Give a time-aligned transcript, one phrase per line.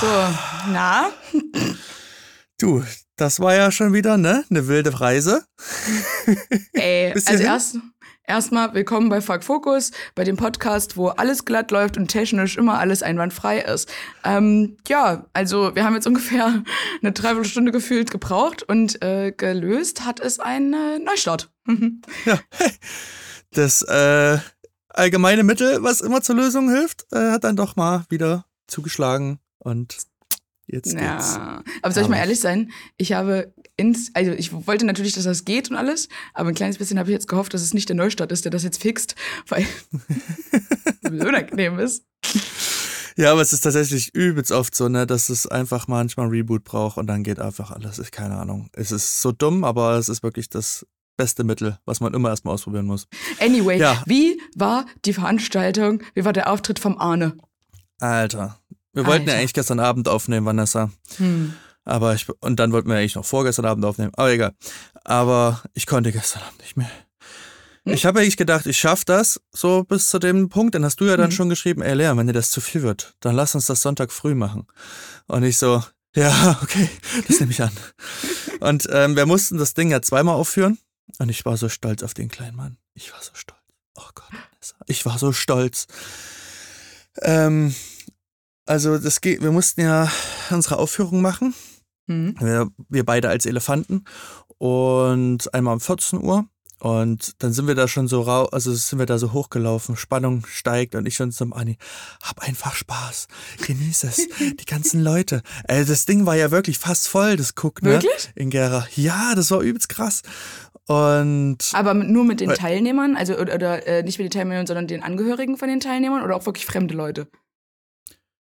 [0.00, 0.06] So,
[0.70, 1.10] na?
[2.56, 2.84] Du,
[3.16, 4.44] das war ja schon wieder, ne?
[4.48, 5.44] Eine wilde Reise.
[6.72, 7.78] Ey, also erst
[8.22, 12.78] erstmal willkommen bei Fuck Focus, bei dem Podcast, wo alles glatt läuft und technisch immer
[12.78, 13.90] alles einwandfrei ist.
[14.22, 16.62] Ähm, ja, also wir haben jetzt ungefähr
[17.02, 21.50] eine Dreiviertelstunde gefühlt gebraucht und äh, gelöst hat es ein äh, Neustart.
[22.24, 22.70] Ja, hey,
[23.50, 24.38] das äh,
[24.90, 29.96] allgemeine Mittel, was immer zur Lösung hilft, äh, hat dann doch mal wieder zugeschlagen und
[30.66, 31.34] jetzt geht's.
[31.36, 32.70] Ja, aber soll ich mal ehrlich sein?
[32.96, 36.78] Ich habe ins, also ich wollte natürlich, dass das geht und alles, aber ein kleines
[36.78, 39.14] bisschen habe ich jetzt gehofft, dass es nicht der Neustart ist, der das jetzt fixt,
[39.48, 39.64] weil
[41.02, 42.04] es unangenehm ist.
[43.16, 46.64] Ja, aber es ist tatsächlich übelst oft so, ne, dass es einfach manchmal ein Reboot
[46.64, 47.98] braucht und dann geht einfach alles.
[47.98, 48.70] Ich keine Ahnung.
[48.74, 52.54] Es ist so dumm, aber es ist wirklich das beste Mittel, was man immer erstmal
[52.54, 53.08] ausprobieren muss.
[53.40, 54.02] Anyway, Ja.
[54.06, 56.00] wie war die Veranstaltung?
[56.14, 57.36] Wie war der Auftritt vom Arne?
[57.98, 58.60] Alter.
[58.98, 59.40] Wir wollten ja Alter.
[59.40, 60.90] eigentlich gestern Abend aufnehmen, Vanessa.
[61.18, 61.54] Hm.
[61.84, 64.10] Aber ich, und dann wollten wir eigentlich noch vorgestern Abend aufnehmen.
[64.16, 64.52] Aber egal.
[65.04, 66.90] Aber ich konnte gestern Abend nicht mehr.
[67.84, 67.94] Hm?
[67.94, 70.74] Ich habe eigentlich gedacht, ich schaffe das so bis zu dem Punkt.
[70.74, 71.32] Dann hast du ja dann Mhm.
[71.34, 74.10] schon geschrieben, ey Lea, wenn dir das zu viel wird, dann lass uns das Sonntag
[74.12, 74.66] früh machen.
[75.28, 75.82] Und ich so,
[76.16, 76.90] ja, okay,
[77.28, 77.70] das nehme ich an.
[78.60, 80.78] Und ähm, wir mussten das Ding ja zweimal aufführen.
[81.20, 82.76] Und ich war so stolz auf den kleinen Mann.
[82.94, 83.58] Ich war so stolz.
[83.94, 84.74] Oh Gott, Vanessa.
[84.86, 85.86] ich war so stolz.
[87.22, 87.74] Ähm,
[88.68, 90.10] also das geht, wir mussten ja
[90.50, 91.54] unsere Aufführung machen.
[92.06, 92.34] Hm.
[92.38, 94.04] Wir, wir beide als Elefanten
[94.58, 96.46] und einmal um 14 Uhr.
[96.80, 100.46] Und dann sind wir da schon so rau, also sind wir da so hochgelaufen, Spannung
[100.46, 101.76] steigt und ich schon zum Anni,
[102.22, 103.26] hab einfach Spaß,
[103.66, 105.42] genieß es, die ganzen Leute.
[105.66, 107.94] Ey, das Ding war ja wirklich fast voll, das Guck, ne?
[107.94, 108.30] Wirklich?
[108.36, 108.86] In Gera.
[108.94, 110.22] Ja, das war übelst krass.
[110.86, 114.86] Und Aber nur mit den Teilnehmern, also oder, oder äh, nicht mit den Teilnehmern, sondern
[114.86, 117.26] den Angehörigen von den Teilnehmern oder auch wirklich fremde Leute?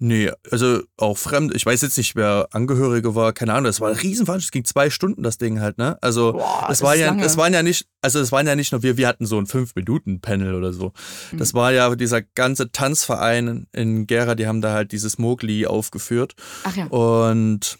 [0.03, 1.53] Nee, also auch fremd.
[1.55, 3.65] Ich weiß jetzt nicht, wer Angehörige war, keine Ahnung.
[3.65, 4.47] Das war ein Riesenveranstaltung.
[4.47, 5.99] Es ging zwei Stunden, das Ding halt, ne?
[6.01, 7.37] Also, Boah, es das war ja, lange.
[7.37, 10.55] waren ja nicht, also es waren ja nicht nur wir, wir hatten so ein Fünf-Minuten-Panel
[10.55, 10.91] oder so.
[11.37, 11.57] Das Mhm.
[11.57, 16.33] war ja dieser ganze Tanzverein in Gera, die haben da halt dieses Mowgli aufgeführt.
[16.63, 16.85] Ach ja.
[16.87, 17.77] Und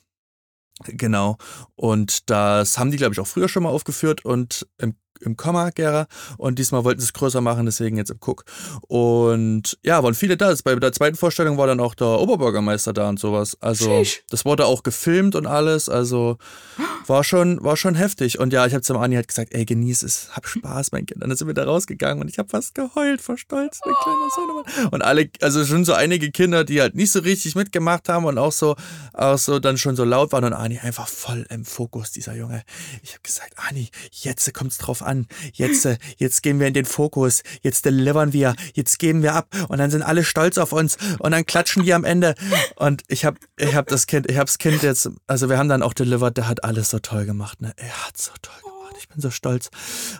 [0.86, 1.38] genau.
[1.76, 5.70] Und das haben die, glaube ich, auch früher schon mal aufgeführt und im, im Komma
[5.70, 6.08] Gera.
[6.38, 8.46] Und diesmal wollten sie es größer machen, deswegen jetzt im Cook.
[8.88, 10.54] Und ja, waren viele da.
[10.64, 13.58] Bei der zweiten Vorstellung war dann auch der Oberbürgermeister da und sowas.
[13.62, 14.24] Also Sheesh.
[14.30, 15.90] das wurde auch gefilmt und alles.
[15.90, 16.38] Also
[17.08, 18.40] war schon, war schon heftig.
[18.40, 21.24] Und ja, ich habe zum Ani halt gesagt, ey, genieß es, hab Spaß, mein Kind.
[21.24, 24.30] Und dann sind wir da rausgegangen und ich habe fast geheult vor Stolz, mein kleiner
[24.36, 24.92] Sohnemann.
[24.92, 28.38] Und alle, also schon so einige Kinder, die halt nicht so richtig mitgemacht haben und
[28.38, 28.76] auch so,
[29.14, 32.64] auch so dann schon so laut waren und Ani einfach voll im Fokus, dieser Junge.
[33.04, 35.28] Ich habe gesagt, Ani, jetzt kommt's drauf an.
[35.53, 37.44] Jetzt, äh, jetzt gehen wir in den Fokus.
[37.62, 38.56] Jetzt delivern wir.
[38.73, 39.47] Jetzt geben wir ab.
[39.67, 40.97] Und dann sind alle stolz auf uns.
[41.19, 42.35] Und dann klatschen die am Ende.
[42.75, 45.69] Und ich habe ich hab das Kind, ich habe das Kind jetzt, also wir haben
[45.69, 47.62] dann auch delivered, der hat alles so toll gemacht.
[47.62, 47.73] Ne?
[47.78, 48.95] Er hat so toll gemacht.
[49.00, 49.69] Ich bin so stolz.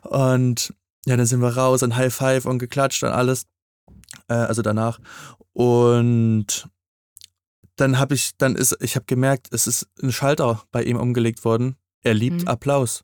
[0.04, 0.74] Und
[1.06, 3.46] ja, dann sind wir raus und High Five und geklatscht und alles.
[4.28, 5.00] Äh, also danach.
[5.54, 6.68] Und
[7.76, 11.44] dann habe ich, dann ist, ich habe gemerkt, es ist ein Schalter bei ihm umgelegt
[11.44, 11.76] worden.
[12.04, 12.48] Er liebt Mhm.
[12.48, 13.04] Applaus.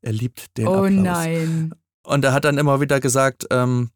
[0.00, 0.90] Er liebt den oh Applaus.
[1.04, 1.74] nein.
[2.02, 3.90] Und er hat dann immer wieder gesagt, ähm,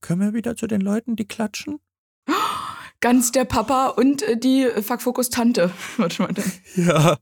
[0.00, 1.80] können wir wieder zu den Leuten, die klatschen?
[3.00, 5.70] Ganz der Papa und äh, die äh, Fuck Focus Tante.
[5.96, 6.32] Warte mal.
[6.32, 6.52] dann.
[6.76, 7.18] Ja.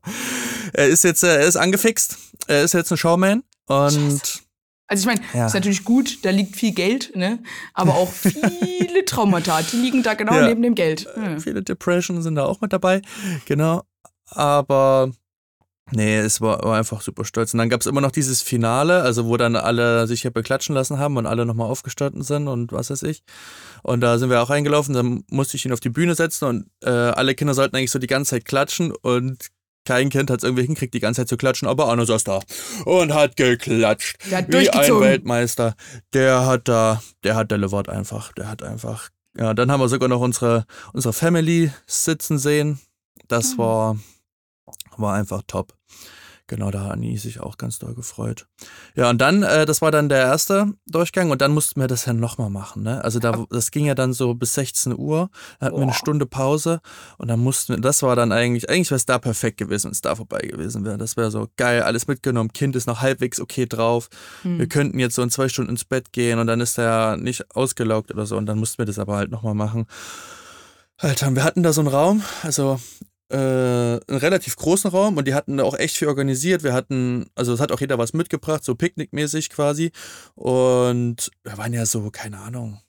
[0.73, 2.17] Er ist jetzt, äh, er ist angefixt.
[2.47, 3.43] Er ist jetzt ein Showman.
[3.67, 4.39] Und Scheiße.
[4.87, 5.47] Also ich meine, Ja.
[5.47, 7.41] ist natürlich gut, da liegt viel Geld, ne?
[7.73, 10.47] Aber auch viele Traumata, die liegen da genau Ja.
[10.47, 11.07] neben dem Geld.
[11.15, 11.39] Hm.
[11.39, 13.01] viele Depressionen sind da auch mit dabei.
[13.45, 13.81] Genau.
[14.27, 15.11] Aber
[15.91, 17.53] nee, es war, war einfach super stolz.
[17.53, 20.73] Und dann gab es immer noch dieses Finale, also wo dann alle sich hier beklatschen
[20.75, 23.23] lassen haben und alle nochmal aufgestanden sind und was weiß ich.
[23.83, 26.65] Und da sind wir auch eingelaufen, dann musste ich ihn auf die Bühne setzen und
[26.83, 29.47] äh, alle Kinder sollten eigentlich so die ganze Zeit klatschen und
[29.87, 32.39] kein Kind hat es irgendwie hingekriegt, die ganze Zeit zu klatschen, aber Arno saß da
[32.85, 34.17] und hat geklatscht.
[34.31, 34.99] Der hat Wie ein.
[34.99, 35.75] Weltmeister.
[36.13, 38.31] Der hat da, der hat delivered einfach.
[38.33, 39.09] Der hat einfach.
[39.37, 42.79] Ja, dann haben wir sogar noch unsere, unsere Family sitzen sehen.
[43.27, 43.57] Das Mhm.
[43.59, 43.99] war,
[44.99, 45.73] war einfach top.
[46.47, 48.45] Genau, da hat Annie sich auch ganz doll gefreut.
[48.93, 52.05] Ja, und dann, äh, das war dann der erste Durchgang und dann mussten wir das
[52.05, 52.83] ja nochmal machen.
[52.83, 53.03] Ne?
[53.03, 55.97] Also da, das ging ja dann so bis 16 Uhr, da hatten wir eine Boah.
[55.97, 56.81] Stunde Pause
[57.17, 59.93] und dann mussten wir, das war dann eigentlich, eigentlich wäre es da perfekt gewesen, wenn
[59.93, 60.99] es da vorbei gewesen wäre.
[60.99, 64.09] Das wäre so geil, alles mitgenommen, Kind ist noch halbwegs okay drauf.
[64.43, 64.59] Hm.
[64.59, 67.55] Wir könnten jetzt so in zwei Stunden ins Bett gehen und dann ist er nicht
[67.55, 69.87] ausgelaugt oder so und dann mussten wir das aber halt nochmal machen.
[70.97, 72.79] Alter, wir hatten da so einen Raum, also
[73.29, 76.63] äh, einen relativ großen Raum und die hatten da auch echt viel organisiert.
[76.63, 79.91] Wir hatten, also es hat auch jeder was mitgebracht, so picknickmäßig quasi.
[80.35, 82.79] Und wir waren ja so, keine Ahnung,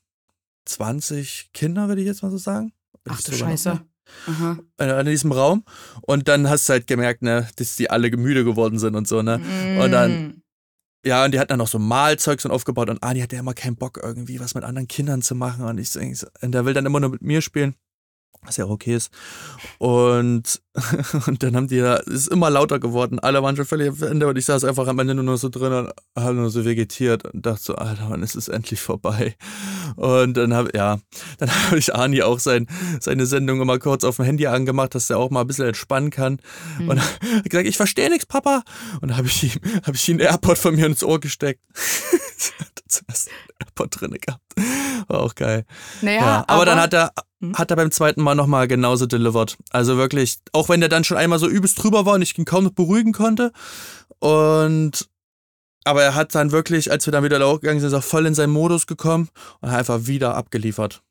[0.67, 2.73] 20 Kinder, würde ich jetzt mal so sagen.
[3.09, 3.81] Ach du Scheiße.
[4.29, 4.59] Aha.
[4.79, 5.65] in diesem Raum.
[6.03, 9.23] Und dann hast du halt gemerkt, ne, dass die alle müde geworden sind und so,
[9.23, 9.41] ne?
[9.83, 10.43] Und dann, Mm.
[11.05, 13.77] ja, und die hatten dann noch so Malzeugs und aufgebaut und Ani hatte immer keinen
[13.77, 15.65] Bock, irgendwie was mit anderen Kindern zu machen.
[15.65, 16.01] Und ich so-
[16.41, 17.75] und der will dann immer nur mit mir spielen.
[18.47, 19.11] Was ja auch okay ist.
[19.79, 20.63] Und,
[21.27, 23.19] und dann haben die ja, es ist immer lauter geworden.
[23.19, 25.49] Alle waren schon völlig am Ende und ich saß einfach am Ende nur noch so
[25.49, 29.35] drin und habe nur so vegetiert und dachte so, Alter, wann ist es endlich vorbei?
[29.97, 30.99] Und dann habe, ja,
[31.39, 32.67] dann habe ich Ani auch sein,
[33.01, 36.11] seine Sendung immer kurz auf dem Handy angemacht, dass der auch mal ein bisschen entspannen
[36.11, 36.39] kann.
[36.79, 36.89] Mhm.
[36.89, 38.63] Und hat gesagt, ich verstehe nichts, Papa.
[39.01, 41.61] Und dann habe ich ihm, habe ich ihm einen AirPod von mir ins Ohr gesteckt.
[42.87, 44.43] Zuerst einen AirPod drin gehabt.
[45.09, 45.65] War auch geil.
[46.03, 47.57] Naja, Ja, aber, dann hat er, Hm?
[47.59, 49.57] hat er beim zweiten Mal nochmal genauso delivered.
[49.71, 52.45] Also wirklich, auch wenn der dann schon einmal so übelst drüber war und ich ihn
[52.47, 53.53] kaum noch beruhigen konnte.
[54.19, 55.09] Und
[55.85, 58.53] aber er hat dann wirklich, als wir dann wieder hochgegangen sind, er voll in seinen
[58.53, 59.29] Modus gekommen
[59.61, 61.03] und hat einfach wieder abgeliefert.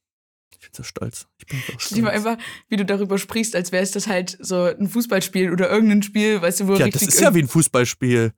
[0.51, 1.27] Ich bin so stolz.
[1.37, 2.25] Ich bin so Ich liebe stolz.
[2.25, 6.03] einfach, wie du darüber sprichst, als wäre es das halt so ein Fußballspiel oder irgendein
[6.03, 7.05] Spiel, weißt du, wo Ja, richtig.
[7.07, 8.33] das ist ja wie ein Fußballspiel.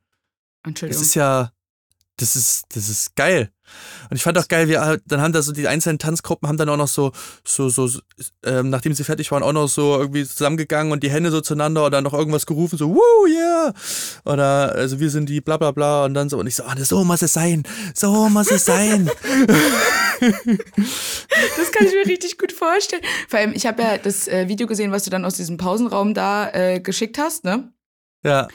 [0.63, 1.01] Das Entschuldigung.
[1.01, 1.51] ist ja,
[2.17, 3.51] das ist, das ist geil.
[4.09, 6.57] Und ich fand auch geil, wir halt- dann haben da so die einzelnen Tanzgruppen haben
[6.57, 7.11] dann auch noch so,
[7.45, 7.89] so, so,
[8.45, 11.85] ähm, nachdem sie fertig waren, auch noch so irgendwie zusammengegangen und die Hände so zueinander
[11.85, 13.73] oder noch irgendwas gerufen, so, woo, yeah.
[14.25, 16.75] Oder, also wir sind die bla bla bla und dann so, und ich so, ah,
[16.77, 19.09] so muss es sein, so muss es sein.
[20.19, 23.03] Das kann ich mir richtig gut vorstellen.
[23.27, 26.13] Vor allem, ich habe ja das äh, Video gesehen, was du dann aus diesem Pausenraum
[26.13, 27.71] da äh, geschickt hast, ne?
[28.23, 28.47] ja,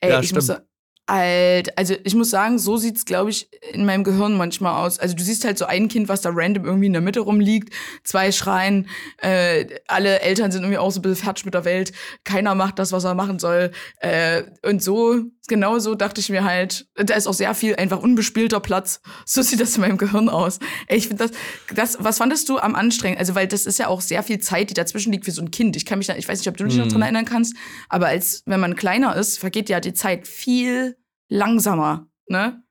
[0.00, 0.58] Ey, Ja, ich muss stimmt.
[0.60, 0.66] sa-
[1.06, 4.98] Alt, also ich muss sagen, so sieht's, glaube ich, in meinem Gehirn manchmal aus.
[4.98, 7.72] Also du siehst halt so ein Kind, was da random irgendwie in der Mitte rumliegt,
[8.02, 8.88] zwei schreien,
[9.18, 11.92] äh, alle Eltern sind irgendwie auch so ein bisschen fertig mit der Welt,
[12.24, 13.70] keiner macht das, was er machen soll.
[14.00, 18.00] Äh, und so, genau so dachte ich mir halt, da ist auch sehr viel einfach
[18.00, 19.00] unbespielter Platz.
[19.24, 20.58] So sieht das in meinem Gehirn aus.
[20.88, 21.36] Ich finde das,
[21.74, 23.18] das, was fandest du am anstrengend?
[23.18, 25.50] Also, weil das ist ja auch sehr viel Zeit, die dazwischen liegt für so ein
[25.50, 25.76] Kind.
[25.76, 26.90] Ich kann mich da, ich weiß nicht, ob du dich noch Mhm.
[26.90, 27.54] dran erinnern kannst,
[27.88, 30.96] aber als, wenn man kleiner ist, vergeht ja die Zeit viel
[31.28, 32.62] langsamer, ne?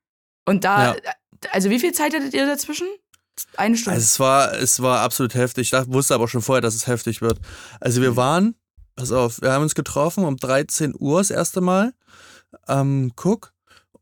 [0.46, 0.96] Und da,
[1.52, 2.88] also wie viel Zeit hattet ihr dazwischen?
[3.58, 3.96] Eine Stunde.
[3.96, 5.74] Also es war, es war absolut heftig.
[5.74, 7.40] Ich wusste aber schon vorher, dass es heftig wird.
[7.82, 8.56] Also wir waren,
[8.96, 11.94] pass auf, wir haben uns getroffen um 13 Uhr das erste Mal
[12.64, 13.54] am Cook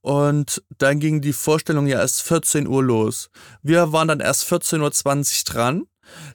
[0.04, 3.30] und dann ging die Vorstellung ja erst 14 Uhr los.
[3.62, 5.88] Wir waren dann erst 14.20 Uhr dran.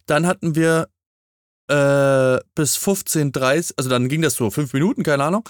[0.06, 0.88] Dann hatten wir
[1.68, 5.46] äh, bis 15.30 also dann ging das so fünf Minuten, keine Ahnung.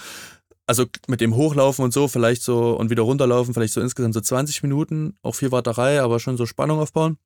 [0.67, 4.21] Also mit dem Hochlaufen und so, vielleicht so und wieder runterlaufen, vielleicht so insgesamt so
[4.21, 7.17] 20 Minuten, auch viel Warterei, aber schon so Spannung aufbauen.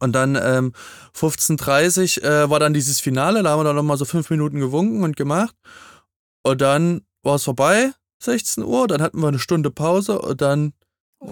[0.00, 0.72] Und dann ähm,
[1.16, 5.04] 15.30 äh, war dann dieses Finale, da haben wir dann nochmal so fünf Minuten gewunken
[5.04, 5.54] und gemacht.
[6.42, 10.72] Und dann war es vorbei, 16 Uhr, dann hatten wir eine Stunde Pause und dann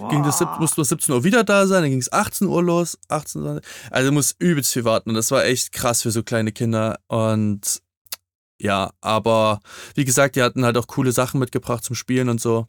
[0.09, 2.97] ging das, mussten wir 17 Uhr wieder da sein, dann ging es 18 Uhr los,
[3.07, 3.61] 18 Uhr.
[3.89, 7.81] Also muss übelst viel warten und das war echt krass für so kleine Kinder und
[8.61, 9.61] ja, aber
[9.95, 12.67] wie gesagt, die hatten halt auch coole Sachen mitgebracht zum Spielen und so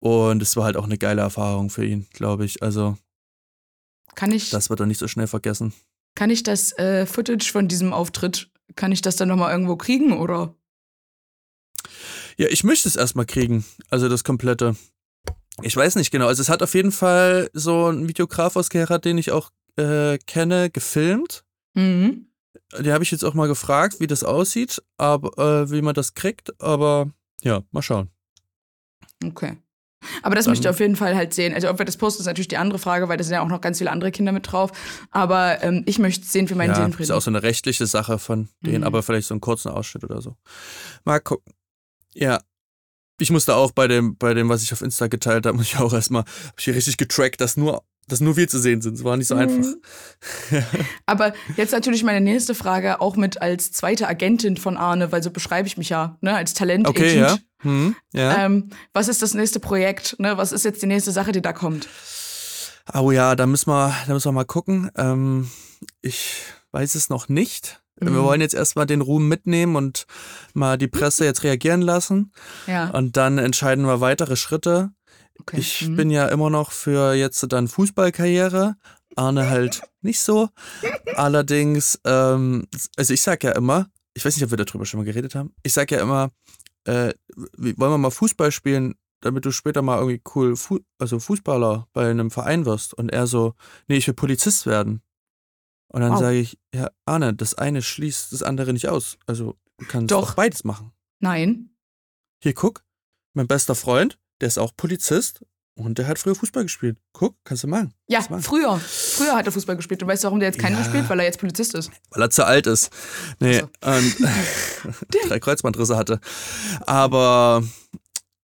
[0.00, 2.62] und es war halt auch eine geile Erfahrung für ihn, glaube ich.
[2.62, 2.96] Also
[4.14, 5.72] Kann ich, das wird er nicht so schnell vergessen.
[6.16, 10.12] kann ich das äh, Footage von diesem Auftritt, kann ich das dann nochmal irgendwo kriegen
[10.18, 10.54] oder?
[12.36, 14.76] Ja, ich möchte es erstmal kriegen, also das komplette.
[15.62, 16.26] Ich weiß nicht genau.
[16.26, 20.18] Also es hat auf jeden Fall so ein Videograf aus Gera, den ich auch äh,
[20.26, 21.44] kenne, gefilmt.
[21.74, 22.26] Mhm.
[22.78, 26.14] Den habe ich jetzt auch mal gefragt, wie das aussieht, aber äh, wie man das
[26.14, 26.60] kriegt.
[26.60, 27.10] Aber
[27.42, 28.10] ja, mal schauen.
[29.24, 29.58] Okay.
[30.22, 31.52] Aber das Dann- möchte ich auf jeden Fall halt sehen.
[31.52, 33.48] Also ob wir das posten, ist natürlich die andere Frage, weil da sind ja auch
[33.48, 34.72] noch ganz viele andere Kinder mit drauf.
[35.10, 37.04] Aber ähm, ich möchte es sehen für meinen ja, Seelenfrieden.
[37.04, 38.84] ist auch so eine rechtliche Sache von denen, Mhm.
[38.84, 40.36] aber vielleicht so einen kurzen Ausschnitt oder so.
[41.04, 41.52] Mal gucken.
[42.14, 42.40] Ja.
[43.18, 45.78] Ich musste auch bei dem, bei dem, was ich auf Insta geteilt habe, muss ich
[45.78, 48.94] auch erstmal, habe ich hier richtig getrackt, dass nur, dass nur wir zu sehen sind.
[48.94, 49.56] Es war nicht so einfach.
[49.56, 50.64] Mhm.
[51.06, 55.30] Aber jetzt natürlich meine nächste Frage, auch mit als zweite Agentin von Arne, weil so
[55.30, 56.88] beschreibe ich mich ja, ne, als Talent.
[56.88, 57.38] Okay, ja.
[57.62, 58.44] Hm, ja.
[58.46, 60.16] Ähm, was ist das nächste Projekt?
[60.18, 60.38] Ne?
[60.38, 61.88] Was ist jetzt die nächste Sache, die da kommt?
[62.94, 64.90] Oh ja, da müssen wir, da müssen wir mal gucken.
[64.96, 65.50] Ähm,
[66.00, 67.82] ich weiß es noch nicht.
[68.00, 68.24] Wir Mhm.
[68.24, 70.06] wollen jetzt erstmal den Ruhm mitnehmen und
[70.54, 72.32] mal die Presse jetzt reagieren lassen.
[72.66, 72.90] Ja.
[72.90, 74.90] Und dann entscheiden wir weitere Schritte.
[75.38, 75.56] Okay.
[75.58, 75.96] Ich Mhm.
[75.96, 78.76] bin ja immer noch für jetzt dann Fußballkarriere.
[79.16, 80.48] Arne halt nicht so.
[81.16, 82.66] Allerdings, ähm,
[82.96, 85.52] also ich sag ja immer, ich weiß nicht, ob wir darüber schon mal geredet haben.
[85.62, 86.30] Ich sag ja immer,
[86.84, 87.12] äh,
[87.56, 92.08] wollen wir mal Fußball spielen, damit du später mal irgendwie cool, Fu also Fußballer bei
[92.10, 92.94] einem Verein wirst.
[92.94, 93.54] Und er so,
[93.88, 95.02] nee, ich will Polizist werden.
[95.92, 96.20] Und dann Wow.
[96.20, 99.18] sage ich, ja, Arne, das eine schließt das andere nicht aus.
[99.26, 100.30] Also du kannst Doch.
[100.30, 100.92] auch beides machen.
[101.20, 101.70] Nein.
[102.42, 102.84] Hier, guck,
[103.34, 105.44] mein bester Freund, der ist auch Polizist
[105.76, 106.98] Und der hat früher Fußball gespielt.
[107.12, 107.94] Guck, kannst du machen.
[108.08, 108.42] Ja, machen.
[108.42, 108.78] früher.
[108.78, 110.02] Früher hat er Fußball gespielt.
[110.02, 110.84] Du weißt, warum der jetzt keinen Ja.
[110.84, 111.08] spielt?
[111.08, 111.90] Weil er jetzt Polizist ist.
[112.10, 112.90] Weil er zu alt ist.
[113.38, 114.16] Nee, Ach und
[115.28, 116.20] drei Kreuzbandrisse hatte.
[116.86, 117.62] Aber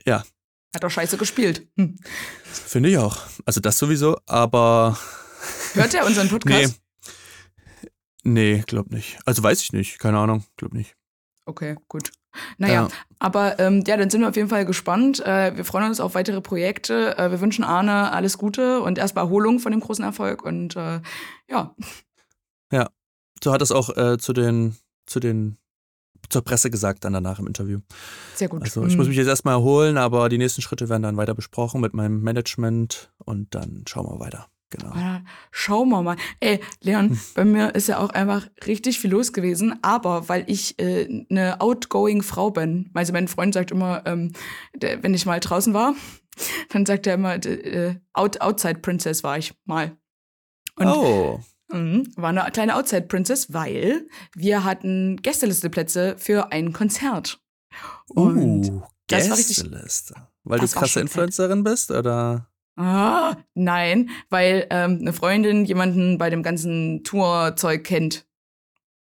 [0.06, 0.24] ja,
[0.74, 1.66] Hat doch scheiße gespielt.
[1.76, 1.98] Hm.
[2.52, 3.18] finde ich auch.
[3.44, 4.98] Also das sowieso, aber
[5.74, 6.28] Hört er unseren.
[6.30, 6.72] Podcast?
[6.72, 6.74] Nee,
[8.66, 9.18] glaub nicht.
[9.24, 9.98] Also weiß ich nicht.
[9.98, 10.94] Keine Ahnung, glaub nicht.
[11.46, 12.10] Okay, gut.
[12.58, 12.88] Naja, Ja.
[13.18, 15.20] aber ähm, ja, dann sind wir auf jeden Fall gespannt.
[15.24, 17.16] Äh, wir freuen uns auf weitere Projekte.
[17.16, 20.42] Äh, wir wünschen Arne alles Gute und erstmal Erholung von dem großen Erfolg.
[20.44, 21.00] Und äh,
[21.48, 21.74] ja,
[23.42, 25.56] So hat es auch äh, zu den, zu den,
[26.30, 27.80] zur Presse gesagt dann danach im Interview.
[28.34, 28.62] sehr gut.
[28.62, 28.96] Also ich Hm.
[28.98, 32.22] muss mich jetzt erstmal erholen, aber die nächsten Schritte werden dann weiter besprochen mit meinem
[32.22, 34.48] Management und dann schauen wir weiter.
[34.70, 34.90] Genau.
[34.94, 36.16] Ah, Schauen wir mal.
[36.40, 40.78] Ey, Leon, bei mir ist ja auch einfach richtig viel los gewesen, aber weil ich
[40.80, 44.32] äh, eine outgoing Frau bin, also mein Freund sagt immer, ähm,
[44.74, 45.94] der, wenn ich mal draußen war,
[46.70, 49.96] dann sagt er immer, äh, out, Outside Princess war ich mal.
[50.74, 51.40] Und oh,
[51.72, 57.40] Mhm, war eine kleine Outside Princess, weil wir hatten Gästelisteplätze für ein Konzert.
[58.08, 60.14] Und uh, Gästeliste.
[60.44, 62.48] Weil du krasse Influencerin bist, oder?
[62.76, 68.26] Ah, nein, weil ähm, eine Freundin jemanden bei dem ganzen Tourzeug kennt.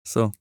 [0.03, 0.31] So.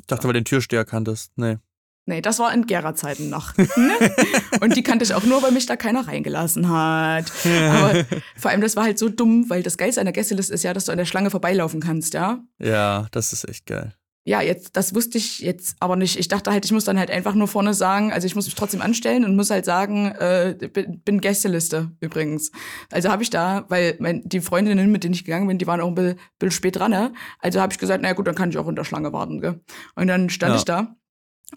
[0.00, 1.32] Ich dachte, weil du den Türsteher kanntest.
[1.36, 1.58] Nee.
[2.06, 3.54] Nee, das war in Gera-Zeiten noch.
[3.58, 3.92] Ne?
[4.62, 7.30] Und die kannte ich auch nur, weil mich da keiner reingelassen hat.
[7.44, 10.64] Aber vor allem, das war halt so dumm, weil das Geilste an der Gästeliste ist
[10.64, 12.42] ja, dass du an der Schlange vorbeilaufen kannst, ja?
[12.58, 13.92] Ja, das ist echt geil.
[14.28, 16.18] Ja, jetzt, das wusste ich jetzt aber nicht.
[16.18, 18.54] Ich dachte halt, ich muss dann halt einfach nur vorne sagen, also ich muss mich
[18.54, 22.52] trotzdem anstellen und muss halt sagen, äh, bin, bin Gästeliste übrigens.
[22.92, 25.80] Also habe ich da, weil mein, die Freundinnen, mit denen ich gegangen bin, die waren
[25.80, 27.14] auch ein bisschen, bisschen spät dran, ne?
[27.38, 29.60] Also habe ich gesagt, na gut, dann kann ich auch in der Schlange warten, gell?
[29.94, 30.58] Und dann stand Ja.
[30.58, 30.96] ich da,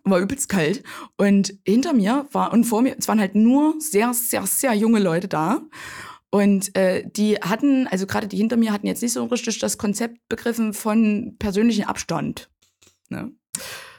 [0.05, 0.81] war übelst kalt
[1.17, 4.99] und hinter mir war und vor mir, es waren halt nur sehr, sehr, sehr junge
[4.99, 5.59] Leute da.
[6.29, 9.77] Und äh, die hatten, also gerade die hinter mir hatten jetzt nicht so richtig das
[9.77, 12.47] Konzept begriffen von persönlichem Abstand.
[13.12, 13.32] Ne?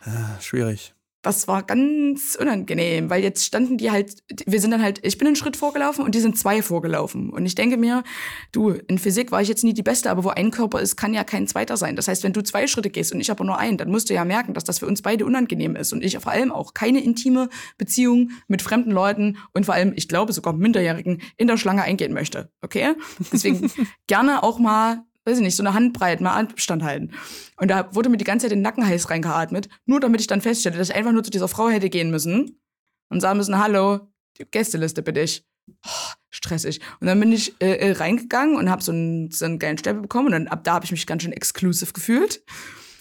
[0.04, 0.94] Ah, schwierig.
[1.22, 5.28] Das war ganz unangenehm, weil jetzt standen die halt, wir sind dann halt, ich bin
[5.28, 7.30] einen Schritt vorgelaufen und die sind zwei vorgelaufen.
[7.30, 8.02] Und ich denke mir,
[8.50, 11.14] du, in Physik war ich jetzt nie die Beste, aber wo ein Körper ist, kann
[11.14, 11.94] ja kein zweiter sein.
[11.94, 14.14] Das heißt, wenn du zwei Schritte gehst und ich aber nur einen, dann musst du
[14.14, 15.92] ja merken, dass das für uns beide unangenehm ist.
[15.92, 20.08] Und ich vor allem auch keine intime Beziehung mit fremden Leuten und vor allem, ich
[20.08, 22.50] glaube, sogar Minderjährigen in der Schlange eingehen möchte.
[22.62, 22.94] Okay?
[23.32, 23.70] Deswegen
[24.08, 27.12] gerne auch mal weiß ich nicht, so eine Handbreit mal Abstand halten.
[27.56, 30.40] Und da wurde mir die ganze Zeit den Nacken heiß reingeatmet, nur damit ich dann
[30.40, 32.60] feststelle, dass ich einfach nur zu dieser Frau hätte gehen müssen
[33.08, 35.46] und sagen müssen, hallo, die Gästeliste bitte ich.
[35.86, 36.80] Oh, stressig.
[37.00, 40.02] Und dann bin ich äh, äh, reingegangen und habe so einen, so einen geilen Stempel
[40.02, 42.42] bekommen und dann ab da habe ich mich ganz schön exclusive gefühlt.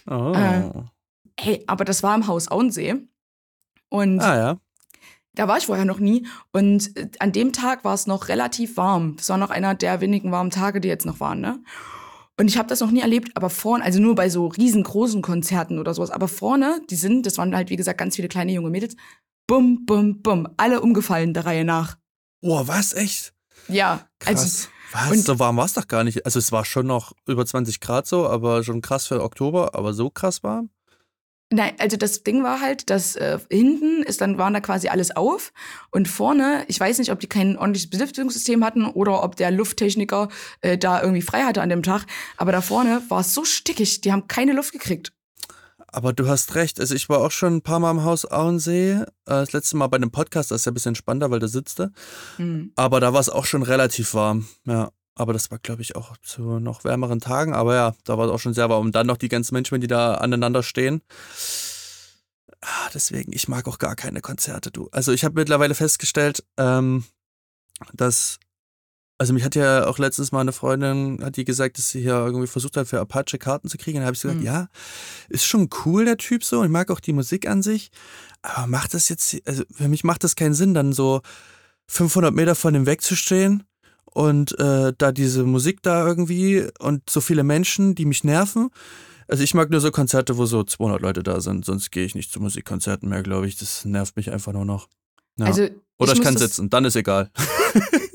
[0.08, 0.32] Oh.
[0.34, 0.70] Äh,
[1.38, 2.96] Hey, aber das war im Haus Auensee.
[3.88, 4.56] Und ah ja.
[5.34, 6.26] da war ich vorher noch nie.
[6.52, 9.16] Und äh, an dem Tag war es noch relativ warm.
[9.16, 11.62] Das war noch einer der wenigen warmen Tage, die jetzt noch waren, ne?
[12.42, 15.78] Und ich habe das noch nie erlebt, aber vorne, also nur bei so riesengroßen Konzerten
[15.78, 18.68] oder sowas, aber vorne, die sind, das waren halt wie gesagt ganz viele kleine junge
[18.68, 18.96] Mädels,
[19.46, 21.98] bum, bum, bum, alle umgefallen der Reihe nach.
[22.40, 22.94] Oh, was?
[22.94, 23.32] Echt?
[23.68, 24.68] Ja, also Krass.
[24.90, 25.10] was?
[25.12, 26.26] und- so warm war es doch gar nicht.
[26.26, 29.94] Also es war schon noch über 20 Grad so, aber schon krass für Oktober, aber
[29.94, 30.70] so krass warm?
[31.52, 35.14] Nein, also das Ding war halt, dass äh, hinten ist dann waren da quasi alles
[35.14, 35.52] auf
[35.90, 40.28] und vorne, ich weiß nicht, ob die kein ordentliches Belüftungssystem hatten oder ob der Lufttechniker
[40.62, 42.06] äh, da irgendwie frei hatte an dem Tag,
[42.38, 45.12] aber da vorne war es so stickig, die haben keine Luft gekriegt.
[45.94, 46.80] Aber du hast recht.
[46.80, 48.92] Also ich war auch schon ein paar Mal im Haus Auensee.
[48.92, 51.48] Äh, Das letzte Mal bei einem Podcast, das ist ja ein bisschen spannender, weil da
[51.48, 51.90] sitzt er.
[52.36, 52.72] Hm.
[52.76, 54.48] Aber da war es auch schon relativ warm.
[54.64, 54.90] Ja.
[55.14, 57.52] Aber das war, glaube ich, auch zu noch wärmeren Tagen.
[57.54, 58.86] Aber ja, da war es auch schon sehr warm.
[58.86, 61.02] Und dann noch die ganzen Menschen, die da aneinander stehen.
[62.60, 64.88] Ah, deswegen, ich mag auch gar keine Konzerte, du.
[64.92, 67.04] Also ich habe mittlerweile festgestellt, ähm,
[67.92, 68.38] dass,
[69.18, 72.14] also mich hat ja auch letztens mal eine Freundin, hat die gesagt, dass sie hier
[72.14, 73.98] irgendwie versucht hat, für Apache Karten zu kriegen.
[73.98, 74.46] Und dann habe ich gesagt, Mhm.
[74.46, 74.68] ja,
[75.28, 76.62] ist schon cool, der Typ so.
[76.62, 77.90] Ich mag auch die Musik an sich.
[78.42, 81.20] Aber macht das jetzt, also für mich macht das keinen Sinn, dann so
[81.88, 83.64] 500 Meter von ihm wegzustehen
[84.14, 88.70] und äh, da diese Musik da irgendwie und so viele Menschen, die mich nerven.
[89.28, 92.14] Also ich mag nur so Konzerte, wo so 200 Leute da sind, sonst gehe ich
[92.14, 93.56] nicht zu Musikkonzerten mehr, glaube ich.
[93.56, 94.88] Das nervt mich einfach nur noch.
[95.38, 95.46] Ja.
[95.46, 97.30] Also Oder ich, kann sitzen, dann ist egal.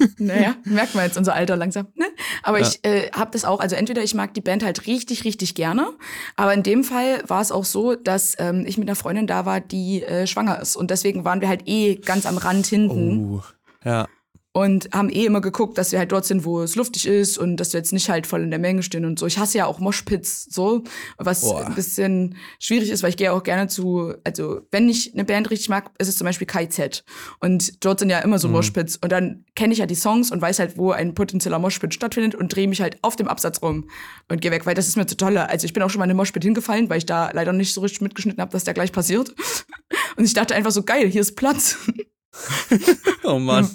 [0.18, 1.88] Naja, merkt man jetzt unser Alter langsam.
[1.94, 2.06] Ne?
[2.42, 2.68] Aber Ja.
[2.68, 5.90] ich äh, habe das auch, also entweder ich mag die Band halt richtig, richtig gerne,
[6.36, 9.46] aber in dem Fall war es auch so, dass ähm, ich mit einer Freundin da
[9.46, 10.76] war, die äh, schwanger ist.
[10.76, 13.34] Und deswegen waren wir halt eh ganz am Rand hinten.
[13.34, 13.42] Oh,
[13.84, 14.08] ja.
[14.52, 17.56] Und haben eh immer geguckt, dass wir halt dort sind, wo es luftig ist und
[17.56, 19.26] dass wir jetzt nicht halt voll in der Menge stehen und so.
[19.26, 20.82] Ich hasse ja auch Moshpits so,
[21.18, 21.66] was Boah.
[21.66, 25.50] ein bisschen schwierig ist, weil ich gehe auch gerne zu, also wenn ich eine Band
[25.50, 27.04] richtig mag, ist es zum Beispiel KZ
[27.38, 28.54] und dort sind ja immer so Mhm.
[28.54, 31.94] Moshpits und dann kenne ich ja die Songs und weiß halt, wo ein potenzieller Moshpit
[31.94, 33.88] stattfindet und drehe mich halt auf dem Absatz rum
[34.28, 35.48] und gehe weg, weil das ist mir zu tolle.
[35.48, 37.72] Also ich bin auch schon mal in den Moshpit hingefallen, weil ich da leider nicht
[37.72, 39.34] so richtig mitgeschnitten habe, dass der gleich passiert.
[40.16, 41.76] Und ich dachte einfach so, geil, hier ist Platz.
[43.24, 43.68] Oh Mann.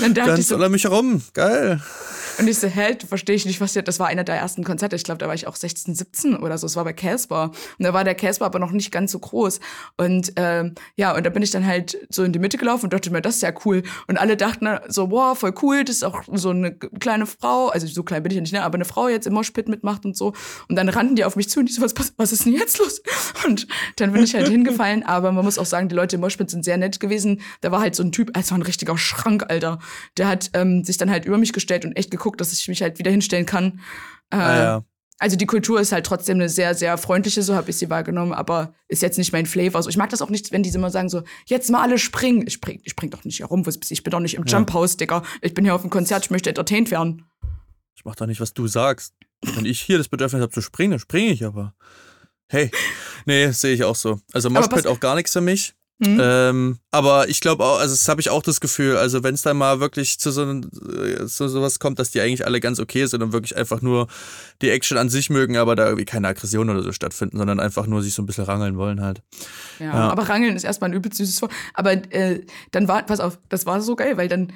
[0.00, 1.22] Dann dachte ich Ganz so, um mich herum.
[1.34, 1.80] Geil.
[2.40, 4.96] Und ich so, hä, verstehe ich nicht, was hier, das war einer der ersten Konzerte,
[4.96, 7.50] ich glaube, da war ich auch 16, 17 oder so, es war bei Casper.
[7.78, 9.60] Und da war der Casper aber noch nicht ganz so groß.
[9.98, 12.94] Und ähm, ja, und da bin ich dann halt so in die Mitte gelaufen und
[12.94, 13.82] dachte mir, das ist ja cool.
[14.06, 17.86] Und alle dachten so, wow, voll cool, das ist auch so eine kleine Frau, also
[17.86, 20.16] so klein bin ich ja nicht, ne, aber eine Frau jetzt im Moshpit mitmacht und
[20.16, 20.32] so.
[20.68, 22.78] Und dann rannten die auf mich zu und ich so, was, was, ist denn jetzt
[22.78, 23.02] los?
[23.46, 23.66] Und
[23.96, 26.64] dann bin ich halt hingefallen, aber man muss auch sagen, die Leute im Moshpit sind
[26.64, 27.42] sehr nett gewesen.
[27.60, 29.78] Da war halt so ein Typ, war ein richtiger Schrank, Alter.
[30.16, 32.82] Der hat ähm, sich dann halt über mich gestellt und echt geguckt, dass ich mich
[32.82, 33.80] halt wieder hinstellen kann.
[34.30, 34.84] Äh, Ah, ja.
[35.22, 38.32] Also die Kultur ist halt trotzdem eine sehr, sehr freundliche, so habe ich sie wahrgenommen,
[38.32, 39.76] aber ist jetzt nicht mein Flavor.
[39.76, 42.46] Also ich mag das auch nicht, wenn die immer sagen so, jetzt mal alle springen.
[42.46, 44.56] Ich spring, ich spring doch nicht hier rum, was- ich bin doch nicht im Ja.
[44.56, 45.22] Jump House, Digga.
[45.42, 47.26] Ich bin hier auf dem Konzert, ich möchte entertained werden.
[47.96, 49.12] Ich mach doch nicht, was du sagst.
[49.42, 51.74] Wenn ich hier das Bedürfnis habe zu springen, dann springe ich aber.
[52.48, 52.70] Hey,
[53.26, 54.20] nee, sehe ich auch so.
[54.32, 55.74] Also Moshpit auch gar nichts für mich.
[56.00, 56.18] Mhm.
[56.20, 59.42] Ähm, aber ich glaube auch, also das habe ich auch das Gefühl, also wenn es
[59.42, 63.04] dann mal wirklich zu so äh, zu sowas kommt, dass die eigentlich alle ganz okay
[63.04, 64.06] sind und wirklich einfach nur
[64.62, 67.86] die Action an sich mögen, aber da irgendwie keine Aggression oder so stattfinden, sondern einfach
[67.86, 69.22] nur sich so ein bisschen rangeln wollen halt.
[69.78, 69.92] Ja, Ja.
[70.10, 71.52] aber Rangeln ist erstmal ein übel süßes Wort.
[71.74, 72.40] Aber äh,
[72.70, 74.52] dann war, pass auf, das war so geil, weil dann,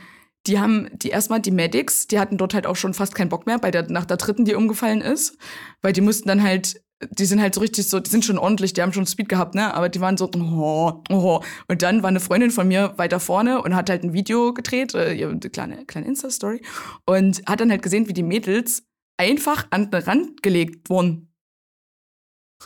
[0.46, 3.46] die haben, die erstmal die Medics, die hatten dort halt auch schon fast keinen Bock
[3.46, 5.36] mehr, bei der, nach der dritten, die umgefallen ist.
[5.82, 8.72] Weil die mussten dann halt, die sind halt so richtig so, die sind schon ordentlich,
[8.72, 9.74] die haben schon Speed gehabt, ne?
[9.74, 11.40] Aber die waren so, oh, oh.
[11.68, 14.94] Und dann war eine Freundin von mir weiter vorne und hat halt ein Video gedreht,
[14.94, 16.62] äh, ihre kleine, kleine Insta-Story,
[17.06, 18.84] und hat dann halt gesehen, wie die Mädels
[19.16, 21.32] einfach an den Rand gelegt wurden.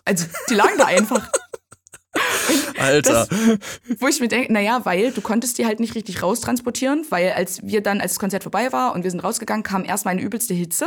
[0.05, 1.31] Also, die lagen da einfach.
[2.79, 3.29] Alter.
[3.99, 7.63] Wo ich mir denke, naja, weil du konntest die halt nicht richtig raustransportieren, weil als
[7.63, 10.55] wir dann, als das Konzert vorbei war und wir sind rausgegangen, kam erstmal eine übelste
[10.55, 10.87] Hitze.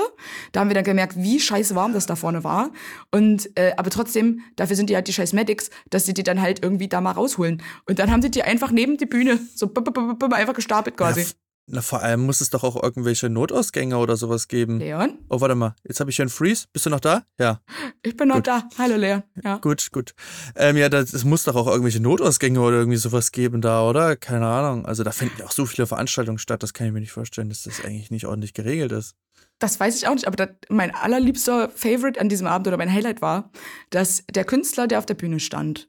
[0.52, 2.72] Da haben wir dann gemerkt, wie scheiße warm das da vorne war.
[3.12, 6.42] Und äh, aber trotzdem, dafür sind die halt die scheiß Medics, dass sie die dann
[6.42, 7.62] halt irgendwie da mal rausholen.
[7.88, 10.98] Und dann haben sie die einfach neben die Bühne so b -b -b einfach gestapelt
[10.98, 11.22] quasi.
[11.22, 11.36] f-
[11.68, 14.80] na, vor allem muss es doch auch irgendwelche Notausgänge oder sowas geben.
[14.80, 15.76] Leon, Oh, warte mal.
[15.84, 16.66] Jetzt habe ich hier einen Freeze.
[16.74, 17.24] Bist du noch da?
[17.40, 17.62] Ja.
[18.04, 18.48] ich bin noch Gut.
[18.48, 18.68] da.
[18.78, 19.24] Hallo Leon.
[19.44, 19.58] Ja.
[19.58, 20.14] Gut, gut.
[20.56, 24.16] Ähm, ja, es muss doch auch irgendwelche Notausgänge oder irgendwie sowas geben da, oder?
[24.16, 24.86] Keine Ahnung.
[24.86, 27.50] Also da finden ja auch so viele Veranstaltungen statt, das kann ich mir nicht vorstellen,
[27.50, 29.16] dass das eigentlich nicht ordentlich geregelt ist.
[29.60, 32.92] Das weiß ich auch nicht, aber das, mein allerliebster Favorite an diesem Abend oder mein
[32.92, 33.52] Highlight war,
[33.92, 35.88] dass der Künstler, der auf der Bühne stand,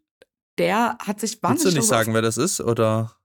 [0.59, 2.61] der hat sich Willst du wahnsinnig nicht sagen, wer das ist?
[2.61, 3.17] Oder?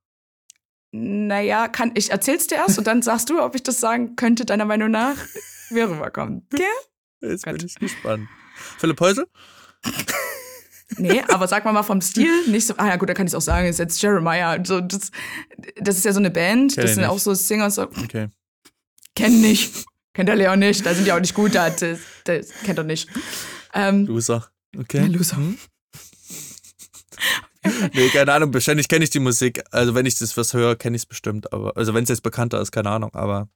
[0.92, 4.46] Naja, kann, ich erzähl's dir erst und dann sagst du, ob ich das sagen könnte,
[4.46, 5.16] deiner Meinung nach,
[5.70, 6.44] wie er rüberkommt.
[6.54, 7.32] Okay?
[7.32, 8.28] Jetzt bin ich gespannt.
[8.80, 9.28] Philipp Häusel?
[10.98, 13.36] Nee, aber sag mal mal vom Stil, nicht so, ah ja gut, da kann ich
[13.36, 14.58] auch sagen, ist jetzt Jeremiah.
[14.64, 15.12] So, das,
[15.76, 17.10] das ist ja so eine Band, Kenn das sind nicht.
[17.12, 18.30] auch so Singer, so, Okay.
[19.14, 19.84] kennt nicht.
[20.14, 22.86] Kennt der Leon nicht, da sind die auch nicht gut, da, das, das kennt er
[22.86, 23.10] nicht.
[23.74, 24.50] Ähm, Loser.
[24.74, 25.06] ja, Okay.
[25.08, 25.38] Loser.
[27.94, 28.54] Nee, keine Ahnung.
[28.54, 29.64] Wahrscheinlich kenne ich die Musik.
[29.72, 31.52] Also wenn ich das was höre, kenne ich es bestimmt.
[31.54, 33.14] Aber also wenn es jetzt bekannter ist, keine Ahnung.
[33.14, 33.50] Aber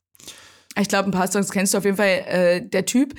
[0.80, 2.08] Ich glaube, ein paar Songs kennst du auf jeden Fall.
[2.28, 3.14] Äh, der Typ,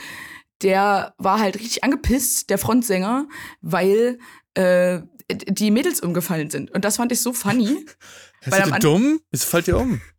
[0.63, 3.27] der war halt richtig angepisst, der Frontsänger,
[3.61, 4.19] weil
[4.55, 6.71] äh, die Mädels umgefallen sind.
[6.71, 7.87] Und das fand ich so funny.
[8.45, 9.21] Seid ihr dumm?
[9.31, 10.01] Es fällt dir um.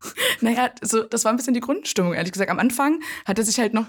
[0.41, 2.51] Naja, so, das war ein bisschen die Grundstimmung, ehrlich gesagt.
[2.51, 3.85] Am Anfang hat er sich halt noch,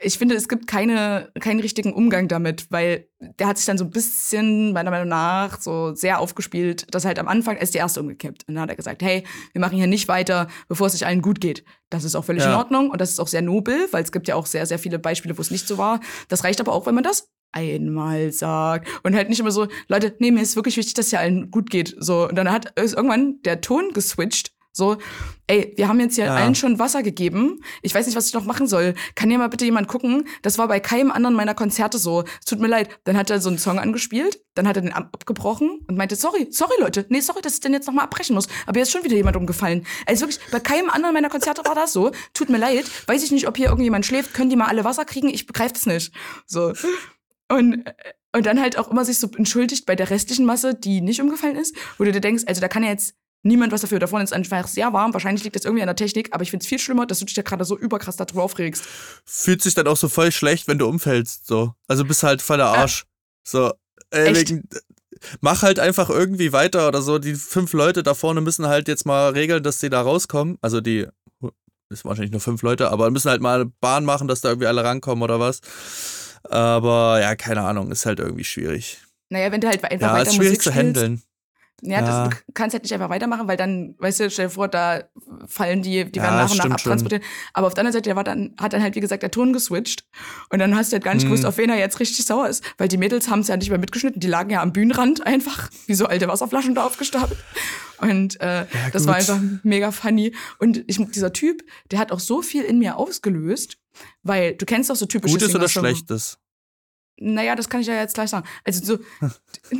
[0.00, 3.84] ich finde, es gibt keine, keinen richtigen Umgang damit, weil der hat sich dann so
[3.84, 8.00] ein bisschen, meiner Meinung nach, so sehr aufgespielt, dass halt am Anfang ist die erste
[8.00, 8.48] umgekippt.
[8.48, 11.22] Und dann hat er gesagt, hey, wir machen hier nicht weiter, bevor es sich allen
[11.22, 11.64] gut geht.
[11.90, 12.58] Das ist auch völlig in Ja.
[12.58, 14.98] Ordnung und das ist auch sehr nobel, weil es gibt ja auch sehr, sehr viele
[14.98, 16.00] Beispiele, wo es nicht so war.
[16.28, 20.14] Das reicht aber auch, wenn man das einmal sagt und halt nicht immer so, Leute,
[20.18, 21.94] nee, mir ist wirklich wichtig, dass es hier allen gut geht.
[21.98, 24.52] So, und dann hat ist irgendwann der Ton geswitcht.
[24.74, 24.96] So,
[25.48, 26.34] ey, wir haben jetzt hier Ja.
[26.34, 27.60] allen schon Wasser gegeben.
[27.82, 28.94] Ich weiß nicht, was ich noch machen soll.
[29.14, 30.26] Kann hier mal bitte jemand gucken?
[30.40, 32.24] Das war bei keinem anderen meiner Konzerte so.
[32.40, 32.88] Es tut mir leid.
[33.04, 36.16] Dann hat er so einen Song angespielt, dann hat er den ab- abgebrochen und meinte,
[36.16, 38.46] sorry, sorry Leute, nee, sorry, dass ich den jetzt nochmal abbrechen muss.
[38.64, 39.84] Aber hier ist schon wieder jemand umgefallen.
[40.06, 42.10] Also wirklich, bei keinem anderen meiner Konzerte war das so.
[42.32, 42.86] Tut mir leid.
[43.06, 44.32] Weiß ich nicht, ob hier irgendjemand schläft.
[44.32, 45.28] Können die mal alle Wasser kriegen?
[45.28, 46.14] Ich begreife das nicht.
[46.46, 46.72] So.
[47.52, 47.84] Und,
[48.34, 51.56] und dann halt auch immer sich so entschuldigt bei der restlichen Masse, die nicht umgefallen
[51.56, 53.98] ist, wo du dir denkst, also da kann ja jetzt niemand was dafür.
[53.98, 55.12] Da vorne ist einfach sehr warm.
[55.12, 57.26] Wahrscheinlich liegt das irgendwie an der Technik, aber ich finde es viel schlimmer, dass du
[57.26, 58.84] dich da gerade so überkrass darüber aufregst.
[59.24, 61.46] Fühlt sich dann auch so voll schlecht, wenn du umfällst.
[61.46, 61.74] So.
[61.88, 63.04] Also bist halt voll der Arsch.
[63.44, 63.72] So.
[64.10, 64.66] Äh, wegen,
[65.40, 67.18] mach halt einfach irgendwie weiter oder so.
[67.18, 70.56] Die fünf Leute da vorne müssen halt jetzt mal regeln, dass sie da rauskommen.
[70.62, 71.06] Also die,
[71.90, 74.66] ist wahrscheinlich nur fünf Leute, aber müssen halt mal eine Bahn machen, dass da irgendwie
[74.66, 75.60] alle rankommen oder was.
[76.44, 78.98] Aber ja, keine Ahnung, ist halt irgendwie schwierig.
[79.30, 81.22] Naja, wenn du halt einfach Ja, weiter ist schwierig Musik zu handeln.
[81.84, 82.02] Ja, Ja.
[82.28, 85.02] Das, du kannst halt nicht einfach weitermachen, weil dann, weißt du, stell dir vor, da
[85.46, 86.92] fallen die, die Ja, werden nach und nach stimmt schon.
[86.92, 87.24] abtransportiert.
[87.54, 89.52] Aber auf der anderen Seite, der war dann, hat dann halt, wie gesagt, der Ton
[89.52, 90.04] geswitcht.
[90.50, 91.30] Und dann hast du halt gar nicht Hm.
[91.30, 92.62] gewusst, auf wen er jetzt richtig sauer ist.
[92.78, 95.70] Weil die Mädels haben es ja nicht mehr mitgeschnitten, die lagen ja am Bühnenrand einfach,
[95.86, 97.38] wie so alte Wasserflaschen da aufgestapelt.
[97.98, 100.34] Und äh, das war einfach mega funny.
[100.60, 103.78] Und ich, dieser Typ, der hat auch so viel in mir ausgelöst,
[104.22, 106.38] weil du kennst doch so typische Gutes oder Singer-Song- Schlechtes?
[107.18, 108.46] naja, das kann ich ja jetzt gleich sagen.
[108.64, 108.98] Also so,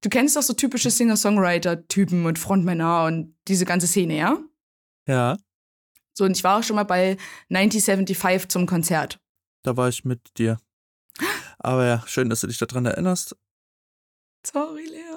[0.00, 4.38] du kennst doch so typische Singer-Songwriter-Typen und Frontmänner und diese ganze Szene, ja?
[5.06, 5.36] Ja,
[6.14, 7.16] So, und ich war auch schon mal bei
[7.50, 9.20] 1975 zum Konzert.
[9.64, 10.58] da war ich mit dir.
[11.58, 13.36] Aber ja, schön, dass du dich daran erinnerst.
[14.46, 15.07] Sorry, Lea.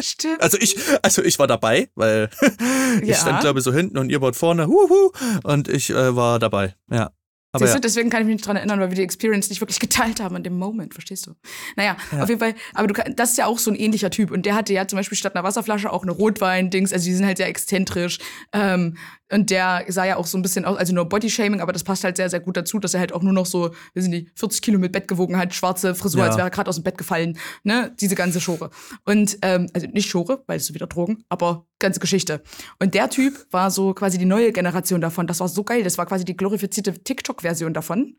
[0.00, 0.42] Stimmt.
[0.42, 2.30] Also ich, also ich war dabei, weil
[3.02, 3.16] ich Ja.
[3.16, 5.10] stand, glaube ich, so hinten und ihr wart vorne, huhu,
[5.44, 6.74] und ich äh, war dabei.
[6.90, 7.10] Ja.
[7.54, 7.80] Aber Siehst ja.
[7.80, 10.20] du, deswegen kann ich mich nicht dran erinnern, weil wir die Experience nicht wirklich geteilt
[10.20, 11.34] haben in dem Moment, verstehst du?
[11.76, 12.22] Naja, Ja.
[12.22, 14.30] auf jeden Fall, aber du das ist ja auch so ein ähnlicher Typ.
[14.30, 17.26] Und der hatte ja zum Beispiel statt einer Wasserflasche auch eine Rotwein-Dings, also die sind
[17.26, 18.18] halt sehr exzentrisch.
[18.54, 18.96] Ähm,
[19.32, 22.04] und der sah ja auch so ein bisschen aus, also nur Bodyshaming, aber das passt
[22.04, 24.30] halt sehr, sehr gut dazu, dass er halt auch nur noch so, wir sind die
[24.36, 26.26] 40 Kilo mit Bett gewogen hat, schwarze Frisur, Ja.
[26.28, 27.92] als wäre er gerade aus dem Bett gefallen, ne?
[28.00, 28.70] Diese ganze Schore.
[29.04, 32.42] Und, ähm, also nicht Schore, weil es so wieder Drogen, aber ganze Geschichte.
[32.78, 35.26] Und der Typ war so quasi die neue Generation davon.
[35.26, 35.82] Das war so geil.
[35.82, 38.16] Das war quasi die glorifizierte TikTok-Version davon.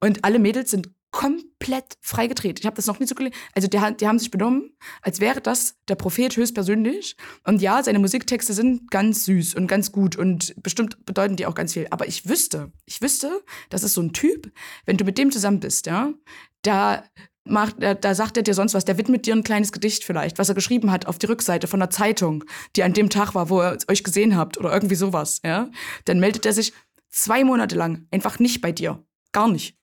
[0.00, 2.60] Und alle Mädels sind komplett freigedreht.
[2.60, 3.34] Ich habe das noch nie so gelesen.
[3.54, 7.16] Also die, die haben sich benommen, als wäre das der Prophet höchstpersönlich.
[7.42, 11.54] Und ja, seine Musiktexte sind ganz süß und ganz gut und bestimmt bedeuten die auch
[11.54, 11.86] ganz viel.
[11.90, 14.52] Aber ich wüsste, ich wüsste, das ist so ein Typ,
[14.84, 16.12] wenn du mit dem zusammen bist, ja,
[16.60, 17.02] da
[17.44, 20.38] macht, da, da sagt er dir sonst was, der widmet dir ein kleines Gedicht vielleicht,
[20.38, 22.44] was er geschrieben hat auf die Rückseite von der Zeitung,
[22.76, 25.70] die an dem Tag war, wo ihr euch gesehen habt oder irgendwie sowas, ja.
[26.04, 26.74] Dann meldet er sich
[27.08, 29.02] zwei Monate lang einfach nicht bei dir.
[29.32, 29.78] Gar nicht.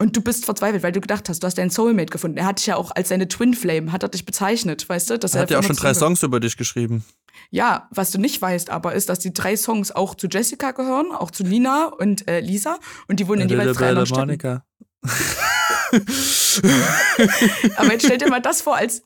[0.00, 2.38] Und du bist verzweifelt, weil du gedacht hast, du hast deinen Soulmate gefunden.
[2.38, 5.18] Er hat dich ja auch als seine Twin Flame, hat er dich bezeichnet, weißt du?
[5.18, 7.04] Dass Er hat ja auch schon drei Songs über dich geschrieben.
[7.50, 11.10] Ja, was du nicht weißt aber, ist, dass die drei Songs auch zu Jessica gehören,
[11.12, 12.78] auch zu Nina und äh, Lisa.
[13.08, 14.08] Und die wohnen in jeweils drei anderen.
[14.08, 14.64] Monika.
[17.76, 19.02] Aber jetzt stell dir mal das vor, als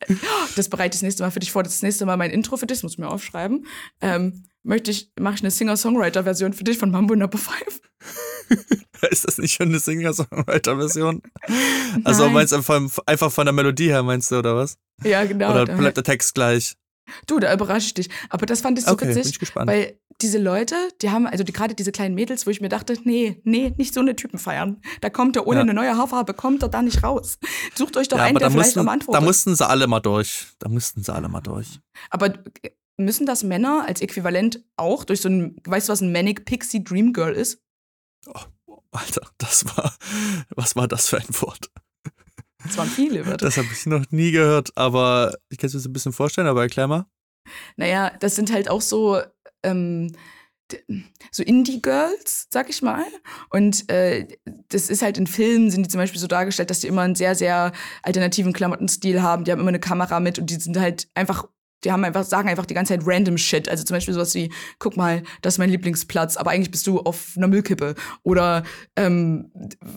[0.56, 1.62] das bereite ich das nächste Mal für dich vor.
[1.62, 3.66] Das nächste Mal mein Intro für dich, das muss ich mir aufschreiben.
[4.00, 7.80] Ähm, möchte ich, mache ich eine Singer-Songwriter-Version für dich von Mambo Number 5.
[9.10, 11.22] Ist das nicht schon eine Singer-Songwriter-Version?
[12.04, 12.56] Also meinst du
[13.06, 14.76] einfach von der Melodie her, meinst du, oder was?
[15.04, 15.50] Ja, genau.
[15.50, 16.74] Oder bleibt der Text gleich?
[17.26, 18.08] Du, da überrasche ich dich.
[18.30, 19.68] Aber das fand ich so Okay, bin witzig, ich gespannt.
[19.68, 22.96] weil diese Leute, die haben, also die, gerade diese kleinen Mädels, wo ich mir dachte,
[23.02, 24.80] nee, nee, nicht so eine Typen feiern.
[25.00, 25.62] Da kommt er ohne Ja.
[25.62, 27.38] eine neue Haarfarbe, kommt er da nicht raus.
[27.74, 29.98] Sucht euch doch Ja, einen, der vielleicht mussten, am Antwort da mussten sie alle mal
[30.00, 30.46] durch.
[30.60, 31.80] Da mussten sie alle mal durch.
[32.10, 32.32] Aber
[32.98, 36.84] müssen das Männer als Äquivalent auch durch so ein, weißt du, was ein Manic Pixie
[36.84, 37.58] Dream Girl ist?
[38.90, 39.94] Alter, das war,
[40.50, 41.70] was war das für ein Wort?
[42.64, 43.46] Das waren viele Wörter.
[43.46, 46.46] Das habe ich noch nie gehört, aber ich kann es mir so ein bisschen vorstellen,
[46.46, 47.06] aber erklär mal.
[47.76, 49.20] Naja, das sind halt auch so,
[49.64, 50.14] ähm,
[51.30, 53.04] so Indie-Girls, sag ich mal.
[53.50, 54.28] Und äh,
[54.68, 57.14] das ist halt in Filmen, sind die zum Beispiel so dargestellt, dass die immer einen
[57.14, 59.44] sehr, sehr alternativen Klamottenstil haben.
[59.44, 61.48] Die haben immer eine Kamera mit und die sind halt einfach,
[61.84, 63.68] die haben einfach, sagen einfach die ganze Zeit random Shit.
[63.68, 67.00] Also zum Beispiel sowas wie, guck mal, das ist mein Lieblingsplatz, aber eigentlich bist du
[67.00, 67.94] auf einer Müllkippe.
[68.22, 68.62] Oder,
[68.96, 69.50] ähm,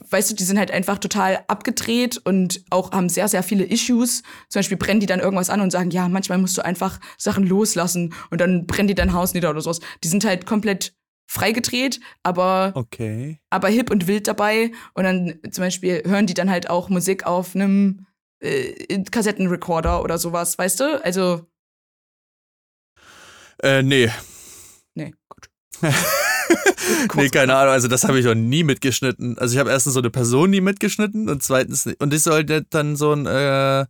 [0.09, 4.23] weißt du, die sind halt einfach total abgedreht und auch haben sehr, sehr viele Issues.
[4.49, 7.45] Zum Beispiel brennen die dann irgendwas an und sagen, ja, manchmal musst du einfach Sachen
[7.45, 9.79] loslassen und dann brennen die dein Haus nieder oder sowas.
[10.03, 10.95] Die sind halt komplett
[11.27, 13.39] freigedreht, aber, Okay.
[13.49, 14.71] aber hip und wild dabei.
[14.93, 18.05] Und dann zum Beispiel hören die dann halt auch Musik auf einem
[18.41, 21.03] äh, Kassettenrecorder oder sowas, weißt du?
[21.03, 21.47] Also,
[23.61, 24.09] Äh, nee.
[24.95, 25.49] nee, gut.
[27.15, 27.73] nee, keine Ahnung.
[27.73, 29.37] Also, das habe ich auch nie mitgeschnitten.
[29.37, 32.95] Also, ich habe erstens so eine Person nie mitgeschnitten und zweitens, und die sollte dann
[32.95, 33.85] so ein, äh,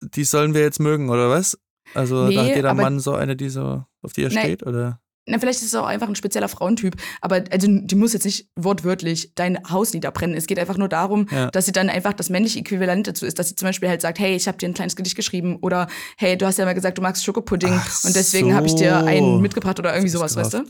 [0.00, 1.58] die sollen wir jetzt mögen, oder was?
[1.94, 4.40] Also, da Nee, hat jeder Mann so eine, die so, auf die er Nee.
[4.40, 5.00] steht, oder?
[5.28, 6.96] Na, vielleicht ist es auch einfach ein spezieller Frauentyp.
[7.20, 10.36] Aber also, die muss jetzt nicht wortwörtlich dein Haus niederbrennen.
[10.36, 11.50] Es geht einfach nur darum, Ja.
[11.50, 14.18] dass sie dann einfach das männliche Äquivalent dazu ist, dass sie zum Beispiel halt sagt,
[14.18, 16.98] hey, ich habe dir ein kleines Gedicht geschrieben oder hey, du hast ja mal gesagt,
[16.98, 19.06] du magst Schokopudding Ach und deswegen habe ich dir so.
[19.06, 20.64] einen mitgebracht oder irgendwie sowas, weißt du?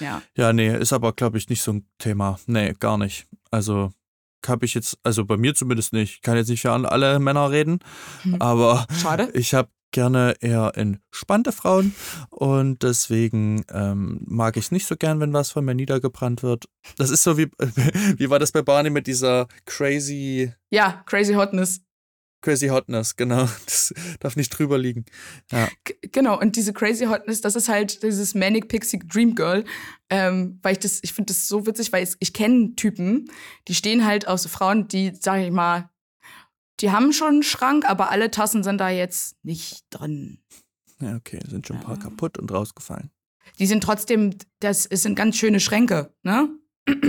[0.00, 0.22] Ja.
[0.36, 2.38] Ja, nee, ist aber, glaube ich, nicht so ein Thema.
[2.46, 3.26] Nee, gar nicht.
[3.50, 3.90] Also,
[4.46, 6.16] habe ich jetzt, also bei mir zumindest nicht.
[6.16, 7.78] Ich kann jetzt nicht für an- alle Männer reden,
[8.22, 8.40] Hm.
[8.42, 9.30] aber Schade.
[9.34, 11.94] ich habe gerne eher entspannte Frauen
[12.28, 16.68] und deswegen ähm, mag ich es nicht so gern, wenn was von mir niedergebrannt wird.
[16.98, 17.48] Das ist so wie,
[18.18, 21.80] wie war das bei Barney mit dieser crazy, Ja, Crazy Hotness.
[22.42, 23.48] Crazy Hotness, genau.
[23.64, 25.06] Das darf nicht drüber liegen.
[25.50, 25.68] Ja.
[26.12, 29.64] Genau, und diese Crazy Hotness, das ist halt dieses Manic Pixie Dream Girl.
[30.10, 33.30] Ähm, weil ich das, ich finde das so witzig, weil ich, ich kenne Typen,
[33.68, 35.88] die stehen halt aus so Frauen, die, sag ich mal,
[36.80, 40.38] die haben schon einen Schrank, aber alle Tassen sind da jetzt nicht drin.
[41.00, 42.02] Ja, okay, sind schon ein paar ja.
[42.02, 43.10] kaputt und rausgefallen.
[43.58, 46.48] Die sind trotzdem, das sind ganz schöne Schränke, ne?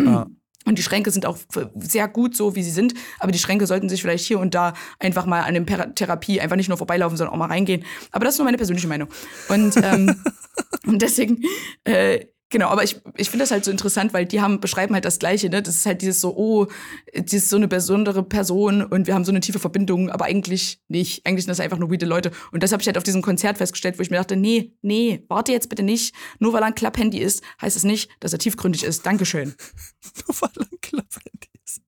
[0.06, 0.28] Ah.
[0.67, 1.38] Und die Schränke sind auch
[1.75, 2.95] sehr gut so, wie sie sind.
[3.19, 6.56] Aber die Schränke sollten sich vielleicht hier und da einfach mal an dem Therapie einfach
[6.56, 7.86] nicht nur vorbeilaufen, sondern auch mal reingehen.
[8.12, 9.08] Aber das ist nur meine persönliche Meinung.
[9.47, 10.23] Und, ähm,
[10.88, 11.43] und deswegen
[11.84, 12.25] äh,
[12.56, 15.20] Genau, aber ich, ich finde das halt so interessant, weil die haben, beschreiben halt das
[15.20, 15.62] Gleiche, ne?
[15.62, 16.68] Das ist halt dieses so, oh,
[17.13, 20.80] die ist so eine besondere Person und wir haben so eine tiefe Verbindung, aber eigentlich
[20.88, 21.26] nicht.
[21.26, 22.32] Eigentlich sind das einfach nur weirde Leute.
[22.54, 25.26] Und das habe ich halt auf diesem Konzert festgestellt, wo ich mir dachte, nee, nee,
[25.28, 26.15] warte jetzt bitte nicht.
[26.39, 29.06] Nur weil er ein Klapphandy ist, heißt es das nicht, dass er tiefgründig ist.
[29.06, 29.54] Dankeschön.
[30.26, 31.82] nur weil er ein Klapphandy ist.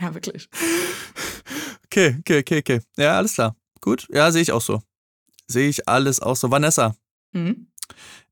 [0.00, 0.48] Ja, wirklich.
[1.86, 2.80] Okay, okay, okay, okay.
[2.96, 3.54] Ja, alles klar.
[3.80, 4.08] Gut.
[4.10, 4.82] Ja, sehe ich auch so.
[5.46, 6.50] Sehe ich alles auch so.
[6.50, 6.96] Vanessa.
[7.30, 7.69] Mhm.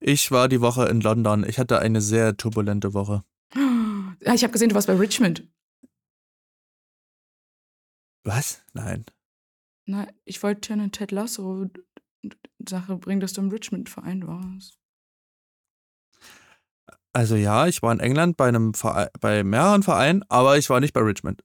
[0.01, 1.45] Ich war die Woche in London.
[1.47, 3.25] Ich hatte eine sehr turbulente Woche.
[4.21, 5.47] Ja, ich habe gesehen, du warst bei Richmond.
[8.25, 8.63] Was?
[8.75, 9.05] Nein.
[9.87, 11.71] Nein, ich wollte eine Ted Lasso
[12.69, 14.79] Sache bringen, dass du im Richmond-Verein warst.
[17.13, 20.81] Also ja, ich war in England bei einem Verein, bei mehreren Vereinen, aber ich war
[20.81, 21.43] nicht bei Richmond.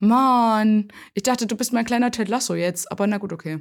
[0.00, 3.60] Mann, ich dachte, du bist mein kleiner Ted Lasso jetzt, aber na gut, okay.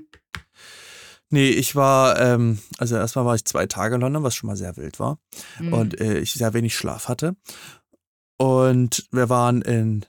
[1.31, 4.57] Nee, ich war, ähm, also erstmal war ich zwei Tage in London, was schon mal
[4.57, 5.17] sehr wild war.
[5.59, 5.73] Mhm.
[5.73, 7.35] Und äh, ich sehr wenig Schlaf hatte.
[8.37, 10.05] Und wir waren in,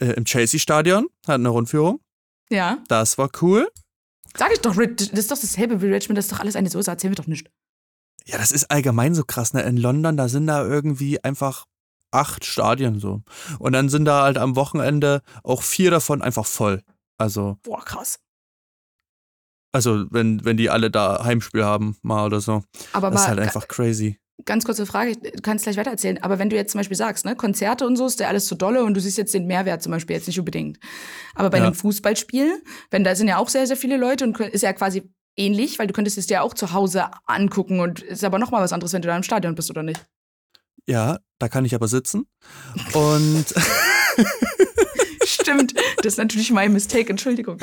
[0.00, 2.00] äh, im Chelsea-Stadion, hatten eine Rundführung.
[2.50, 2.78] Ja.
[2.88, 3.68] Das war cool.
[4.36, 6.90] Sag ich doch, das ist doch dasselbe wie Richmond, das ist doch alles eine Soße,
[6.90, 7.50] erzähl mir doch nicht.
[8.24, 9.62] Ja, das ist allgemein so krass, ne?
[9.62, 11.66] In London, da sind da irgendwie einfach
[12.10, 13.22] acht Stadien so.
[13.58, 16.82] Und dann sind da halt am Wochenende auch vier davon einfach voll.
[17.18, 17.58] Also.
[17.62, 18.18] Boah, krass.
[19.72, 22.62] Also, wenn, wenn die alle da Heimspiel haben, mal oder so.
[22.92, 24.18] Aber das ist halt einfach crazy.
[24.44, 27.34] Ganz kurze Frage, du kannst gleich weitererzählen, aber wenn du jetzt zum Beispiel sagst, ne,
[27.34, 29.90] Konzerte und so ist ja alles zu dolle und du siehst jetzt den Mehrwert zum
[29.90, 30.78] Beispiel jetzt nicht unbedingt.
[31.34, 31.64] Aber bei ja.
[31.64, 35.12] einem Fußballspiel, wenn da sind ja auch sehr, sehr viele Leute und ist ja quasi
[35.36, 38.72] ähnlich, weil du könntest es dir auch zu Hause angucken und ist aber nochmal was
[38.72, 40.04] anderes, wenn du da im Stadion bist oder nicht.
[40.86, 42.26] Ja, da kann ich aber sitzen.
[42.94, 43.44] Und
[45.24, 47.58] Stimmt, das ist natürlich mein Mistake, Entschuldigung.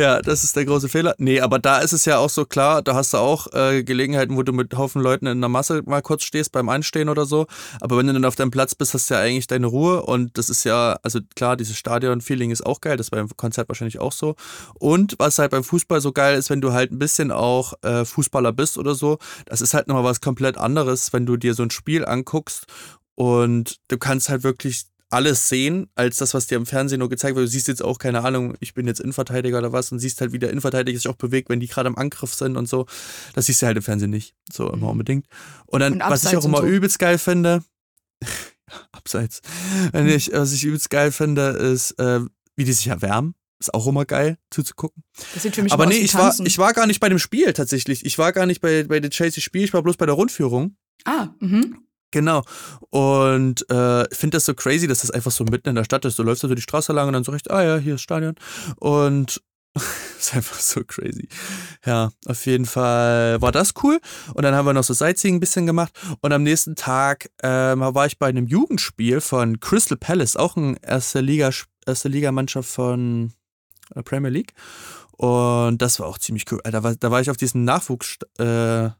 [0.00, 1.16] Ja, das ist der große Fehler.
[1.18, 4.36] Nee, aber da ist es ja auch so klar, da hast du auch äh, Gelegenheiten,
[4.36, 7.48] wo du mit Haufen Leuten in der Masse mal kurz stehst beim Einstehen oder so.
[7.80, 10.38] Aber wenn du dann auf deinem Platz bist, hast du ja eigentlich deine Ruhe und
[10.38, 13.98] das ist ja, also klar, dieses Stadion-Feeling ist auch geil, das ist beim Konzert wahrscheinlich
[13.98, 14.36] auch so.
[14.78, 18.04] Und was halt beim Fußball so geil ist, wenn du halt ein bisschen auch äh,
[18.04, 21.64] Fußballer bist oder so, das ist halt nochmal was komplett anderes, wenn du dir so
[21.64, 22.66] ein Spiel anguckst
[23.16, 27.34] und du kannst halt wirklich alles sehen, als das, was dir im Fernsehen nur gezeigt
[27.34, 27.46] wird.
[27.46, 30.32] Du siehst jetzt auch, keine Ahnung, ich bin jetzt Innenverteidiger oder was und siehst halt,
[30.32, 32.86] wie der Innenverteidiger sich auch bewegt, wenn die gerade im Angriff sind und so.
[33.34, 34.34] Das siehst du halt im Fernsehen nicht.
[34.52, 34.92] So immer mhm.
[34.92, 35.26] unbedingt.
[35.66, 36.66] Und dann, und was ich auch immer so.
[36.66, 37.64] übelst geil finde,
[38.92, 39.40] abseits,
[39.92, 42.20] wenn ich, was ich übelst geil finde, ist, äh,
[42.56, 43.34] wie die sich erwärmen.
[43.60, 45.02] Ist auch immer geil zuzugucken.
[45.34, 47.52] Das sieht für mich Aber nee, ich war, ich war gar nicht bei dem Spiel
[47.52, 48.04] tatsächlich.
[48.06, 50.76] Ich war gar nicht bei, bei dem Chelsea-Spiel, ich war bloß bei der Rundführung.
[51.04, 51.87] Ah, mhm.
[52.10, 52.42] Genau.
[52.90, 56.04] Und äh, ich finde das so crazy, dass das einfach so mitten in der Stadt
[56.04, 56.18] ist.
[56.18, 58.34] Du läufst also die Straße lang und dann so recht, ah ja, hier ist Stadion.
[58.76, 59.42] Und
[60.18, 61.28] ist einfach so crazy.
[61.84, 64.00] Ja, auf jeden Fall war das cool.
[64.34, 65.92] Und dann haben wir noch so Sightseeing ein bisschen gemacht.
[66.20, 70.76] Und am nächsten Tag äh, war ich bei einem Jugendspiel von Crystal Palace, auch ein
[70.76, 71.50] erste Liga,
[71.86, 73.32] erste Liga-Mannschaft von
[73.94, 74.54] äh, Premier League.
[75.12, 76.60] Und das war auch ziemlich cool.
[76.64, 78.90] Da war, da war ich auf diesem Nachwuchs, äh,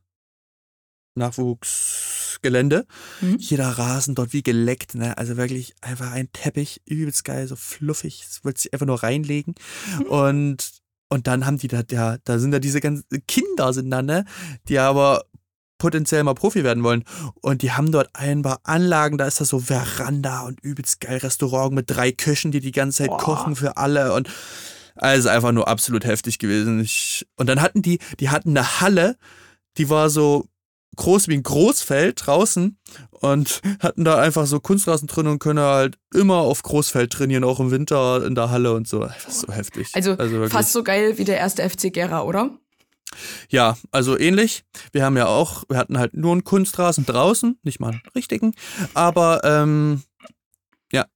[1.19, 2.87] Nachwuchsgelände.
[3.21, 3.37] Mhm.
[3.39, 5.17] Jeder Rasen dort wie geleckt, ne?
[5.19, 8.23] Also wirklich einfach ein Teppich, übelst geil, so fluffig.
[8.27, 9.55] Das wollte sich einfach nur reinlegen.
[9.99, 10.07] Mhm.
[10.07, 10.71] Und,
[11.09, 14.25] und dann haben die da, ja, da sind da diese ganzen Kinder sind da, ne?
[14.69, 15.25] Die aber
[15.79, 17.05] potenziell mal Profi werden wollen.
[17.41, 21.19] Und die haben dort ein paar Anlagen, da ist da so Veranda und übelst geil
[21.19, 23.19] Restaurant mit drei Köchen, die die ganze Zeit Boah.
[23.19, 24.29] kochen für alle und
[24.97, 26.81] also einfach nur absolut heftig gewesen.
[26.81, 29.17] Ich, und dann hatten die, die hatten eine Halle,
[29.77, 30.49] die war so
[30.97, 32.79] groß wie ein Großfeld draußen
[33.11, 37.61] und hatten da einfach so Kunstrasen drin und können halt immer auf Großfeld trainieren, auch
[37.61, 39.03] im Winter in der Halle und so.
[39.03, 39.91] Einfach so heftig.
[39.93, 42.51] Also, also fast so geil wie der erste FC Gera, oder?
[43.49, 44.65] Ja, also ähnlich.
[44.93, 48.55] Wir haben ja auch, wir hatten halt nur einen Kunstrasen draußen, nicht mal einen richtigen,
[48.95, 50.03] aber ähm,
[50.93, 51.07] ja.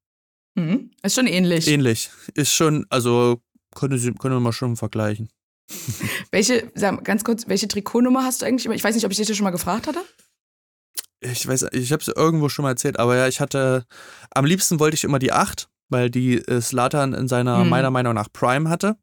[0.54, 0.90] Mhm.
[1.02, 1.68] Ist schon ähnlich.
[1.68, 2.10] Ähnlich.
[2.34, 3.42] Ist schon, also
[3.74, 5.28] können, können wir mal schon vergleichen.
[6.30, 8.74] welche, sag, ganz kurz, welche Trikotnummer hast du eigentlich immer?
[8.74, 10.00] Ich weiß nicht, ob ich dich das schon mal gefragt hatte.
[11.20, 13.84] Ich weiß, ich habe es irgendwo schon mal erzählt, aber ja, ich hatte,
[14.30, 17.68] am liebsten wollte ich immer die 8, weil die äh, Slatan in seiner, Hm.
[17.68, 18.96] meiner Meinung nach, Prime hatte.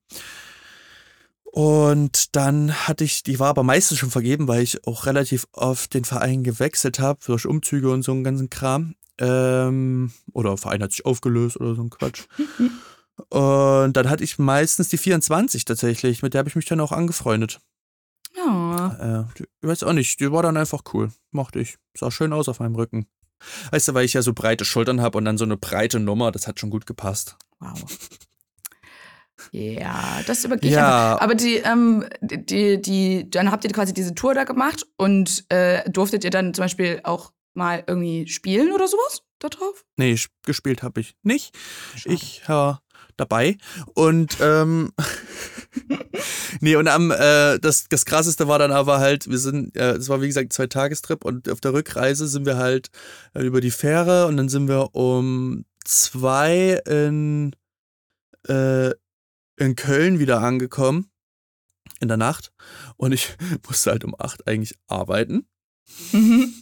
[1.51, 5.93] Und dann hatte ich, die war aber meistens schon vergeben, weil ich auch relativ oft
[5.93, 8.95] den Verein gewechselt habe, durch Umzüge und so einen ganzen Kram.
[9.17, 12.23] Ähm, oder der Verein hat sich aufgelöst oder so ein Quatsch.
[13.29, 16.91] und dann hatte ich meistens die 24 tatsächlich, mit der habe ich mich dann auch
[16.91, 17.59] angefreundet.
[18.35, 19.25] Ja.
[19.29, 21.11] Äh, die, ich weiß auch nicht, die war dann einfach cool.
[21.31, 21.77] Mochte ich.
[21.97, 23.07] Sah schön aus auf meinem Rücken.
[23.71, 26.31] Weißt du, weil ich ja so breite Schultern habe und dann so eine breite Nummer,
[26.31, 27.37] das hat schon gut gepasst.
[27.59, 27.83] Wow.
[29.51, 31.13] Ja, das übergehe ich Ja.
[31.13, 31.23] einfach.
[31.23, 35.89] Aber die, ähm, die, die, dann habt ihr quasi diese Tour da gemacht und äh,
[35.89, 39.85] durftet ihr dann zum Beispiel auch mal irgendwie spielen oder sowas da drauf?
[39.95, 41.57] Nee, gespielt habe ich nicht.
[41.95, 42.15] Schade.
[42.15, 42.83] Ich war
[43.19, 43.57] dabei.
[43.93, 44.91] Und ähm,
[46.61, 50.09] nee, und am äh, das, das krasseste war dann aber halt, wir sind, äh, es
[50.09, 52.89] war wie gesagt zwei Tagestrip und auf der Rückreise sind wir halt
[53.33, 57.55] äh, über die Fähre und dann sind wir um zwei in,
[58.47, 58.91] äh,
[59.57, 61.09] in Köln wieder angekommen.
[62.01, 62.53] In der Nacht.
[62.95, 63.35] Und ich
[63.67, 65.47] musste halt um acht eigentlich arbeiten.
[66.13, 66.53] Mhm.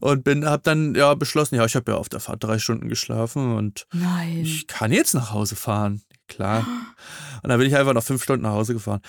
[0.00, 2.88] Und bin, hab dann ja beschlossen, ja, ich habe ja auf der Fahrt drei Stunden
[2.88, 4.38] geschlafen und Nein.
[4.42, 6.02] ich kann jetzt nach Hause fahren.
[6.28, 6.66] Klar.
[7.42, 9.00] Und dann bin ich einfach noch fünf Stunden nach Hause gefahren.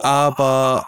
[0.00, 0.86] Aber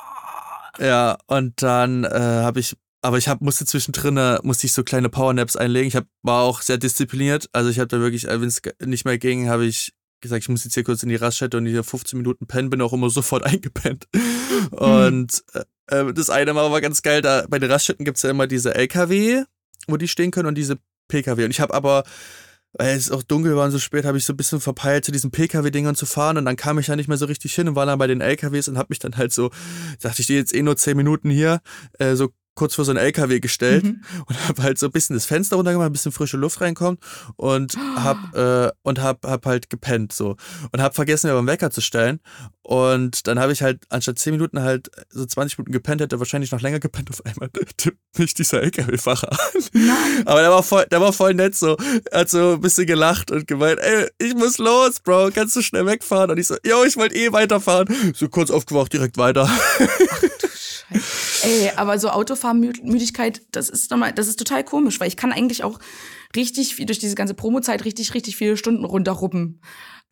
[0.78, 4.82] ja, und dann äh, habe ich, aber ich hab, musste zwischendrin, äh, musste ich so
[4.82, 5.88] kleine Powernaps einlegen.
[5.88, 7.48] Ich hab, war auch sehr diszipliniert.
[7.52, 9.92] Also ich habe da wirklich, wenn es nicht mehr ging, habe ich
[10.24, 12.82] gesagt, ich muss jetzt hier kurz in die Raststätte und hier 15 Minuten pennen, bin
[12.82, 14.08] auch immer sofort eingepennt.
[14.70, 15.44] Und
[15.86, 18.46] äh, das eine Mal war ganz geil, da bei den Raststätten gibt es ja immer
[18.46, 19.44] diese LKW,
[19.86, 21.44] wo die stehen können und diese PKW.
[21.44, 22.02] Und ich habe aber,
[22.72, 25.12] weil es auch dunkel war und so spät, habe ich so ein bisschen verpeilt, zu
[25.12, 27.76] diesen PKW-Dingern zu fahren und dann kam ich da nicht mehr so richtig hin und
[27.76, 29.50] war dann bei den LKWs und habe mich dann halt so,
[30.00, 31.60] dachte ich stehe jetzt eh nur 10 Minuten hier,
[31.98, 34.02] äh, so kurz vor so einen LKW gestellt Mhm.
[34.26, 37.00] und habe halt so ein bisschen das Fenster runtergemacht, ein bisschen frische Luft reinkommt
[37.36, 40.36] und hab äh, und hab, hab halt gepennt so
[40.72, 42.20] und hab vergessen mir einen Wecker zu stellen
[42.62, 46.50] und dann habe ich halt anstatt 10 Minuten halt so 20 Minuten gepennt, hätte wahrscheinlich
[46.52, 49.38] noch länger gepennt auf einmal tippt mich dieser LKW-Fahrer an.
[49.72, 50.22] Nein.
[50.24, 51.76] Aber der war voll, der war voll nett so,
[52.10, 55.62] Er hat so ein bisschen gelacht und gemeint, ey, ich muss los, Bro, kannst du
[55.62, 56.30] schnell wegfahren?
[56.30, 57.88] Und ich so, yo, ich wollte eh weiterfahren.
[58.14, 59.46] So kurz aufgewacht, direkt weiter.
[60.40, 61.04] Scheiße.
[61.44, 65.64] Ey, aber so Autofahrmüdigkeit, das ist nochmal, das ist total komisch, weil ich kann eigentlich
[65.64, 65.78] auch
[66.34, 69.60] richtig viel durch diese ganze Promozeit richtig, richtig viele Stunden runterruppen.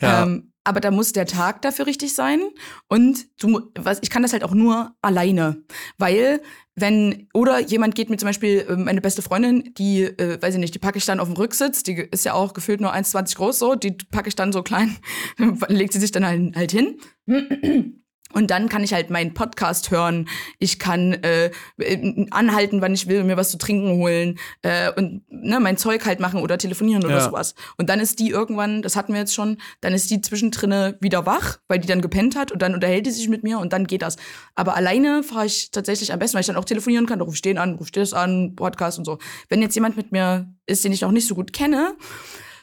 [0.01, 0.23] Ja.
[0.23, 2.41] Ähm, aber da muss der Tag dafür richtig sein.
[2.89, 5.65] Und du, was, ich kann das halt auch nur alleine.
[5.99, 6.41] Weil,
[6.77, 10.61] wenn, oder jemand geht mir zum Beispiel, ähm, meine beste Freundin, die, äh, weiß ich
[10.61, 13.37] nicht, die packe ich dann auf dem Rücksitz, die ist ja auch gefühlt nur 1,20
[13.37, 14.97] groß so, die packe ich dann so klein,
[15.69, 17.01] legt sie sich dann halt, halt hin.
[18.33, 20.29] Und dann kann ich halt meinen Podcast hören.
[20.59, 21.51] Ich kann äh,
[22.31, 26.21] anhalten, wann ich will, mir was zu trinken holen äh, und ne, mein Zeug halt
[26.21, 27.21] machen oder telefonieren oder Ja.
[27.25, 27.55] sowas.
[27.77, 31.27] Und dann ist die irgendwann, das hatten wir jetzt schon, dann ist die zwischendrin wieder
[31.27, 33.87] wach, weil die dann gepennt hat und dann unterhält die sich mit mir und dann
[33.87, 34.17] geht das.
[34.55, 37.19] Aber alleine fahre ich tatsächlich am besten, weil ich dann auch telefonieren kann.
[37.19, 39.19] Da ruf ich den an, ruf ich das an, Podcast und so.
[39.49, 41.95] Wenn jetzt jemand mit mir ist, den ich noch nicht so gut kenne,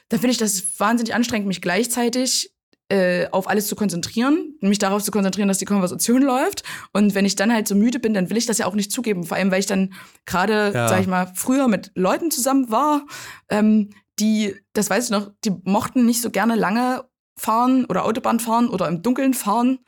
[0.09, 2.51] dann finde ich das wahnsinnig anstrengend, mich gleichzeitig
[2.89, 6.63] äh, auf alles zu konzentrieren, mich darauf zu konzentrieren, dass die Konversation läuft.
[6.91, 8.91] Und wenn ich dann halt so müde bin, dann will ich das ja auch nicht
[8.91, 9.23] zugeben.
[9.23, 9.93] Vor allem, weil ich dann
[10.25, 10.87] gerade, Ja.
[10.87, 13.05] sag ich mal, früher mit Leuten zusammen war,
[13.49, 17.05] ähm, die, das weiß ich noch, die mochten nicht so gerne lange
[17.37, 19.79] fahren oder Autobahn fahren oder im Dunkeln fahren.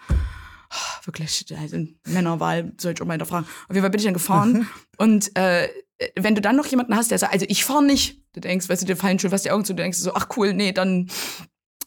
[0.69, 3.45] Ah, Wirklich, also Männerwahl soll ich auch mal hinterfragen.
[3.67, 4.67] Auf jeden Fall bin ich dann gefahren.
[4.97, 5.67] und äh,
[6.15, 8.81] wenn du dann noch jemanden hast, der sagt, also ich fahre nicht, du denkst, weißt
[8.81, 11.09] du, dir fallen schon fast die Augen zu, du denkst so, ach cool, nee, dann,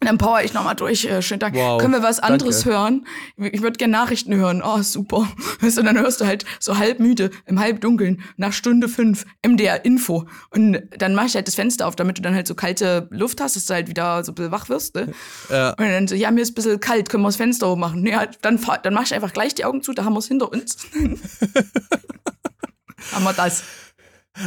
[0.06, 1.04] dann power ich nochmal durch.
[1.04, 1.54] Äh, schönen Tag.
[1.54, 2.78] Wow, Können wir was anderes danke.
[2.78, 3.06] hören?
[3.52, 4.62] Ich würde gerne Nachrichten hören.
[4.64, 5.28] Oh, super.
[5.60, 9.84] Weißt du, dann hörst du halt so halb müde, im Halbdunkeln, nach Stunde fünf, MDR
[9.84, 10.26] Info.
[10.50, 13.40] Und dann mach ich halt das Fenster auf, damit du dann halt so kalte Luft
[13.40, 14.94] hast, dass du halt wieder so ein bisschen wach wirst.
[14.94, 15.12] Ne?
[15.50, 15.70] Ja.
[15.70, 18.06] Und dann so, ja, mir ist ein bisschen kalt, können wir das Fenster aufmachen?
[18.06, 20.28] Ja, dann, fahr- dann mach ich einfach gleich die Augen zu, da haben wir es
[20.28, 20.76] hinter uns.
[23.12, 23.62] haben wir das.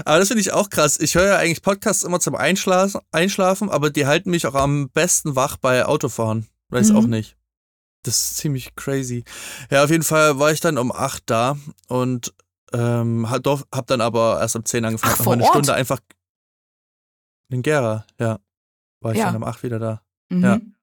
[0.06, 1.00] Aber das finde ich auch krass.
[1.00, 4.90] Ich höre ja eigentlich Podcasts immer zum Einschlafen, Einschlafen, aber die halten mich auch am
[4.90, 6.48] besten wach bei Autofahren.
[6.70, 6.98] Weiß Mhm.
[6.98, 7.38] auch nicht.
[8.04, 9.24] Das ist ziemlich crazy.
[9.72, 12.34] Ja, auf jeden Fall war ich dann um 8 da und
[12.74, 15.16] ähm, hab, doch- hab dann aber erst um 10 angefangen.
[15.18, 15.52] Ach, vor eine Ort?
[15.54, 16.00] Stunde einfach.
[17.50, 18.40] In Gera, ja.
[19.02, 19.28] War ich Ja.
[19.28, 20.02] dann um 8 wieder da.
[20.30, 20.44] Mhm.
[20.44, 20.54] Ja.
[20.56, 20.76] Und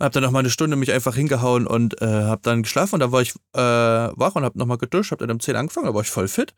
[0.00, 3.00] hab dann noch mal eine Stunde mich einfach hingehauen und äh, hab dann geschlafen und
[3.00, 5.86] dann war ich äh, wach und hab noch mal geduscht, hab dann um 10 angefangen,
[5.86, 6.54] da war ich voll fit.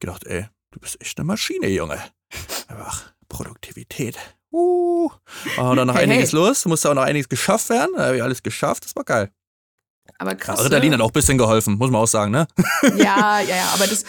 [0.00, 2.02] Gedacht, ey, du bist echt eine Maschine, Junge.
[2.68, 4.16] Einfach Produktivität.
[4.50, 5.10] Uh.
[5.58, 6.38] Und dann noch Hey, einiges hey.
[6.38, 7.90] los, musste auch noch einiges geschafft werden.
[7.96, 9.30] Da habe ich alles geschafft, das war geil.
[10.20, 10.58] Aber krass.
[10.58, 12.48] Ja, Ritalin hat auch ein bisschen geholfen, muss man auch sagen, ne?
[12.96, 14.04] Ja, ja, ja, aber das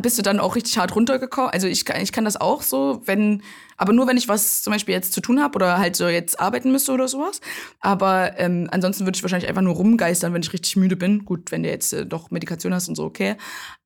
[0.00, 1.50] bist du dann auch richtig hart runtergekommen.
[1.50, 3.42] Also ich, ich kann das auch so, wenn,
[3.76, 6.38] aber nur wenn ich was zum Beispiel jetzt zu tun habe oder halt so jetzt
[6.38, 7.40] arbeiten müsste oder sowas.
[7.80, 11.24] Aber ähm, ansonsten würde ich wahrscheinlich einfach nur rumgeistern, wenn ich richtig müde bin.
[11.24, 13.36] Gut, wenn du jetzt äh, doch Medikation hast und so, okay.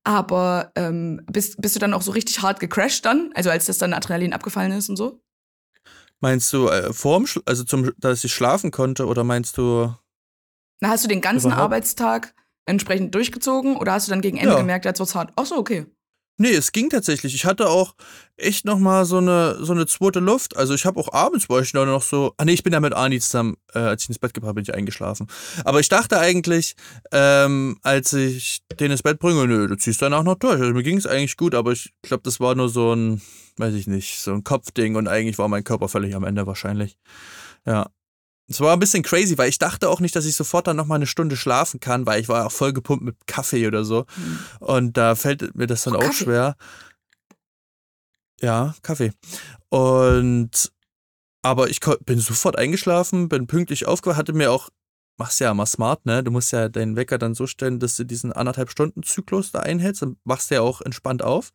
[0.05, 3.31] Aber ähm, bist, bist du dann auch so richtig hart gecrashed dann?
[3.35, 5.23] Also als das dann Adrenalin abgefallen ist und so?
[6.21, 9.95] Meinst du äh, vorm, Sch also zum, dass ich schlafen konnte oder meinst du
[10.81, 11.63] na, hast du den ganzen Überhaupt?
[11.65, 12.35] Arbeitstag
[12.67, 14.59] entsprechend durchgezogen oder hast du dann gegen Ende Ja.
[14.59, 15.33] gemerkt, jetzt wird's hart?
[15.37, 15.87] Ach so, okay.
[16.37, 17.33] Nee, es ging tatsächlich.
[17.33, 17.95] Ich hatte auch
[18.37, 20.57] echt noch mal so eine, so eine zweite Luft.
[20.57, 22.35] Also ich habe auch abends ich dann noch so.
[22.39, 24.65] Ah nee, ich bin da mit Ani zusammen, äh, als ich ins Bett gebracht bin,
[24.65, 25.29] bin ich eingeschlafen.
[25.65, 26.75] Aber ich dachte eigentlich,
[27.13, 30.61] ähm, als ich den ins Bett bringe, nö, du ziehst danach noch durch.
[30.61, 33.23] Also mir ging es eigentlich gut, aber ich glaube, das war nur so ein,
[33.59, 36.97] weiß ich nicht, so ein Kopfding und eigentlich war mein Körper völlig am Ende wahrscheinlich.
[37.65, 37.91] Ja.
[38.47, 40.87] Es war ein bisschen crazy, weil ich dachte auch nicht, dass ich sofort dann noch
[40.87, 44.05] mal eine Stunde schlafen kann, weil ich war auch voll gepumpt mit Kaffee oder so.
[44.61, 46.25] Und da fällt mir das dann Oh, auch Kaffee.
[46.25, 46.57] schwer.
[48.41, 49.13] Ja, Kaffee.
[49.71, 50.73] Und
[51.43, 54.71] aber ich bin sofort eingeschlafen, bin pünktlich aufgewacht, hatte mir auch,
[55.19, 56.25] machst ja mal smart, ne?
[56.25, 59.61] Du musst ja deinen Wecker dann so stellen, dass du diesen anderthalb Stunden Zyklus da
[59.61, 61.53] einhältst, dann wachst du ja auch entspannt auf.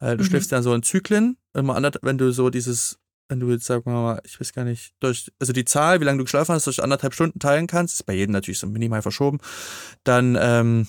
[0.00, 0.28] Äh, du Mhm.
[0.28, 2.98] schläfst dann so in Zyklen, immer wenn du so dieses,
[3.28, 6.04] wenn du jetzt sagen wir mal, ich weiß gar nicht, durch, also die Zahl, wie
[6.04, 9.02] lange du geschlafen hast, durch anderthalb Stunden teilen kannst, ist bei jedem natürlich so minimal
[9.02, 9.38] verschoben,
[10.04, 10.86] dann ähm,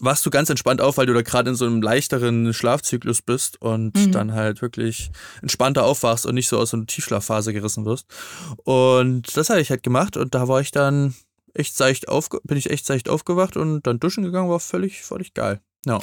[0.00, 3.60] wachst du ganz entspannt auf, weil du da gerade in so einem leichteren Schlafzyklus bist
[3.62, 4.12] und Mhm.
[4.12, 8.06] dann halt wirklich entspannter aufwachst und nicht so aus so einer Tiefschlafphase gerissen wirst.
[8.64, 11.14] Und das habe ich halt gemacht und da war ich dann
[11.54, 15.34] echt seicht aufge bin ich echt seicht aufgewacht und dann duschen gegangen, war völlig, völlig
[15.34, 15.60] geil.
[15.86, 15.98] Ja.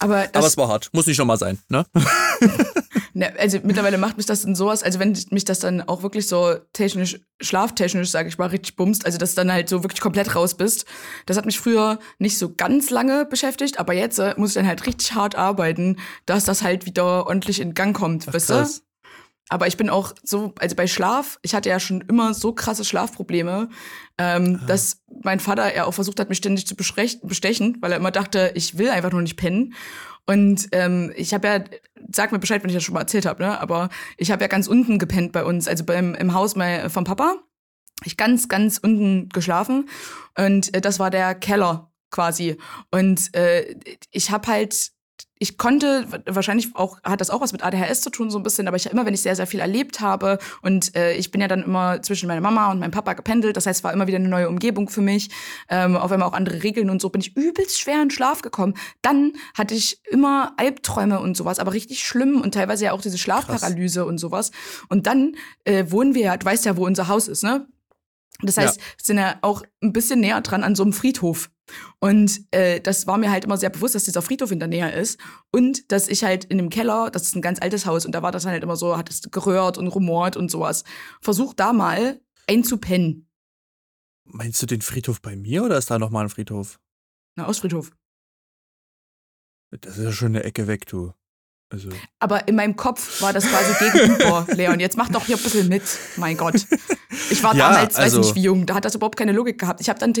[0.00, 0.90] Aber, das, Aber es war hart.
[0.92, 1.84] Muss nicht nochmal sein, ne?
[3.18, 6.28] ne, also mittlerweile macht mich das dann sowas, also wenn mich das dann auch wirklich
[6.28, 10.00] so technisch, schlaftechnisch, sage ich mal, richtig bumst, also dass du dann halt so wirklich
[10.00, 10.86] komplett raus bist.
[11.26, 14.66] Das hat mich früher nicht so ganz lange beschäftigt, aber jetzt äh, muss ich dann
[14.66, 15.96] halt richtig hart arbeiten,
[16.26, 18.54] dass das halt wieder ordentlich in Gang kommt, weißt du?
[18.54, 18.82] krass.
[19.50, 22.84] Aber ich bin auch so, also bei Schlaf, ich hatte ja schon immer so krasse
[22.84, 23.70] Schlafprobleme,
[24.18, 28.10] ähm, dass mein Vater ja auch versucht hat, mich ständig zu bestechen, weil er immer
[28.10, 29.72] dachte, ich will einfach nur nicht pennen.
[30.28, 31.64] Und ähm, ich habe ja,
[32.12, 33.58] sag mir Bescheid, wenn ich das schon mal erzählt habe, ne?
[33.62, 37.04] Aber ich habe ja ganz unten gepennt bei uns, also beim im Haus mein, vom
[37.04, 37.36] Papa.
[38.04, 39.88] Ich ganz, ganz unten geschlafen
[40.36, 42.58] und äh, das war der Keller quasi.
[42.90, 43.74] Und äh,
[44.10, 44.92] ich habe halt
[45.38, 48.68] ich konnte, wahrscheinlich auch, hat das auch was mit ADHS zu tun, so ein bisschen,
[48.68, 51.48] aber ich immer, wenn ich sehr, sehr viel erlebt habe und äh, ich bin ja
[51.48, 54.18] dann immer zwischen meiner Mama und meinem Papa gependelt, das heißt, es war immer wieder
[54.18, 55.30] eine neue Umgebung für mich,
[55.68, 58.74] ähm, auf einmal auch andere Regeln und so, bin ich übelst schwer in Schlaf gekommen.
[59.02, 63.18] Dann hatte ich immer Albträume und sowas, aber richtig schlimm und teilweise ja auch diese
[63.18, 64.50] Schlafparalyse und sowas.
[64.88, 67.66] Und dann äh, wohnen wir ja, du weißt ja, wo unser Haus ist, ne?
[68.40, 68.82] Das heißt, Ja.
[68.82, 71.50] wir sind ja auch ein bisschen näher dran an so einem Friedhof.
[71.98, 74.90] Und äh, das war mir halt immer sehr bewusst, dass dieser Friedhof in der Nähe
[74.92, 75.18] ist.
[75.50, 78.22] Und dass ich halt in dem Keller, das ist ein ganz altes Haus, und da
[78.22, 80.84] war das halt immer so, hat es gerührt und rumort und sowas.
[81.20, 83.28] Versuch da mal einzupennen.
[84.24, 86.78] Meinst du den Friedhof bei mir oder ist da nochmal ein Friedhof?
[87.36, 87.90] Na, aus Friedhof.
[89.70, 91.12] Das ist ja schon eine Ecke weg, du.
[91.70, 94.80] Also, Aber in meinem Kopf war das quasi gegenüber, Leon.
[94.80, 95.82] Jetzt mach doch hier ein bisschen mit,
[96.16, 96.54] mein Gott.
[97.30, 99.58] Ich war Ja, damals, weiß also- nicht wie jung, da hat das überhaupt keine Logik
[99.58, 99.80] gehabt.
[99.82, 100.14] Ich habe dann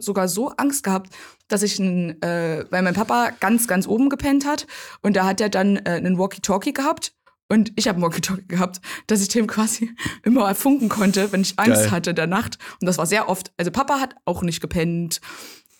[0.00, 1.10] sogar so Angst gehabt,
[1.48, 4.66] dass ich, ein, äh, weil mein Papa ganz, ganz oben gepennt hat
[5.00, 7.14] und da hat er dann äh, einen Walkie-Talkie gehabt
[7.48, 9.90] und ich habe einen Walkie-Talkie gehabt, dass ich dem quasi
[10.22, 11.90] immer funken konnte, wenn ich Angst Geil.
[11.92, 12.58] hatte der Nacht.
[12.80, 13.52] Und das war sehr oft.
[13.56, 15.20] Also Papa hat auch nicht gepennt.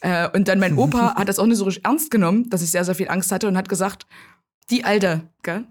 [0.01, 2.71] Äh, und dann mein Opa hat das auch nicht so richtig ernst genommen, dass ich
[2.71, 4.07] sehr, sehr viel Angst hatte und hat gesagt,
[4.71, 5.65] die Alte, gell?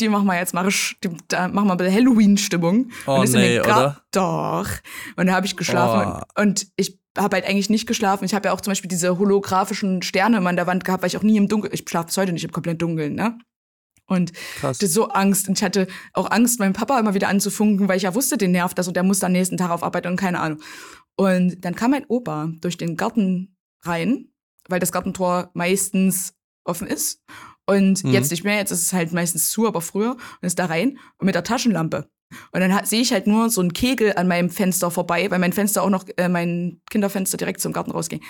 [0.00, 0.68] Die machen wir jetzt mal,
[1.28, 2.90] da machen wir ein bisschen Halloween-Stimmung.
[3.06, 4.02] Oh, und nee, oder?
[4.10, 4.68] Doch.
[5.16, 6.20] Und da habe ich geschlafen.
[6.36, 6.40] Oh.
[6.42, 8.24] Und, ich habe halt eigentlich nicht geschlafen.
[8.24, 11.08] Ich habe ja auch zum Beispiel diese holographischen Sterne immer an der Wand gehabt, weil
[11.08, 13.38] ich auch nie im Dunkeln, ich schlafe bis heute nicht im komplett Dunkeln, ne?
[14.06, 14.78] Und krass.
[14.78, 15.48] hatte so Angst.
[15.48, 18.50] Und ich hatte auch Angst, meinen Papa immer wieder anzufunken, weil ich ja wusste, den
[18.50, 20.60] nervt das und der muss dann nächsten Tag aufarbeiten und keine Ahnung.
[21.16, 24.28] Und dann kam mein Opa durch den Garten rein,
[24.68, 26.34] weil das Gartentor meistens
[26.64, 27.22] offen ist.
[27.66, 28.10] Und Mhm.
[28.12, 30.12] jetzt nicht mehr, jetzt ist es halt meistens zu, aber früher.
[30.12, 32.08] Und ist da rein und mit der Taschenlampe.
[32.52, 35.52] Und dann sehe ich halt nur so einen Kegel an meinem Fenster vorbei, weil mein
[35.52, 38.22] Fenster auch noch, äh, mein Kinderfenster direkt zum Garten rausging.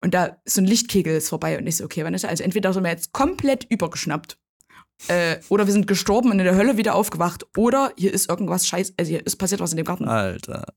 [0.00, 2.30] Und da ist so ein Lichtkegel ist vorbei und ich so, okay, wann ist er?
[2.30, 4.36] Also entweder sind wir jetzt komplett übergeschnappt
[5.08, 8.66] äh, oder wir sind gestorben und in der Hölle wieder aufgewacht oder hier ist irgendwas
[8.66, 10.08] scheiß, also hier ist passiert was in dem Garten.
[10.08, 10.74] Alter.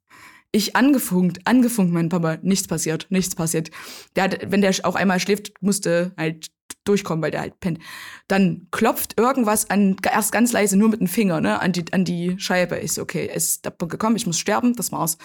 [0.52, 3.72] Ich angefunkt, angefunkt, mein Papa, nichts passiert, nichts passiert.
[4.16, 6.52] Der hat, wenn der auch einmal schläft, musste halt
[6.86, 7.80] durchkommen, weil der halt pennt.
[8.28, 12.06] Dann klopft irgendwas an, erst ganz leise, nur mit dem Finger, ne, an die, an
[12.06, 12.78] die Scheibe.
[12.80, 15.18] Ich so, okay, es ist der Punkt gekommen, ich muss sterben, das war's.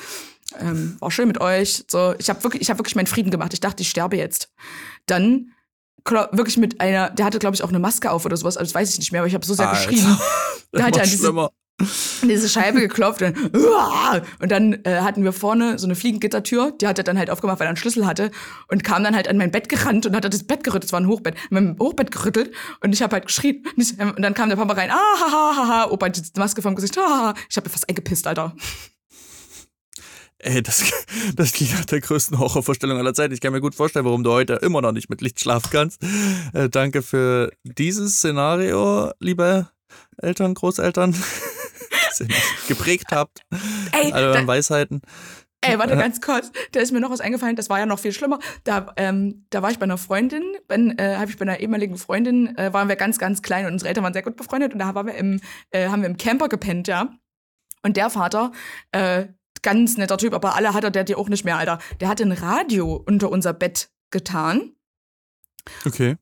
[0.59, 1.85] Ähm, war schön mit euch.
[1.89, 3.53] So, ich habe wirklich, ich habe wirklich meinen Frieden gemacht.
[3.53, 4.53] Ich dachte, ich sterbe jetzt.
[5.07, 5.53] Dann
[6.33, 8.75] wirklich mit einer, der hatte glaube ich auch eine Maske auf oder sowas, also das
[8.75, 9.91] weiß ich nicht mehr, aber ich habe so sehr Alter.
[9.91, 10.19] geschrien.
[10.73, 11.53] Da hat er Noch
[12.23, 13.37] diese, Scheibe geklopft und,
[14.41, 17.61] und dann äh, hatten wir vorne so eine Fliegengittertür, die hat er dann halt aufgemacht,
[17.61, 18.31] weil er einen Schlüssel hatte
[18.69, 21.01] und kam dann halt an mein Bett gerannt und hat das Bett gerüttelt, es war
[21.01, 22.53] ein Hochbett, an Hochbett gerüttelt
[22.83, 25.33] und ich habe halt geschrien und, ich, und dann kam der Papa rein, ah, ha,
[25.33, 27.35] ha, ha, Opa hat die Maske vom Gesicht, ha, ha.
[27.49, 28.55] ich habe mir fast eingepisst, Alter.
[30.43, 30.83] Ey, das,
[31.37, 33.35] das klingt nach der größten Horrorvorstellung aller Zeiten.
[33.35, 36.03] Ich kann mir gut vorstellen, warum du heute immer noch nicht mit Licht schlafen kannst.
[36.55, 39.69] Äh, danke für dieses Szenario, liebe
[40.17, 41.15] Eltern, Großeltern,
[42.29, 43.41] mich geprägt habt.
[43.93, 45.01] Ey, Alle da, euren Weisheiten.
[45.63, 46.01] Ey, warte Ja.
[46.01, 46.51] ganz kurz.
[46.73, 48.39] Da ist mir noch was eingefallen, das war ja noch viel schlimmer.
[48.65, 52.57] Da, ähm, da war ich bei einer Freundin, äh, habe ich bei einer ehemaligen Freundin,
[52.57, 54.95] äh, waren wir ganz, ganz klein und unsere Eltern waren sehr gut befreundet und da
[54.95, 55.41] waren wir im,
[55.71, 57.11] äh, haben wir im Camper gepennt, ja.
[57.83, 58.53] Und der Vater,
[58.93, 59.27] äh,
[59.63, 61.79] ganz netter Typ, aber alle hat er der die auch nicht mehr, Alter.
[62.01, 64.73] Der hatte ein Radio unter unser Bett getan
[65.87, 66.17] Okay.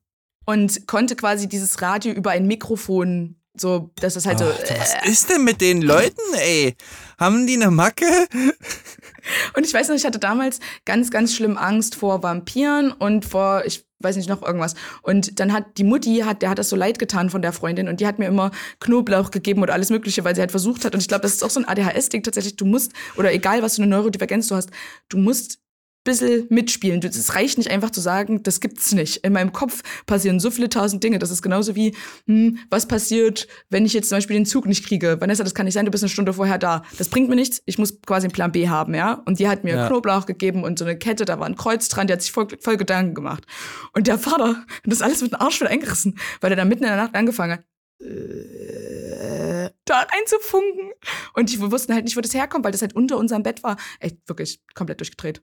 [0.45, 4.45] und konnte quasi dieses Radio über ein Mikrofon so, dass es halt so.
[4.45, 6.75] Alter, was ist denn mit den Leuten, ey?
[7.19, 8.05] Haben die eine Macke?
[9.55, 13.63] Und ich weiß noch, ich hatte damals ganz, ganz schlimm Angst vor Vampiren und vor,
[13.65, 14.75] ich weiß nicht, noch irgendwas.
[15.01, 17.89] Und dann hat die Mutti, hat, der hat das so leid getan von der Freundin
[17.89, 20.93] und die hat mir immer Knoblauch gegeben oder alles Mögliche, weil sie halt versucht hat.
[20.93, 22.55] Und ich glaube, das ist auch so ein ADHS-Ding tatsächlich.
[22.55, 24.71] Du musst, oder egal, was für eine Neurodivergenz du hast,
[25.09, 25.59] du musst
[26.03, 27.01] bisschen mitspielen.
[27.03, 29.17] Es reicht nicht einfach zu sagen, das gibt's nicht.
[29.17, 31.19] In meinem Kopf passieren so viele tausend Dinge.
[31.19, 31.95] Das ist genauso wie,
[32.25, 35.19] hm, was passiert, wenn ich jetzt zum Beispiel den Zug nicht kriege?
[35.19, 36.83] Vanessa, das kann nicht sein, du bist eine Stunde vorher da.
[36.97, 37.61] Das bringt mir nichts.
[37.65, 39.21] Ich muss quasi einen Plan B haben, ja?
[39.25, 39.87] Und die hat mir Ja.
[39.87, 42.47] Knoblauch gegeben und so eine Kette, da war ein Kreuz dran, die hat sich voll,
[42.59, 43.45] voll Gedanken gemacht.
[43.93, 46.83] Und der Vater hat das alles mit dem Arsch wieder eingerissen, weil er dann mitten
[46.83, 47.63] in der Nacht angefangen hat,
[48.01, 50.91] äh, da reinzufunken.
[51.33, 53.63] Und ich, wir wussten halt nicht, wo das herkommt, weil das halt unter unserem Bett
[53.63, 53.77] war.
[53.99, 55.41] Echt wirklich komplett durchgedreht.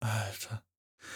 [0.00, 0.62] Alter.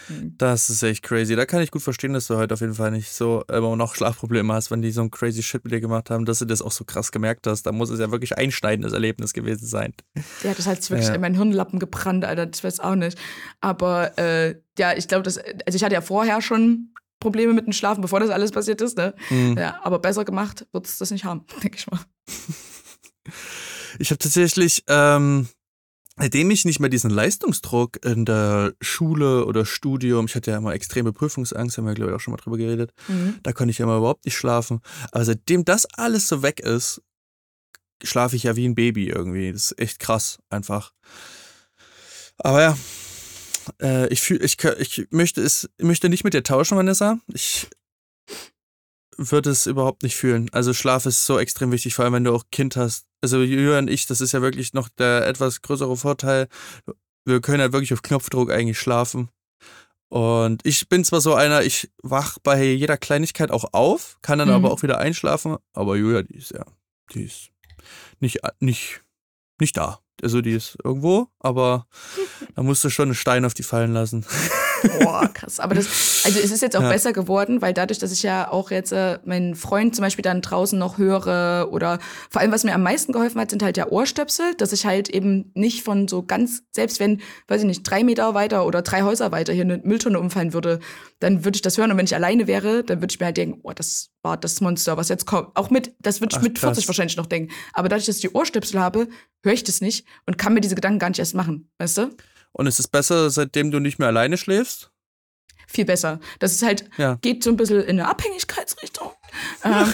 [0.07, 0.35] Hm.
[0.37, 1.35] Das ist echt crazy.
[1.35, 3.95] Da kann ich gut verstehen, dass du heute auf jeden Fall nicht so immer noch
[3.95, 6.61] Schlafprobleme hast, wenn die so ein crazy Shit mit dir gemacht haben, dass du das
[6.61, 7.63] auch so krass gemerkt hast.
[7.63, 9.93] Da muss es ja wirklich einschneidendes Erlebnis gewesen sein.
[10.43, 11.15] Ja, das hat wirklich Ja.
[11.15, 12.47] in meinen Hirnlappen gebrannt, Alter.
[12.47, 13.17] Das weiß auch nicht.
[13.61, 15.37] Aber äh, ja, ich glaube, das.
[15.37, 18.97] Also ich hatte ja vorher schon Probleme mit dem Schlafen, bevor das alles passiert ist,
[18.97, 19.13] ne?
[19.29, 19.57] Hm.
[19.57, 21.99] Ja, aber besser gemacht wird es das nicht haben, denke ich mal.
[23.99, 25.47] Ich habe tatsächlich, ähm,
[26.17, 30.73] seitdem ich nicht mehr diesen Leistungsdruck in der Schule oder Studium, ich hatte ja immer
[30.73, 33.39] extreme Prüfungsangst, haben wir glaube ich auch schon mal drüber geredet, Mhm.
[33.43, 34.81] da konnte ich ja immer überhaupt nicht schlafen.
[35.11, 37.01] Aber seitdem das alles so weg ist,
[38.03, 39.51] schlafe ich ja wie ein Baby irgendwie.
[39.51, 40.93] Das ist echt krass, einfach.
[42.37, 42.77] Aber ja,
[43.81, 47.19] äh, ich fühl, ich, ich möchte es, ich möchte nicht mit dir tauschen, Vanessa.
[47.33, 47.69] Ich
[49.17, 50.49] würde es überhaupt nicht fühlen.
[50.51, 53.05] Also Schlaf ist so extrem wichtig, vor allem wenn du auch Kind hast.
[53.21, 56.47] Also Julia und ich, das ist ja wirklich noch der etwas größere Vorteil.
[57.25, 59.29] Wir können halt wirklich auf Knopfdruck eigentlich schlafen.
[60.09, 64.49] Und ich bin zwar so einer, ich wach bei jeder Kleinigkeit auch auf, kann dann
[64.49, 64.53] Mhm.
[64.55, 65.57] aber auch wieder einschlafen.
[65.73, 66.65] Aber Julia, die ist ja,
[67.13, 67.49] die ist
[68.19, 69.01] nicht, nicht,
[69.59, 69.99] nicht da.
[70.21, 71.87] Also die ist irgendwo, aber
[72.55, 74.25] da musst du schon einen Stein auf die fallen lassen.
[74.99, 75.59] Boah, krass.
[75.59, 76.89] Aber das, also es ist jetzt auch Ja.
[76.89, 80.41] besser geworden, weil dadurch, dass ich ja auch jetzt äh, meinen Freund zum Beispiel dann
[80.41, 83.87] draußen noch höre oder vor allem, was mir am meisten geholfen hat, sind halt ja
[83.87, 88.03] Ohrstöpsel, dass ich halt eben nicht von so ganz, selbst wenn, weiß ich nicht, drei
[88.03, 90.79] Meter weiter oder drei Häuser weiter hier eine Mülltonne umfallen würde,
[91.19, 93.37] dann würde ich das hören und wenn ich alleine wäre, dann würde ich mir halt
[93.37, 95.49] denken, oh, das war das Monster, was jetzt kommt.
[95.55, 96.87] Auch mit, das würde ich Ach, mit 40 krass.
[96.87, 97.51] wahrscheinlich noch denken.
[97.73, 99.07] Aber dadurch, dass ich die Ohrstöpsel habe,
[99.43, 102.09] höre ich das nicht und kann mir diese Gedanken gar nicht erst machen, weißt du?
[102.53, 104.93] Und es ist besser, seitdem du nicht mehr alleine schläfst?
[105.67, 106.19] viel besser.
[106.39, 107.17] Das ist halt, Ja.
[107.21, 109.11] geht so ein bisschen in eine Abhängigkeitsrichtung.
[109.63, 109.93] ähm,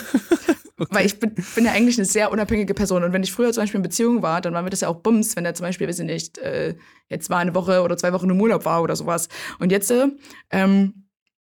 [0.78, 3.03] Weil ich bin, bin ja eigentlich eine sehr unabhängige Person.
[3.03, 4.97] Und wenn ich früher zum Beispiel in Beziehung war, dann war mir das ja auch
[5.01, 6.76] Bums, wenn er zum Beispiel, weiß ich nicht, äh,
[7.10, 9.30] jetzt war eine Woche oder zwei Wochen im Urlaub war oder sowas.
[9.60, 10.07] Und jetzt äh,
[10.51, 11.05] ähm,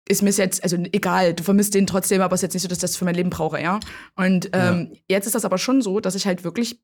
[0.08, 2.62] ist mir es jetzt, also egal, du vermisst den trotzdem, aber es ist jetzt nicht
[2.62, 3.80] so, dass ich das für mein Leben brauche, ja.
[4.16, 6.82] Und ähm, jetzt ist das aber schon so, dass ich halt wirklich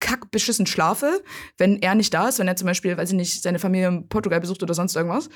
[0.00, 1.22] kackbeschissen schlafe,
[1.58, 4.08] wenn er nicht da ist, wenn er zum Beispiel, weiß ich nicht, seine Familie in
[4.08, 5.28] Portugal besucht oder sonst irgendwas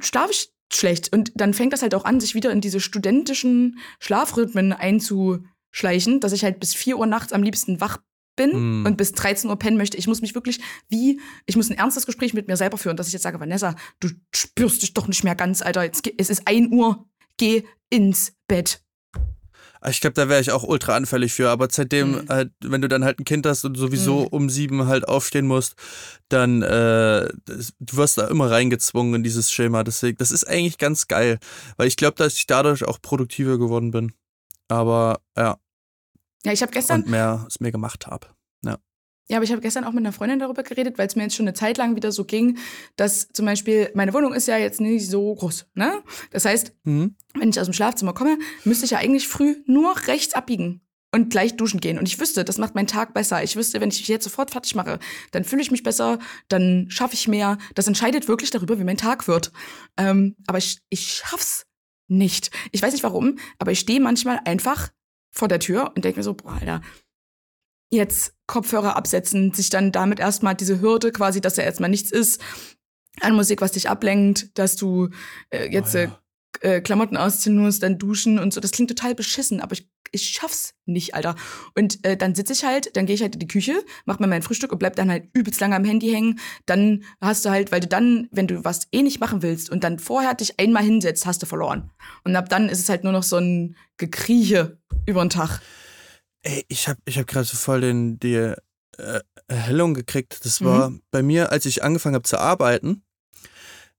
[0.00, 1.12] schlafe ich schlecht.
[1.12, 6.32] Und dann fängt das halt auch an, sich wieder in diese studentischen Schlafrhythmen einzuschleichen, dass
[6.32, 7.98] ich halt bis 4 Uhr nachts am liebsten wach
[8.34, 8.86] bin Mm.
[8.86, 9.98] und bis 13 Uhr pennen möchte.
[9.98, 13.08] Ich muss mich wirklich wie, ich muss ein ernstes Gespräch mit mir selber führen, dass
[13.08, 15.84] ich jetzt sage, Vanessa, du spürst dich doch nicht mehr ganz, Alter.
[15.84, 18.82] Jetzt, es ist 1 Uhr, geh ins Bett.
[19.88, 21.50] Ich glaube, da wäre ich auch ultra anfällig für.
[21.50, 22.28] Aber seitdem, Mhm.
[22.28, 24.26] halt, wenn du dann halt ein Kind hast und sowieso Mhm.
[24.28, 25.74] um sieben halt aufstehen musst,
[26.28, 29.82] dann äh, du wirst da immer reingezwungen in dieses Schema.
[29.84, 31.38] Deswegen, das ist eigentlich ganz geil,
[31.76, 34.12] weil ich glaube, dass ich dadurch auch produktiver geworden bin.
[34.68, 35.56] Aber ja,
[36.44, 38.28] Ja, ich habe gestern, und mehr aus mir gemacht habe.
[38.64, 38.78] Ja,
[39.36, 41.46] aber ich habe gestern auch mit einer Freundin darüber geredet, weil es mir jetzt schon
[41.46, 42.58] eine Zeit lang wieder so ging,
[42.96, 45.66] dass zum Beispiel meine Wohnung ist ja jetzt nicht so groß.
[45.74, 46.02] Ne?
[46.30, 47.16] Das heißt, Mhm.
[47.34, 50.80] wenn ich aus dem Schlafzimmer komme, müsste ich ja eigentlich früh nur rechts abbiegen
[51.14, 51.98] und gleich duschen gehen.
[51.98, 53.42] Und ich wüsste, das macht meinen Tag besser.
[53.42, 54.98] Ich wüsste, wenn ich mich jetzt sofort fertig mache,
[55.30, 56.18] dann fühle ich mich besser,
[56.48, 57.58] dann schaffe ich mehr.
[57.74, 59.52] Das entscheidet wirklich darüber, wie mein Tag wird.
[59.98, 61.66] Ähm, aber ich, ich schaff's
[62.08, 62.50] nicht.
[62.72, 64.90] Ich weiß nicht warum, aber ich stehe manchmal einfach
[65.30, 66.80] vor der Tür und denke mir so, boah, Alter,
[67.92, 72.40] jetzt Kopfhörer absetzen, sich dann damit erstmal diese Hürde quasi, dass da erstmal nichts ist,
[73.20, 75.10] an Musik, was dich ablenkt, dass du
[75.50, 76.18] äh, jetzt Oh ja.
[76.62, 78.60] äh, Klamotten ausziehen musst, dann duschen und so.
[78.60, 81.36] Das klingt total beschissen, aber ich, ich schaff's nicht, Alter.
[81.74, 83.74] Und äh, dann sitze ich halt, dann gehe ich halt in die Küche,
[84.06, 86.40] mach mir mein Frühstück und bleib dann halt übelst lange am Handy hängen.
[86.64, 89.84] Dann hast du halt, weil du dann, wenn du was eh nicht machen willst und
[89.84, 91.90] dann vorher dich einmal hinsetzt, hast du verloren.
[92.24, 95.60] Und ab dann ist es halt nur noch so ein Gekrieche über den Tag.
[96.42, 100.44] Ey, ich habe ich hab gerade so voll den, die äh, Erhellung gekriegt.
[100.44, 103.02] Das war bei mir, als ich angefangen habe zu arbeiten,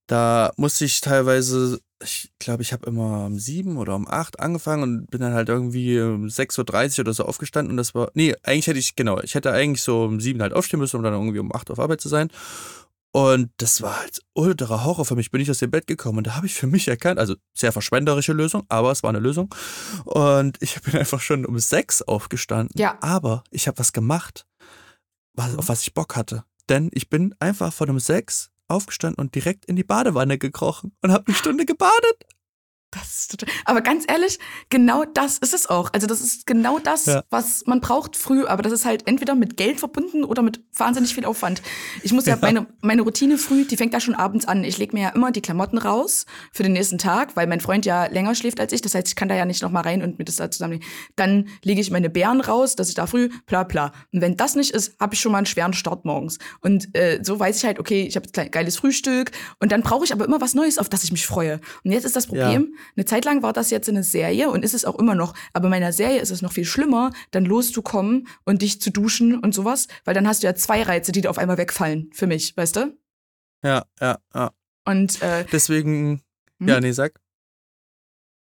[0.07, 4.83] da musste ich teilweise, ich glaube, ich habe immer um sieben oder um acht angefangen
[4.83, 8.35] und bin dann halt irgendwie um 6.30 Uhr oder so aufgestanden und das war, nee,
[8.43, 11.13] eigentlich hätte ich, genau, ich hätte eigentlich so um sieben halt aufstehen müssen, um dann
[11.13, 12.29] irgendwie um acht auf Arbeit zu sein.
[13.16, 15.30] Und das war halt ultra Horror für mich.
[15.30, 17.72] Bin ich aus dem Bett gekommen und da habe ich für mich erkannt, also sehr
[17.72, 19.53] verschwenderische Lösung, aber es war eine Lösung.
[20.05, 22.76] Und ich bin einfach schon um sechs aufgestanden.
[22.76, 22.97] Ja.
[23.01, 24.47] Aber ich habe was gemacht,
[25.34, 26.43] was, auf was ich Bock hatte.
[26.70, 31.11] Denn ich bin einfach von um sechs aufgestanden und direkt in die Badewanne gekrochen und
[31.11, 32.26] habe eine Stunde gebadet.
[32.93, 34.39] Das ist total, aber ganz ehrlich,
[34.69, 35.91] genau das ist es auch.
[35.93, 37.23] Also das ist genau das, Ja.
[37.29, 41.13] was man braucht früh, aber das ist halt entweder mit Geld verbunden oder mit wahnsinnig
[41.15, 41.61] viel Aufwand.
[42.03, 42.39] Ich muss ja, Ja.
[42.41, 44.63] meine meine Routine früh, die fängt da schon abends an.
[44.63, 47.85] Ich lege mir ja immer die Klamotten raus für den nächsten Tag, weil mein Freund
[47.85, 48.81] ja länger schläft als ich.
[48.81, 50.87] Das heißt, ich kann da ja nicht noch mal rein und mir das da zusammenlegen.
[51.15, 53.91] Dann lege ich meine Beeren raus, dass ich da früh bla bla.
[54.11, 56.37] Und wenn das nicht ist, habe ich schon mal einen schweren Start morgens.
[56.61, 60.13] Und äh, so weiß ich halt, okay, ich habe geiles Frühstück und dann brauche ich
[60.13, 61.59] aber immer was Neues, auf das ich mich freue.
[61.83, 64.73] Und jetzt ist das Problem, eine Zeit lang war das jetzt eine Serie und ist
[64.73, 65.34] es auch immer noch.
[65.53, 69.39] Aber bei einer Serie ist es noch viel schlimmer, dann loszukommen und dich zu duschen
[69.39, 72.27] und sowas, weil dann hast du ja zwei Reize, die dir auf einmal wegfallen für
[72.27, 72.97] mich, weißt du?
[73.63, 74.51] Ja, ja, ja.
[74.86, 76.21] Und äh, Deswegen,
[76.59, 76.67] Hm?
[76.67, 77.19] ja, nee, sag.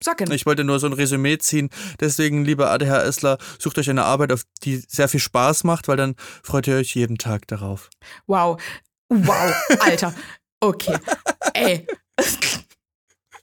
[0.03, 0.30] sag hin.
[0.30, 1.70] Ich wollte nur so ein Resümee ziehen.
[2.01, 6.14] Deswegen, lieber ADHSler, sucht euch eine Arbeit, auf die sehr viel Spaß macht, weil dann
[6.43, 7.91] freut ihr euch jeden Tag darauf.
[8.26, 8.61] Wow.
[9.09, 10.14] Wow, Alter.
[10.61, 10.97] Okay.
[11.55, 11.86] Ey.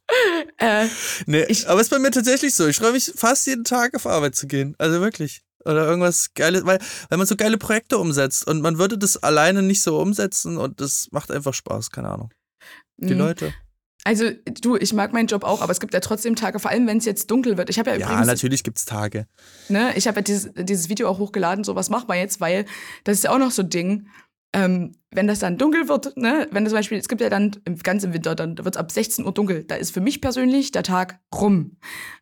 [0.58, 0.88] äh,
[1.26, 2.68] Nee, Ich- aber es ist bei mir tatsächlich so.
[2.68, 4.76] Ich freue mich fast jeden Tag auf Arbeit zu gehen.
[4.78, 5.42] Also wirklich.
[5.66, 6.78] Oder irgendwas Geiles, weil,
[7.10, 10.80] weil man so geile Projekte umsetzt und man würde das alleine nicht so umsetzen und
[10.80, 12.30] das macht einfach Spaß, keine Ahnung.
[12.98, 13.24] Die mh.
[13.26, 13.54] Leute.
[14.04, 14.30] Also,
[14.62, 17.00] du, ich mag meinen Job auch, aber es gibt ja trotzdem Tage, vor allem wenn
[17.00, 17.72] es jetzt dunkel wird.
[17.72, 19.26] Ich habe ja, Ja, übrigens, natürlich gibt's Tage.
[19.68, 22.66] ne, ich habe ja dieses, dieses Video auch hochgeladen, so was macht man jetzt, weil
[23.04, 24.08] das ist ja auch noch so ein Ding.
[24.56, 27.58] Ähm, wenn das dann dunkel wird, ne, wenn das zum Beispiel, es gibt ja dann
[27.66, 29.66] im, ganz im Winter, dann wird es ab 16 Uhr dunkel.
[29.66, 31.78] Da ist für mich persönlich der Tag rum.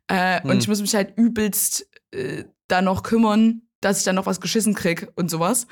[0.08, 0.50] Äh, Hm.
[0.50, 4.42] Und ich muss mich halt übelst äh, da noch kümmern, dass ich dann noch was
[4.42, 5.68] geschissen krieg und sowas.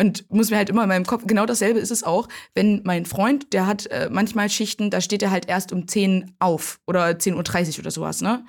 [0.00, 3.04] Und muss mir halt immer in meinem Kopf, genau dasselbe ist es auch, wenn mein
[3.04, 7.06] Freund, der hat äh, manchmal Schichten, da steht er halt erst um 10 auf oder
[7.06, 7.34] 10.30
[7.74, 8.46] Uhr oder sowas, ne?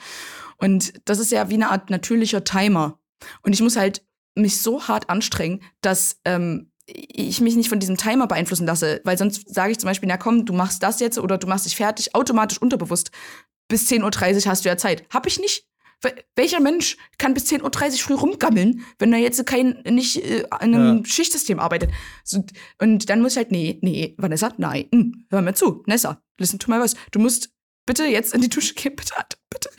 [0.58, 3.00] Und das ist ja wie eine Art natürlicher Timer.
[3.42, 4.06] Und ich muss halt
[4.36, 9.18] mich so hart anstrengen, dass ähm, ich mich nicht von diesem Timer beeinflussen lasse, weil
[9.18, 11.76] sonst sage ich zum Beispiel, na komm, du machst das jetzt oder du machst dich
[11.76, 13.12] fertig, automatisch unterbewusst.
[13.68, 15.04] Bis 10.30 Uhr hast du ja Zeit.
[15.14, 15.66] Hab ich nicht.
[16.02, 20.46] Wel- Welcher Mensch kann bis 10.30 Uhr früh rumgammeln, wenn er jetzt kein, nicht äh,
[20.50, 21.06] an einem Ja.
[21.06, 21.92] Schichtsystem arbeitet?
[22.24, 22.44] So,
[22.82, 26.58] und dann muss ich halt, nee, nee, Vanessa, nein, hm, hör mir zu, Nessa, listen
[26.58, 26.96] to my voice.
[27.12, 27.50] Du musst
[27.86, 29.14] bitte jetzt in die Dusche gehen, bitte,
[29.50, 29.70] bitte.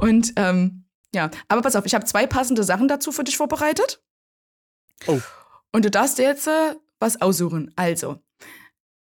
[0.00, 4.02] Und ähm, ja, aber pass auf, ich habe zwei passende Sachen dazu für dich vorbereitet.
[5.06, 5.18] Oh.
[5.72, 7.72] Und du darfst dir jetzt äh, was aussuchen.
[7.76, 8.18] Also,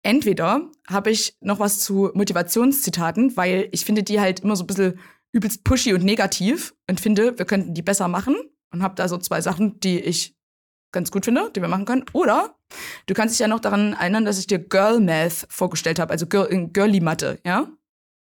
[0.03, 4.67] entweder habe ich noch was zu Motivationszitaten, weil ich finde die halt immer so ein
[4.67, 4.99] bisschen
[5.31, 8.35] übelst pushy und negativ und finde, wir könnten die besser machen
[8.71, 10.35] und habe da so zwei Sachen, die ich
[10.91, 12.05] ganz gut finde, die wir machen können.
[12.13, 12.55] Oder
[13.05, 16.25] du kannst dich ja noch daran erinnern, dass ich dir Girl Math vorgestellt habe, also
[16.25, 17.69] Girl, in Girly Mathe, ja?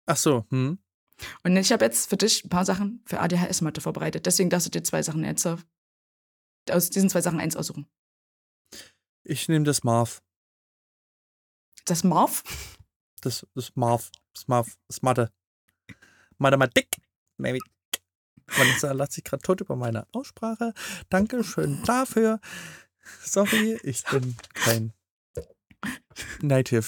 [0.05, 0.77] Ach so, hm.
[1.43, 4.25] Und ich habe jetzt für dich ein paar Sachen für ADHS-Mathe vorbereitet.
[4.25, 5.57] Deswegen darfst du dir zwei Sachen jetzt äh,
[6.71, 7.87] aus diesen zwei Sachen eins aussuchen.
[9.29, 10.23] Ich nehme das Marv.
[11.85, 12.41] Das Marv?
[13.21, 14.09] Das, das Marv.
[14.33, 14.75] Das Marv.
[14.87, 15.31] Das Mathe.
[16.39, 16.87] Mathematik.
[17.37, 17.59] Maybe.
[18.47, 20.73] Vanessa lacht sich gerade tot über meine Aussprache.
[21.09, 22.39] Dankeschön dafür.
[23.23, 24.93] Sorry, ich bin kein
[26.41, 26.87] Native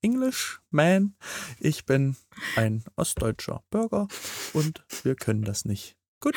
[0.00, 1.14] English Man.
[1.60, 2.16] Ich bin
[2.56, 4.08] ein ostdeutscher Bürger
[4.54, 5.98] und wir können das nicht.
[6.20, 6.36] Gut,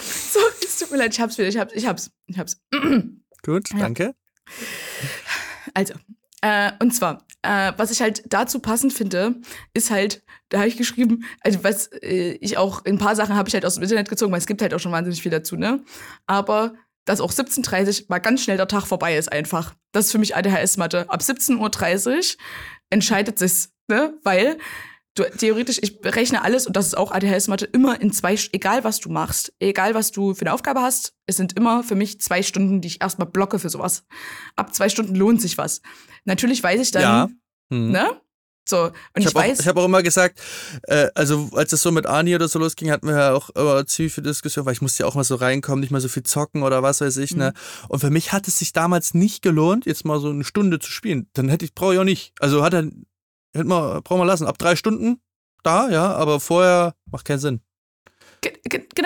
[0.00, 2.60] So, es tut mir leid, ich hab's wieder, ich hab's, ich hab's, ich hab's.
[3.44, 4.12] gut, Ja.
[5.74, 5.94] Also,
[6.42, 9.36] äh, und zwar, äh, was ich halt dazu passend finde,
[9.74, 13.48] ist halt, da habe ich geschrieben, also was äh, ich auch, ein paar Sachen habe
[13.48, 15.56] ich halt aus dem Internet gezogen, weil es gibt halt auch schon wahnsinnig viel dazu,
[15.56, 15.82] ne?
[16.26, 19.74] Aber dass auch 17.30 Uhr mal ganz schnell der Tag vorbei ist einfach.
[19.92, 21.06] Das ist für mich ADHS-Mathe.
[21.08, 22.20] Ab 17.30 Uhr
[22.90, 24.14] entscheidet es, ne?
[24.22, 24.58] Weil
[25.18, 29.00] du theoretisch, ich berechne alles und das ist auch ADHS-Mathe, immer in zwei, egal was
[29.00, 32.42] du machst, egal was du für eine Aufgabe hast, es sind immer für mich zwei
[32.42, 34.04] Stunden, die ich erstmal blocke für sowas.
[34.54, 35.80] Ab zwei Stunden lohnt sich was.
[36.24, 37.28] Natürlich weiß ich dann, Ja.
[37.72, 37.90] Hm.
[37.90, 38.20] ne?
[38.68, 40.40] So, und ich, Ich habe auch, weiß, ich hab auch immer gesagt,
[40.88, 43.50] äh, also als es so mit Ani oder so losging, hatten wir ja auch
[43.84, 46.24] ziemlich viel Diskussion, weil ich musste ja auch mal so reinkommen, nicht mal so viel
[46.24, 47.50] zocken oder was weiß ich, ne?
[47.54, 47.86] Mhm.
[47.90, 50.90] Und für mich hat es sich damals nicht gelohnt, jetzt mal so eine Stunde zu
[50.90, 51.28] spielen.
[51.34, 52.32] Dann hätte ich, brauche ich auch nicht.
[52.40, 52.90] Also hat er,
[53.56, 54.46] hätte man, brauchen wir lassen.
[54.46, 55.20] Ab drei Stunden
[55.62, 57.60] da, ja, aber vorher macht keinen Sinn.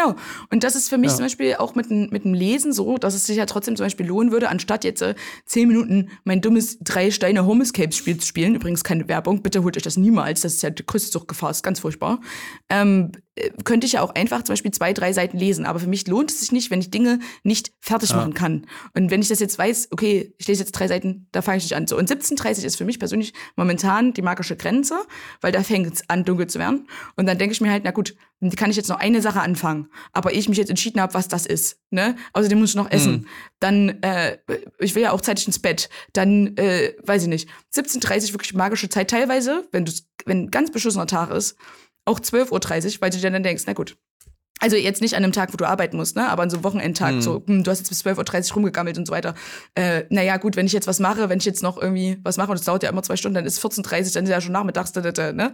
[0.00, 0.16] Ge- ge- Genau.
[0.50, 1.16] Und das ist für mich Ja.
[1.16, 3.86] zum Beispiel auch mit, dem- mit dem Lesen so, dass es sich ja trotzdem zum
[3.86, 5.14] Beispiel lohnen würde, anstatt jetzt äh,
[5.46, 8.54] zehn Minuten mein dummes drei Steine Home Escapes Spiel zu spielen.
[8.54, 9.42] Übrigens keine Werbung.
[9.42, 10.40] Bitte holt euch das niemals.
[10.40, 11.50] Das ist ja die größte Suchtgefahr.
[11.50, 12.20] Ist ganz furchtbar.
[12.68, 15.64] Ähm, äh, könnte ich ja auch einfach zum Beispiel zwei, drei Seiten lesen.
[15.66, 18.16] Aber für mich lohnt es sich nicht, wenn ich Dinge nicht fertig Ja.
[18.16, 18.66] machen kann.
[18.94, 21.64] Und wenn ich das jetzt weiß, okay, ich lese jetzt drei Seiten, da fange ich
[21.64, 21.86] nicht an.
[21.86, 24.94] So, und 17.30 ist für mich persönlich momentan die magische Grenze,
[25.40, 26.86] weil da fängt es an, dunkel zu werden.
[27.16, 28.14] Und dann denke ich mir halt, na gut,
[28.56, 29.88] kann ich jetzt noch eine Sache anfangen.
[30.12, 32.16] Aber ich mich jetzt entschieden habe, was das ist, ne?
[32.32, 33.12] Außerdem muss ich noch essen.
[33.12, 33.26] Mhm.
[33.60, 34.38] Dann, äh,
[34.78, 35.90] ich will ja auch zeitig ins Bett.
[36.14, 37.48] Dann, äh, weiß ich nicht.
[37.74, 39.10] 17.30 wirklich magische Zeit.
[39.10, 39.92] Teilweise, wenn du
[40.24, 41.56] wenn ein ganz beschissener Tag ist,
[42.06, 43.96] auch 12.30 Uhr, weil du dir dann denkst, na gut.
[44.62, 46.28] Also jetzt nicht an einem Tag, wo du arbeiten musst, ne?
[46.28, 47.22] Aber an so einem Wochenendtag, Mhm.
[47.22, 49.34] so, hm, du hast jetzt bis 12.30 Uhr rumgegammelt und so weiter.
[49.74, 52.50] Äh, naja, gut, wenn ich jetzt was mache, wenn ich jetzt noch irgendwie was mache,
[52.50, 54.92] und es dauert ja immer zwei Stunden, dann ist 14.30 dann ist ja schon nachmittags,
[54.92, 55.52] da, da, da, ne?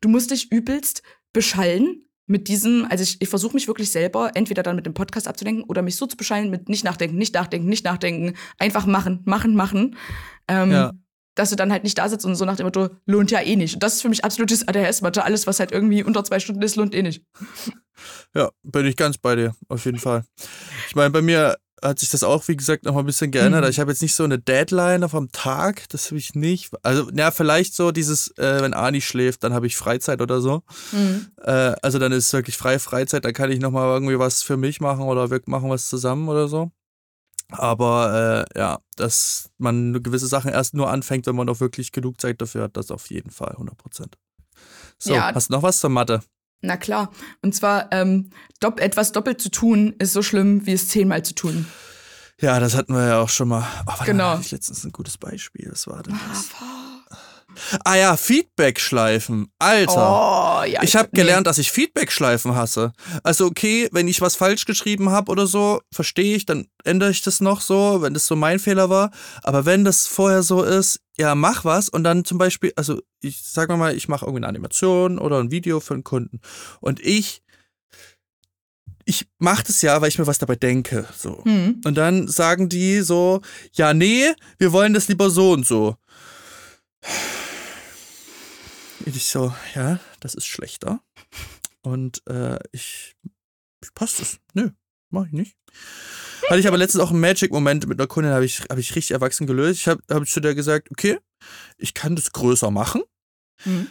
[0.00, 4.62] Du musst dich übelst beschallen mit diesem, also ich, ich versuche mich wirklich selber entweder
[4.62, 7.68] dann mit dem Podcast abzudenken oder mich so zu beschallen mit nicht nachdenken, nicht nachdenken,
[7.68, 9.96] nicht nachdenken, einfach machen, machen, machen.
[10.48, 10.92] Ähm, Ja.
[11.36, 13.56] Dass du dann halt nicht da sitzt und so nach dem Motto, lohnt ja eh
[13.56, 13.74] nicht.
[13.74, 15.24] Und das ist für mich absolutes ADHS-Mathe.
[15.24, 17.24] Alles, was halt irgendwie unter zwei Stunden ist, lohnt eh nicht.
[18.34, 20.24] Ja, bin ich ganz bei dir, auf jeden Fall.
[20.88, 23.64] Ich meine, bei mir hat sich das auch, wie gesagt, noch mal ein bisschen geändert.
[23.64, 23.70] Mhm.
[23.70, 26.72] Ich habe jetzt nicht so eine Deadline vom Tag, das habe ich nicht.
[26.82, 30.62] Also, ja, vielleicht so dieses, äh, wenn Ani schläft, dann habe ich Freizeit oder so.
[31.42, 34.42] Äh, also dann ist es wirklich freie Freizeit, dann kann ich noch mal irgendwie was
[34.42, 36.70] für mich machen oder wir machen was zusammen oder so.
[37.50, 42.20] Aber äh, ja, dass man gewisse Sachen erst nur anfängt, wenn man auch wirklich genug
[42.20, 44.16] Zeit dafür hat, das auf jeden Fall, 100 Prozent.
[44.98, 45.34] So, Ja.
[45.34, 46.22] hast du noch was zur Mathe?
[46.60, 47.10] Na klar.
[47.42, 48.30] Und zwar, ähm,
[48.60, 51.66] dopp etwas doppelt zu tun, ist so schlimm, wie es zehnmal zu tun.
[52.40, 53.66] Ja, das hatten wir ja auch schon mal.
[53.86, 54.24] Oh, Genau.
[54.24, 55.68] da hatte ich letztens ein gutes Beispiel.
[55.70, 56.48] Was war denn das?
[56.60, 56.84] Ah
[57.94, 59.48] ja, Feedback-Schleifen.
[59.58, 60.60] Alter.
[60.60, 60.82] Oh, ja.
[60.82, 62.92] ich habe gelernt, dass ich Feedback-Schleifen hasse.
[63.22, 67.22] Also okay, wenn ich was falsch geschrieben habe oder so, verstehe ich, dann ändere ich
[67.22, 69.10] das noch so, wenn das so mein Fehler war.
[69.42, 73.42] Aber wenn das vorher so ist, ja, mach was und dann zum Beispiel, also ich
[73.44, 76.40] sag mal, ich mache irgendwie eine Animation oder ein Video für einen Kunden
[76.80, 77.42] und ich
[79.06, 81.44] ich mache das ja, weil ich mir was dabei denke, so.
[81.44, 81.80] Hm.
[81.84, 83.42] Und dann sagen die so,
[83.72, 85.96] ja, nee, wir wollen das lieber so und so.
[89.06, 91.00] Ich so, ja, das ist schlechter.
[91.82, 93.14] Und äh, ich,
[93.94, 94.38] passt es.
[94.54, 94.70] Nö,
[95.10, 95.56] mach ich nicht.
[96.48, 99.12] Hatte ich aber letztens auch einen Magic-Moment mit einer Kundin, habe ich, hab ich richtig
[99.12, 99.80] erwachsen gelöst.
[99.80, 101.18] Ich habe hab zu der gesagt, okay,
[101.76, 103.02] ich kann das größer machen,
[103.62, 103.86] Hm.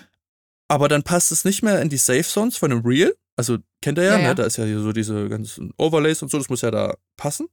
[0.68, 3.16] aber dann passt es nicht mehr in die Safe Zones von einem Reel.
[3.36, 4.24] Also kennt ihr ja, Ja, ne?
[4.26, 4.34] ja.
[4.34, 7.47] Da ist ja hier so diese ganzen Overlays und so, das muss ja da passen.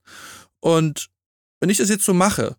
[0.59, 1.09] Und
[1.59, 2.57] wenn ich das jetzt so mache,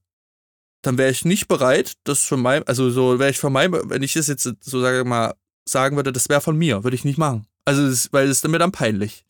[0.83, 4.03] dann wäre ich nicht bereit, das von meinem, also so wäre ich von meinem, wenn
[4.03, 5.35] ich das jetzt so sage mal
[5.69, 7.47] sagen würde, das wäre von mir, würde ich nicht machen.
[7.65, 9.25] Also das, weil es ist mir dann peinlich.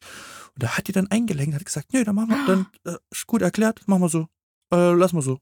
[0.54, 3.42] Und da hat die dann eingelenkt, hat gesagt, nee, dann machen wir, dann äh, gut
[3.42, 4.28] erklärt, machen wir so,
[4.72, 5.38] äh, lass mal so.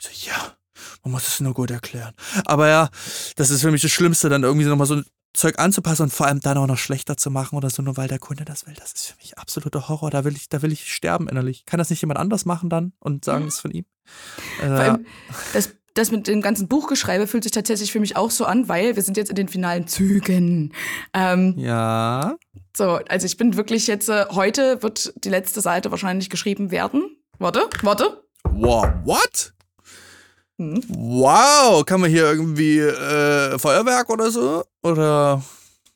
[0.00, 0.56] Ich so, ja,
[1.02, 2.14] man muss es nur gut erklären.
[2.44, 2.90] Aber ja,
[3.36, 5.02] das ist für mich das Schlimmste, dann irgendwie nochmal so
[5.36, 8.08] Zeug anzupassen und vor allem dann auch noch schlechter zu machen oder so, nur weil
[8.08, 8.74] der Kunde das will.
[8.74, 10.10] Das ist für mich absoluter Horror.
[10.10, 11.66] Da will ich, da will ich sterben innerlich.
[11.66, 13.84] Kann das nicht jemand anders machen dann und sagen, das ist von ihm?
[14.60, 15.06] Äh, Vor allem,
[15.52, 18.96] das, das mit dem ganzen Buchgeschreibe fühlt sich tatsächlich für mich auch so an, weil
[18.96, 20.72] wir sind jetzt in den finalen Zügen.
[21.12, 22.36] Ähm, ja.
[22.76, 27.16] so, also ich bin wirklich jetzt, äh, heute wird die letzte Seite wahrscheinlich geschrieben werden.
[27.38, 28.22] Warte, warte.
[28.44, 29.52] Wow, what?
[30.58, 30.82] Hm.
[30.88, 34.64] Wow, kann man hier irgendwie äh, Feuerwerk oder so?
[34.82, 35.42] Oder.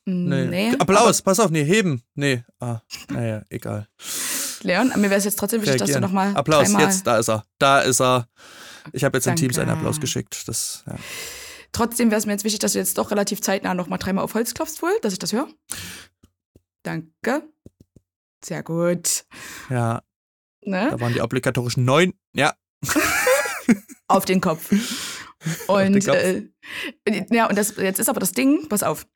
[0.04, 0.44] Nee.
[0.46, 0.74] Nee.
[0.78, 2.02] Applaus, pass auf, nee, heben.
[2.14, 2.42] Nee.
[2.58, 2.80] Ah,
[3.10, 3.88] naja, egal.
[4.62, 6.82] Leon, mir wäre es jetzt trotzdem wichtig, dass du nochmal Applaus, dreimal...
[6.82, 7.44] jetzt, da ist er.
[7.58, 8.28] Da ist er.
[8.92, 9.80] Ich habe jetzt in Teams einen Danke.
[9.80, 10.46] Applaus geschickt.
[10.48, 10.96] Das, ja.
[11.72, 14.34] Trotzdem wäre es mir jetzt wichtig, dass du jetzt doch relativ zeitnah nochmal dreimal auf
[14.34, 15.48] Holz klopfst wohl, dass ich das höre.
[16.82, 17.42] Danke.
[18.44, 19.24] Sehr gut.
[19.68, 20.02] ja,
[20.62, 20.88] Ne?
[20.90, 22.12] da waren die obligatorischen neun.
[22.34, 22.54] Ja.
[24.10, 24.70] auf den Kopf.
[25.66, 26.42] Und äh,
[27.30, 29.06] ja, und das jetzt ist aber das Ding, pass auf.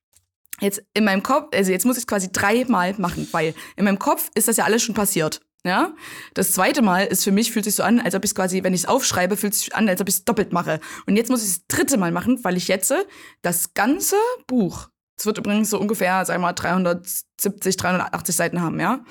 [0.61, 3.99] Jetzt in meinem Kopf, also jetzt muss ich es quasi dreimal machen, weil in meinem
[3.99, 5.41] Kopf ist das ja alles schon passiert.
[5.67, 5.95] Ja,
[6.35, 8.63] das zweite Mal ist für mich, fühlt sich so an, als ob ich es quasi,
[8.63, 10.79] wenn ich es aufschreibe, fühlt sich an, als ob ich es doppelt mache.
[11.07, 12.93] Und jetzt muss ich es das dritte Mal machen, weil ich jetzt
[13.41, 14.17] das ganze
[14.47, 19.05] Buch, es wird übrigens so ungefähr, sagen wir mal, 370, 380 Seiten haben, ja.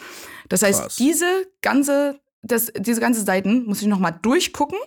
[0.47, 0.95] Das heißt, Krass.
[0.97, 4.77] diese ganze, das, diese ganze Seiten muss ich nochmal durchgucken,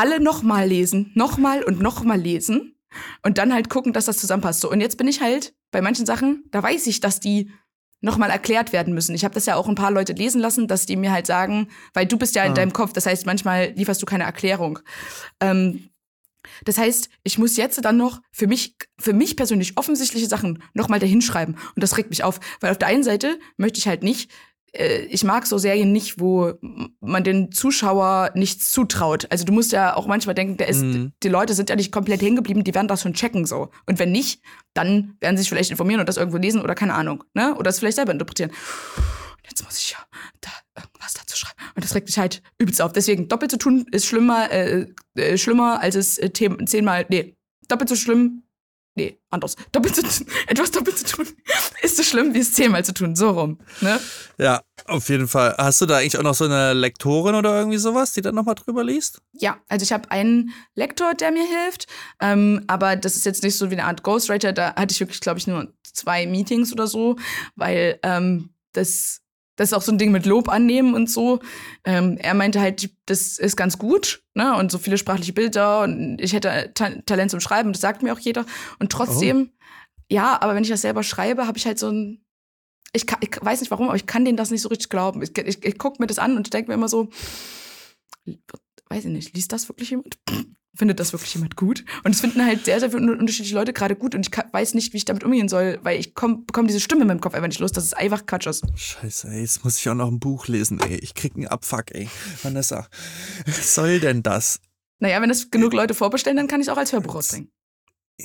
[0.00, 2.74] alle nochmal lesen, nochmal und nochmal lesen
[3.22, 4.62] und dann halt gucken, dass das zusammenpasst.
[4.62, 7.50] So, und jetzt bin ich halt bei manchen Sachen, da weiß ich, dass die
[8.00, 9.14] nochmal erklärt werden müssen.
[9.14, 11.68] Ich habe das ja auch ein paar Leute lesen lassen, dass die mir halt sagen,
[11.92, 12.54] weil du bist ja in ah.
[12.54, 14.78] deinem Kopf, das heißt, manchmal lieferst du keine Erklärung.
[15.38, 15.90] Ähm,
[16.64, 20.98] das heißt, ich muss jetzt dann noch für mich, für mich persönlich offensichtliche Sachen nochmal
[20.98, 21.56] dahinschreiben.
[21.56, 22.40] Und das regt mich auf.
[22.60, 24.30] Weil auf der einen Seite möchte ich halt nicht,
[24.72, 26.52] ich mag so Serien nicht, wo
[27.00, 29.26] man den Zuschauer nichts zutraut.
[29.30, 31.12] Also du musst ja auch manchmal denken, ist, mhm.
[31.22, 33.70] die Leute sind ja nicht komplett hängen geblieben, die werden das schon checken so.
[33.86, 34.42] Und wenn nicht,
[34.74, 37.56] dann werden sie sich vielleicht informieren und das irgendwo lesen oder keine Ahnung, ne?
[37.56, 38.50] Oder es vielleicht selber interpretieren.
[38.50, 39.98] Und jetzt muss ich ja
[40.40, 41.58] da irgendwas dazu schreiben.
[41.74, 42.92] Und das regt mich halt übelst auf.
[42.92, 47.88] Deswegen doppelt zu tun ist schlimmer, äh, äh, schlimmer als es äh, zehnmal, nee, doppelt
[47.88, 48.44] so schlimm
[49.00, 49.56] nee, anders.
[49.72, 51.26] Doppelt zu tun, etwas doppelt zu tun
[51.82, 53.16] ist so schlimm, wie es zehnmal zu tun.
[53.16, 53.58] So rum.
[53.80, 53.98] Ne?
[54.38, 55.54] Ja, auf jeden Fall.
[55.58, 58.54] Hast du da eigentlich auch noch so eine Lektorin oder irgendwie sowas, die dann nochmal
[58.54, 59.20] drüber liest?
[59.32, 61.86] Ja, also ich habe einen Lektor, der mir hilft.
[62.20, 64.52] Ähm, aber das ist jetzt nicht so wie eine Art Ghostwriter.
[64.52, 67.16] Da hatte ich wirklich, glaube ich, nur zwei Meetings oder so,
[67.56, 69.20] weil ähm, das
[69.60, 71.40] das ist auch so ein Ding mit Lob annehmen und so.
[71.84, 74.56] Ähm, er meinte halt, das ist ganz gut, ne?
[74.56, 78.14] Und so viele sprachliche Bilder und ich hätte Ta Talent zum Schreiben, das sagt mir
[78.14, 78.46] auch jeder.
[78.78, 79.59] Und trotzdem, oh.
[80.10, 82.24] Ja, aber wenn ich das selber schreibe, habe ich halt so ein.
[82.92, 85.22] Ich, kann, ich weiß nicht warum, aber ich kann denen das nicht so richtig glauben.
[85.22, 87.08] Ich, ich, ich gucke mir das an und denke mir immer so,
[88.88, 90.18] weiß ich nicht, liest das wirklich jemand?
[90.74, 91.84] findet das wirklich jemand gut?
[92.04, 94.74] Und es finden halt sehr, sehr viele unterschiedliche Leute gerade gut und ich kann, weiß
[94.74, 97.34] nicht, wie ich damit umgehen soll, weil ich komm, bekomme diese Stimme in meinem Kopf
[97.34, 98.64] einfach nicht los, dass es einfach Quatsch ist.
[98.74, 100.96] Scheiße, ey, jetzt muss ich auch noch ein Buch lesen, ey.
[100.96, 102.08] Ich krieg einen Abfuck, ey.
[102.42, 102.88] Vanessa,
[103.46, 104.60] was soll denn das?
[105.00, 107.50] Naja, wenn das genug Leute vorbestellen, dann kann ich es auch als Hörbuch rausbringen.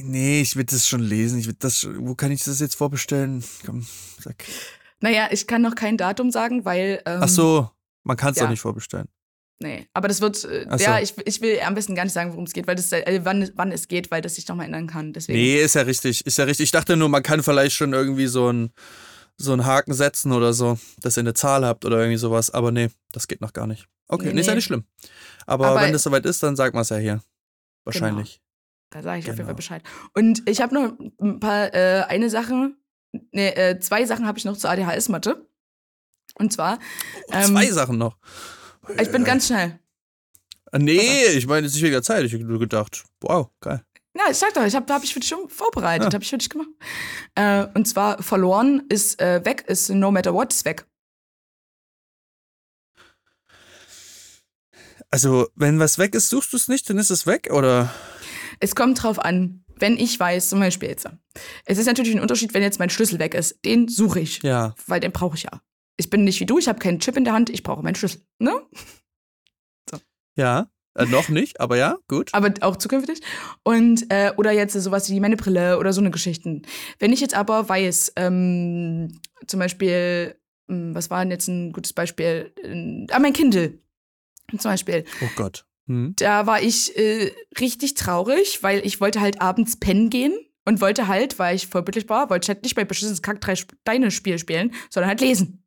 [0.04, 1.40] Nee, ich will das schon lesen.
[1.40, 3.44] Ich will das, wo kann ich das jetzt vorbestellen?
[3.66, 3.86] Komm,
[4.20, 4.44] sag.
[5.02, 7.02] Naja, ich kann noch kein Datum sagen, weil.
[7.06, 7.70] Ähm, Ach so,
[8.04, 8.44] man kann es ja.
[8.44, 9.08] doch nicht vorbestellen.
[9.60, 10.84] Nee, aber das wird, äh, so.
[10.84, 13.22] ja, ich, ich will am besten gar nicht sagen, worum es geht, weil das, äh,
[13.24, 15.14] wann, wann es geht, weil das sich nochmal ändern kann.
[15.14, 15.40] Deswegen.
[15.40, 16.66] Nee, ist ja richtig, ist ja richtig.
[16.66, 18.72] Ich dachte nur, man kann vielleicht schon irgendwie so ein
[19.38, 22.72] so einen Haken setzen oder so, dass ihr eine Zahl habt oder irgendwie sowas, aber
[22.72, 23.86] nee, das geht noch gar nicht.
[24.08, 24.42] Okay, nee, nee.
[24.42, 24.86] ist ja nicht schlimm.
[25.46, 27.22] Aber, aber wenn es soweit ist, dann sagt man es ja hier.
[27.84, 28.42] Wahrscheinlich.
[28.96, 29.34] Da sage ich genau.
[29.34, 29.56] auf jeden Fall genau.
[29.58, 29.84] Bescheid.
[30.14, 32.72] Und ich habe noch ein paar, äh, eine Sache,
[33.34, 35.50] nee, äh, zwei Sachen habe ich noch zur ADHS-Matte.
[36.36, 36.80] Und zwar.
[37.28, 38.18] Oh, ähm, zwei Sachen noch.
[38.98, 39.78] Ich bin ganz schnell.
[40.72, 42.24] Äh, nee, ich meine, es ist nicht weniger Zeit.
[42.24, 43.84] Ich habe nur gedacht, wow, geil.
[44.16, 46.14] Ja, ich sag doch, ich habe hab ich für dich schon vorbereitet, ja.
[46.14, 46.70] habe ich für dich gemacht.
[47.36, 50.86] Äh, und zwar verloren ist äh, weg, ist no matter what, ist weg.
[55.12, 57.94] Also, wenn was weg ist, suchst du es nicht, dann ist es weg, oder?
[58.60, 61.08] Es kommt drauf an, wenn ich weiß, zum Beispiel jetzt.
[61.66, 63.64] Es ist natürlich ein Unterschied, wenn jetzt mein Schlüssel weg ist.
[63.66, 64.42] Den suche ich.
[64.44, 64.74] Ja.
[64.88, 65.62] Weil den brauche ich ja
[65.98, 67.96] ich bin nicht wie du, ich habe keinen Chip in der Hand, ich brauche meinen
[67.96, 68.22] Schlüssel.
[68.40, 68.52] Ne?
[69.90, 69.98] So.
[70.36, 72.34] Ja, äh, noch nicht, aber ja, gut.
[72.34, 73.22] Aber auch zukünftig.
[73.64, 76.64] Und, äh, oder jetzt sowas wie meine Brille oder so eine Geschichten.
[77.00, 80.36] Wenn ich jetzt aber weiß, ähm, zum Beispiel,
[80.70, 82.54] ähm, was war denn jetzt ein gutes Beispiel?
[82.62, 83.80] Äh, ah, mein Kindle.
[84.52, 85.06] Zum Beispiel.
[85.22, 85.66] Oh Gott.
[85.88, 86.14] Hm.
[86.18, 90.34] Da war ich äh, richtig traurig, weil ich wollte halt abends pennen gehen
[90.66, 94.12] und wollte halt, weil ich vorbildlich war, wollte halt nicht bei beschissenes Kack drei Steine
[94.12, 95.64] Spiel spielen, sondern halt lesen.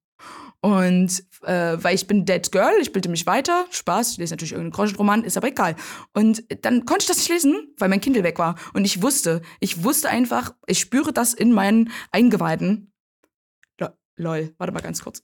[0.60, 4.52] Und äh, weil ich bin Dead Girl, ich bilde mich weiter, Spaß, ich lese natürlich
[4.52, 5.76] irgendeinen Groschenroman, ist aber egal.
[6.14, 8.56] Und dann konnte ich das nicht lesen, weil mein Kindle weg war.
[8.74, 12.92] Und ich wusste, ich wusste einfach, ich spüre das in meinen Eingeweiden.
[14.18, 15.22] Lol, warte mal ganz kurz.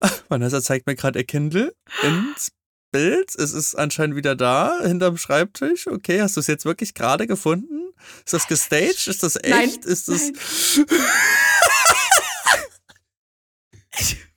[0.28, 2.52] Vanessa zeigt mir gerade ihr Kindle ins
[2.92, 3.34] Bild.
[3.36, 5.86] Es ist anscheinend wieder da, hinterm Schreibtisch.
[5.86, 7.92] Okay, hast du es jetzt wirklich gerade gefunden?
[8.24, 9.06] Ist das gestaged?
[9.06, 9.48] Ist das echt?
[9.48, 10.32] Nein, ist das.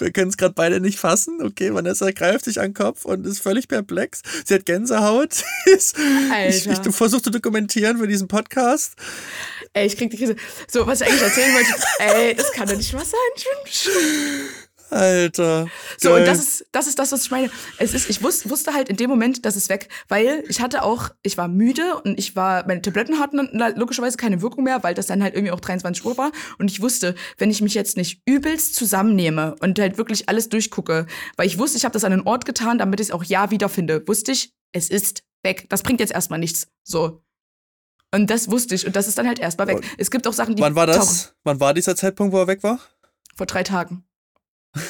[0.00, 1.42] Wir können es gerade beide nicht fassen.
[1.42, 4.22] Okay, Vanessa greift sich an den Kopf und ist völlig perplex.
[4.44, 5.44] Sie hat Gänsehaut.
[5.66, 6.48] Alter.
[6.48, 8.94] Ich, ich versuche zu dokumentieren für diesen Podcast.
[9.72, 10.36] Ey, ich krieg die Krise.
[10.68, 11.72] So, was ich eigentlich erzählen wollte.
[11.98, 14.64] Ey, das kann doch nicht wahr sein.
[14.90, 15.68] Alter.
[15.98, 16.26] So, und geil.
[16.26, 17.50] das ist, das ist das, was ich meine.
[17.78, 20.82] Es ist, ich wusste, wusste halt in dem Moment, dass es weg, weil ich hatte
[20.82, 24.94] auch, ich war müde und ich war, meine Tabletten hatten logischerweise keine Wirkung mehr, weil
[24.94, 26.32] das dann halt irgendwie auch 23 Uhr war.
[26.58, 31.06] Und ich wusste, wenn ich mich jetzt nicht übelst zusammennehme und halt wirklich alles durchgucke,
[31.36, 33.50] weil ich wusste, ich habe das an einen Ort getan, damit ich es auch ja
[33.50, 35.66] wiederfinde, wusste ich, es ist weg.
[35.68, 36.68] Das bringt jetzt erstmal nichts.
[36.82, 37.22] So.
[38.14, 39.76] Und das wusste ich und das ist dann halt erstmal weg.
[39.76, 40.98] Und Es gibt auch Sachen, die Wann war tauchen.
[40.98, 41.34] das?
[41.44, 42.80] Wann war dieser Zeitpunkt, wo er weg war?
[43.36, 44.04] Vor drei Tagen.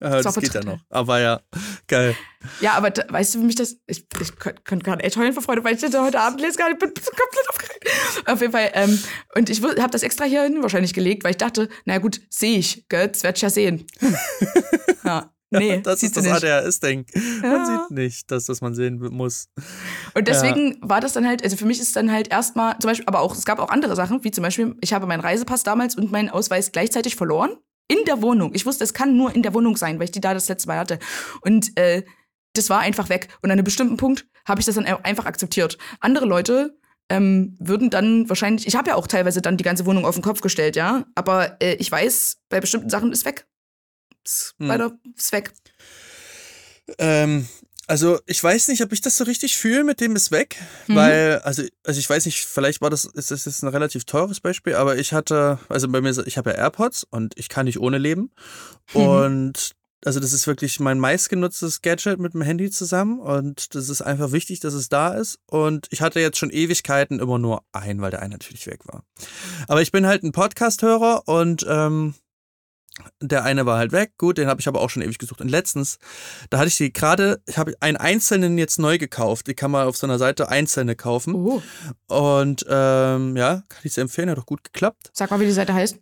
[0.00, 0.78] Ja, war das geht ja noch.
[0.90, 1.40] Aber ja,
[1.88, 2.14] geil.
[2.60, 3.78] Ja, aber da, weißt du, wie mich das.
[3.88, 6.56] Ich, ich könnte könnt gerade echt heulen vor Freude, weil ich das heute Abend lese
[6.56, 6.74] gerade.
[6.74, 7.88] Ich bin komplett aufgeregt.
[8.26, 8.70] Auf jeden Fall.
[8.74, 8.96] Ähm,
[9.34, 12.58] und ich habe das extra hier hin wahrscheinlich gelegt, weil ich dachte, na gut, sehe
[12.58, 13.08] ich, gell?
[13.08, 13.88] Das werde ich ja sehen.
[15.04, 15.32] ja.
[15.50, 16.44] Nee, das siehst ist das nicht.
[16.44, 17.06] ADHS-Ding.
[17.42, 17.66] Man Ja.
[17.88, 19.48] sieht nicht, dass das man sehen muss.
[20.14, 23.06] Und deswegen war das dann halt, also für mich ist dann halt erstmal, zum Beispiel,
[23.08, 25.96] aber auch, es gab auch andere Sachen, wie zum Beispiel, ich habe meinen Reisepass damals
[25.96, 27.56] und meinen Ausweis gleichzeitig verloren.
[27.88, 28.54] In der Wohnung.
[28.54, 30.68] Ich wusste, es kann nur in der Wohnung sein, weil ich die da das letzte
[30.68, 30.98] Mal hatte.
[31.40, 32.04] Und äh,
[32.52, 33.28] das war einfach weg.
[33.42, 35.78] Und an einem bestimmten Punkt habe ich das dann einfach akzeptiert.
[36.00, 36.78] Andere Leute
[37.08, 40.22] ähm, würden dann wahrscheinlich, ich habe ja auch teilweise dann die ganze Wohnung auf den
[40.22, 41.06] Kopf gestellt, ja.
[41.14, 43.46] Aber äh, ich weiß, bei bestimmten Sachen ist weg.
[44.24, 44.66] Ist Hm.
[44.66, 45.52] Leider ist weg.
[46.98, 47.48] Ähm,
[47.88, 50.94] also ich weiß nicht, ob ich das so richtig fühle mit dem ist weg, Mhm.
[50.94, 54.40] weil, also, also ich weiß nicht, vielleicht war das, ist das jetzt ein relativ teures
[54.40, 57.80] Beispiel, aber ich hatte, also bei mir, ich habe ja AirPods und ich kann nicht
[57.80, 58.30] ohne leben.
[58.94, 59.00] Mhm.
[59.00, 59.70] Und
[60.04, 64.30] also das ist wirklich mein meistgenutztes Gadget mit dem Handy zusammen und das ist einfach
[64.30, 65.40] wichtig, dass es da ist.
[65.46, 69.02] Und ich hatte jetzt schon Ewigkeiten immer nur einen, weil der eine natürlich weg war.
[69.66, 72.14] Aber ich bin halt ein Podcast-Hörer und ähm,
[73.20, 75.40] der eine war halt weg, gut, den habe ich aber auch schon ewig gesucht.
[75.40, 75.98] Und letztens,
[76.50, 79.46] da hatte ich die gerade, ich habe einen einzelnen jetzt neu gekauft.
[79.46, 81.34] Die kann man auf so einer Seite einzelne kaufen.
[81.34, 81.62] Oh.
[82.06, 85.10] Und ähm, ja, kann ich sehr empfehlen, hat doch gut geklappt.
[85.12, 85.98] Sag mal, wie die Seite heißt.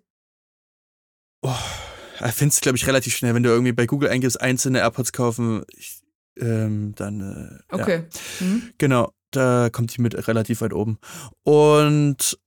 [2.18, 5.64] Er findest glaube ich, relativ schnell, wenn du irgendwie bei Google eingibst, einzelne AirPods kaufen,
[5.76, 6.00] ich,
[6.38, 8.04] ähm, dann, äh, ja, Okay.
[8.40, 8.72] Mhm.
[8.78, 10.98] genau, da kommt die mit relativ weit oben.
[11.44, 12.38] Und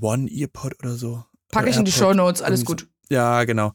[0.00, 1.24] One Earpod oder so.
[1.50, 2.88] Packe ich in die Show Notes, alles gut.
[3.10, 3.72] Ja, genau.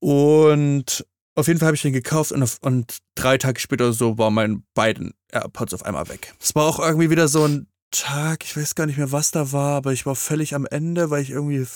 [0.00, 4.18] Und auf jeden Fall habe ich den gekauft und, auf, und drei Tage später so
[4.18, 6.34] war mein beiden AirPods auf einmal weg.
[6.40, 9.52] Es war auch irgendwie wieder so ein Tag, ich weiß gar nicht mehr, was da
[9.52, 11.66] war, aber ich war völlig am Ende, weil ich irgendwie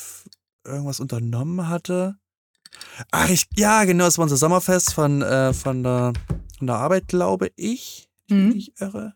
[0.66, 2.16] irgendwas unternommen hatte.
[3.10, 6.12] Ach, ich, ja, genau, es war unser Sommerfest von, äh, von, der,
[6.58, 8.08] von der Arbeit, glaube ich.
[8.26, 8.48] ich Mhm.
[8.50, 9.14] nicht irre.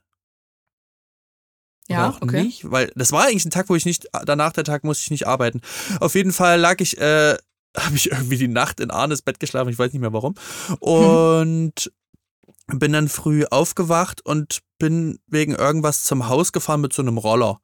[1.89, 2.43] Ja, okay.
[2.43, 5.11] nicht, weil das war eigentlich ein Tag, wo ich nicht, danach der Tag musste ich
[5.11, 5.61] nicht arbeiten.
[6.01, 7.37] Auf jeden Fall lag ich, äh,
[7.77, 10.35] habe ich irgendwie die Nacht in Arnes Bett geschlafen, ich weiß nicht mehr warum.
[10.81, 11.91] Und
[12.67, 17.61] bin dann früh aufgewacht und bin wegen irgendwas zum Haus gefahren mit so einem Roller.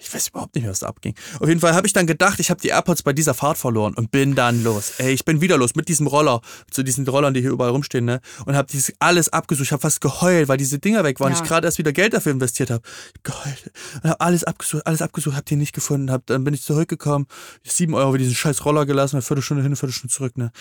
[0.00, 1.14] Ich weiß überhaupt nicht mehr, was da abging.
[1.40, 3.94] Auf jeden Fall habe ich dann gedacht, ich habe die AirPods bei dieser Fahrt verloren
[3.94, 4.92] und bin dann los.
[4.98, 6.40] Ey, ich bin wieder los mit diesem Roller,
[6.70, 8.20] zu diesen Rollern, die hier überall rumstehen, ne?
[8.46, 9.66] Und habe dieses alles abgesucht.
[9.66, 11.32] Ich habe fast geheult, weil diese Dinger weg waren.
[11.32, 11.38] Ja.
[11.38, 12.82] Ich gerade erst wieder Geld dafür investiert habe.
[13.24, 13.72] Geheult.
[14.02, 16.12] Und hab alles abgesucht, alles abgesucht, hab die nicht gefunden.
[16.12, 17.26] Hab, dann bin ich zurückgekommen,
[17.64, 20.52] sieben Euro für diesen scheiß Roller gelassen, eine Viertelstunde hin, eine Viertelstunde zurück, ne?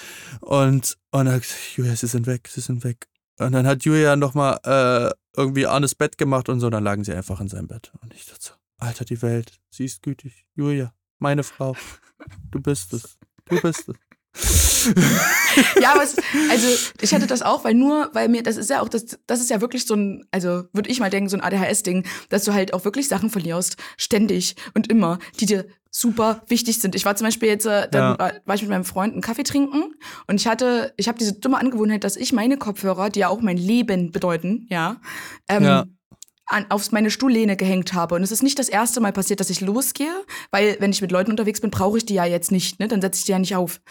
[0.41, 3.07] Und, und dann hab ich gesagt, Julia, sie sind weg, sie sind weg.
[3.37, 7.13] Und dann hat Julia nochmal äh, irgendwie Arnes Bett gemacht und so, dann lagen sie
[7.13, 7.91] einfach in seinem Bett.
[8.01, 10.45] Und ich dachte so, Alter, die Welt, sie ist gütig.
[10.55, 11.75] Julia, meine Frau,
[12.51, 13.17] du bist es.
[13.45, 13.95] Du bist es.
[15.81, 16.15] Ja, aber es,
[16.51, 16.67] also
[17.01, 19.49] ich hatte das auch, weil nur, weil mir, das ist ja auch, das, das ist
[19.49, 22.75] ja wirklich so ein, also würde ich mal denken, so ein ADHS-Ding, dass du halt
[22.75, 26.93] auch wirklich Sachen verlierst, ständig und immer, die dir super wichtig sind.
[26.93, 28.19] Ich war zum Beispiel jetzt, äh, dann Ja.
[28.19, 29.95] war, war ich mit meinem Freund einen Kaffee trinken
[30.27, 33.41] und ich hatte, ich habe diese dumme Angewohnheit, dass ich meine Kopfhörer, die ja auch
[33.41, 35.01] mein Leben bedeuten, ja,
[35.49, 35.85] ähm, Ja.
[36.47, 38.15] An, auf meine Stuhllehne gehängt habe.
[38.15, 40.11] Und es ist nicht das erste Mal passiert, dass ich losgehe,
[40.51, 42.87] weil wenn ich mit Leuten unterwegs bin, brauche ich die ja jetzt nicht, ne?
[42.87, 43.81] Dann setze ich die ja nicht auf.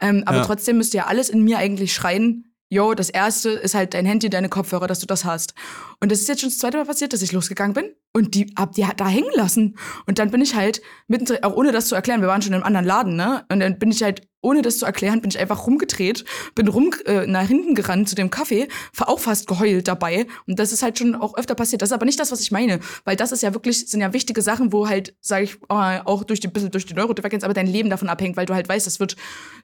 [0.00, 0.44] Ähm, aber Ja.
[0.44, 4.30] trotzdem müsste ja alles in mir eigentlich schreien, yo, das erste ist halt dein Handy,
[4.30, 5.54] deine Kopfhörer, dass du das hast.
[6.00, 8.52] Und das ist jetzt schon das zweite Mal passiert, dass ich losgegangen bin und die
[8.58, 9.76] hab die da hängen lassen.
[10.06, 12.56] Und dann bin ich halt mittendrin, auch ohne das zu erklären, wir waren schon in
[12.56, 13.44] einem anderen Laden, ne?
[13.50, 16.24] Und dann bin ich halt, ohne das zu erklären, bin ich einfach rumgedreht,
[16.54, 20.26] bin rum äh, nach hinten gerannt zu dem Kaffee, war auch fast geheult dabei.
[20.46, 21.82] Und das ist halt schon auch öfter passiert.
[21.82, 24.12] Das ist aber nicht das, was ich meine, weil das ist ja wirklich, sind ja
[24.12, 27.54] wichtige Sachen, wo halt, sage ich, äh, auch durch die bisschen durch die Neurodivergenz, aber
[27.54, 29.16] dein Leben davon abhängt, weil du halt weißt, das wird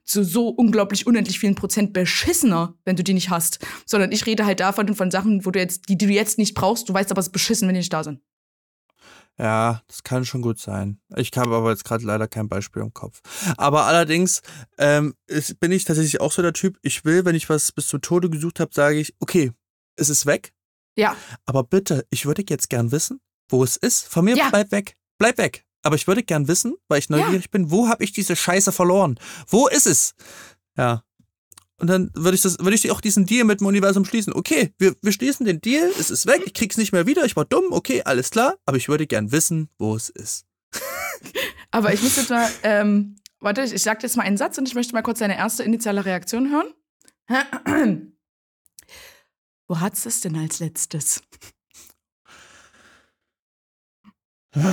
[0.05, 3.61] zu so unglaublich unendlich vielen Prozent beschissener, wenn du die nicht hast.
[3.87, 6.55] Sondern ich rede halt davon von Sachen, wo du jetzt, die, die du jetzt nicht
[6.55, 8.21] brauchst, du weißt aber, es ist beschissen, wenn die nicht da sind.
[9.41, 11.01] Ja, das kann schon gut sein.
[11.17, 13.21] Ich habe aber jetzt gerade leider kein Beispiel im Kopf.
[13.57, 14.43] Aber allerdings
[14.77, 17.87] ähm, ist, bin ich tatsächlich auch so der Typ, ich will, wenn ich was bis
[17.87, 19.53] zum Tode gesucht habe, sage ich, okay,
[19.97, 20.53] es ist weg,
[20.97, 21.17] Ja,
[21.47, 24.07] aber bitte, ich würde jetzt gern wissen, wo es ist.
[24.09, 24.51] Von mir Ja.
[24.51, 25.65] bleib weg, bleib weg.
[25.83, 29.19] Aber ich würde gern wissen, weil ich neugierig bin, wo habe ich diese Scheiße verloren?
[29.47, 30.15] Wo ist es?
[30.77, 31.03] Ja.
[31.81, 34.35] Und dann würde ich das, würde ich auch diesen Deal mit dem Universum schließen.
[34.35, 37.37] Okay, wir, wir schließen den Deal, es ist weg, ich krieg's nicht mehr wieder, ich
[37.37, 40.45] war dumm, okay, alles klar, aber ich würde gern wissen, wo es ist.
[41.73, 44.67] Aber ich muss jetzt mal, ähm, warte, ich, ich sag jetzt mal einen Satz und
[44.67, 46.75] ich möchte mal kurz deine erste initiale Reaktion hören.
[49.69, 51.23] Wo hat's es denn als letztes?
[54.53, 54.65] Wenn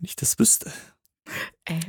[0.00, 0.72] ich das wüsste,
[1.64, 1.80] Ey,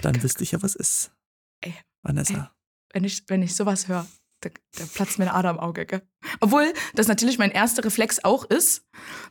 [0.00, 1.12] dann wüsste ich ja, was ist.
[1.60, 2.54] Ey, Vanessa.
[2.92, 4.06] wenn ich, wenn ich sowas höre,
[4.40, 6.02] da, da platzt mir eine Ader im Auge, gell?
[6.40, 8.84] Obwohl das natürlich mein erster Reflex auch ist,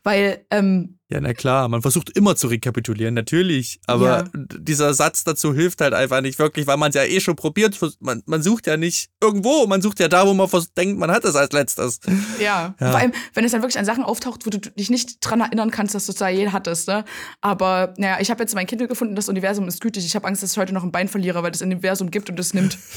[0.03, 3.79] weil, ähm, Ja, na klar, man versucht immer zu rekapitulieren, natürlich.
[3.87, 4.23] Aber Ja.
[4.35, 7.77] dieser Satz dazu hilft halt einfach nicht wirklich, weil man es ja eh schon probiert.
[7.99, 10.47] Man, man sucht ja nicht irgendwo, man sucht ja da, wo man
[10.77, 11.99] denkt, man hat es als letztes.
[12.39, 12.75] ja.
[12.79, 12.91] Ja.
[12.91, 15.71] Vor allem, wenn es dann wirklich an Sachen auftaucht, wo du dich nicht dran erinnern
[15.71, 17.05] kannst, dass du es da je hattest, ne?
[17.41, 20.05] Aber, naja, ich habe jetzt mein Kindle gefunden, das Universum ist gütig.
[20.05, 22.39] Ich habe Angst, dass ich heute noch ein Bein verliere, weil das Universum gibt und
[22.39, 22.77] es nimmt.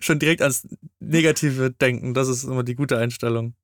[0.00, 0.66] Schon direkt ans
[1.00, 3.54] Negative denken, das ist immer die gute Einstellung,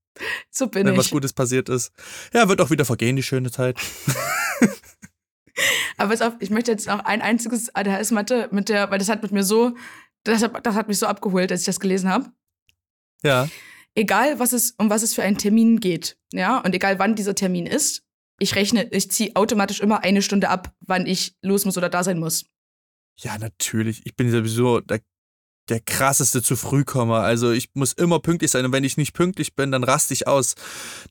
[0.50, 0.98] So bin wenn ich.
[0.98, 1.92] was Gutes passiert ist.
[2.32, 3.78] Ja, wird auch wieder vergehen, die schöne Zeit.
[5.96, 9.22] Aber pass auf, ich möchte jetzt noch ein einziges ADHS-Mathe mit der, weil das hat
[9.22, 9.76] mit mir so,
[10.24, 12.30] das hat, das hat mich so abgeholt, als ich das gelesen habe.
[13.22, 13.48] Ja,
[13.96, 17.34] Egal, was es, um was es für einen Termin geht, ja, und egal wann dieser
[17.34, 18.04] Termin ist,
[18.38, 22.04] ich rechne, ich ziehe automatisch immer eine Stunde ab, wann ich los muss oder da
[22.04, 22.46] sein muss.
[23.18, 24.00] ja, natürlich.
[24.06, 25.00] Ich bin sowieso der,
[25.70, 27.16] der krasseste zu früh komme.
[27.18, 30.26] Also ich muss immer pünktlich sein und wenn ich nicht pünktlich bin, dann raste ich
[30.26, 30.54] aus.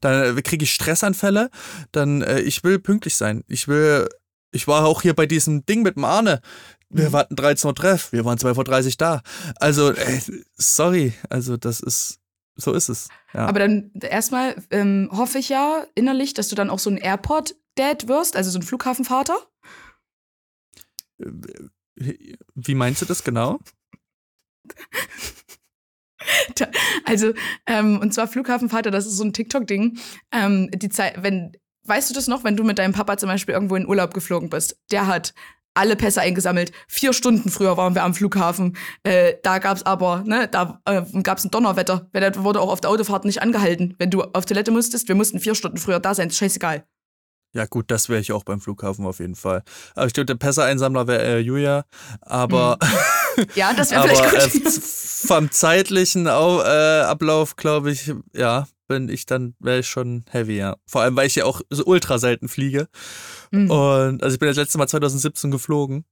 [0.02, 1.50] Dann äh, kriege ich Stressanfälle.
[1.92, 3.44] Dann äh, ich will pünktlich sein.
[3.48, 4.08] Ich will.
[4.52, 6.42] Ich war auch hier bei diesem Ding mit dem Arne.
[6.90, 7.14] Wir Mhm.
[7.14, 8.12] warten 13 Uhr Treff.
[8.12, 9.22] Wir waren 12.30 Uhr da.
[9.58, 10.20] Also, äh,
[10.56, 11.14] sorry.
[11.30, 12.20] Also, das ist.
[12.56, 13.08] So ist es.
[13.34, 13.46] Ja.
[13.46, 18.08] Aber dann erstmal ähm, hoffe ich ja innerlich, dass du dann auch so ein Airport-Dad
[18.10, 19.38] wirst, also so ein Flughafenvater.
[22.56, 23.60] Wie meinst du das genau?
[27.06, 27.34] Also,
[27.66, 29.98] ähm, und zwar Flughafenvater, das ist so ein TikTok-Ding.
[30.32, 31.54] Ähm, die Zeit, wenn,
[31.86, 34.50] weißt du das noch, wenn du mit deinem Papa zum Beispiel irgendwo in Urlaub geflogen
[34.50, 34.78] bist?
[34.92, 35.34] Der hat
[35.74, 36.72] alle Pässe eingesammelt.
[36.88, 38.76] Vier Stunden früher waren wir am Flughafen.
[39.04, 42.10] Äh, da gab's aber, ne, da äh, gab's ein Donnerwetter.
[42.12, 43.96] Da wurde auch auf der Autofahrt nicht angehalten.
[43.98, 46.28] Wenn du auf Toilette musstest, wir mussten vier Stunden früher da sein.
[46.28, 46.86] Ist scheißegal.
[47.54, 49.64] Ja, gut, das wäre ich auch beim Flughafen auf jeden Fall.
[49.96, 51.84] Aber ich glaube, der Pässe-Einsammler wäre äh, Julia.
[52.22, 52.78] Aber,
[53.56, 54.72] Ja, das wäre vielleicht äh, gut.
[54.72, 54.84] z-
[55.28, 60.58] vom zeitlichen Au äh, Ablauf, glaube ich, ja, bin ich dann, wäre ich schon heavy,
[60.58, 60.76] ja.
[60.88, 62.88] Vor allem, weil ich ja auch so ultra selten fliege.
[63.52, 63.70] Mhm.
[63.72, 66.06] Und also ich bin das letzte Mal 2017 geflogen.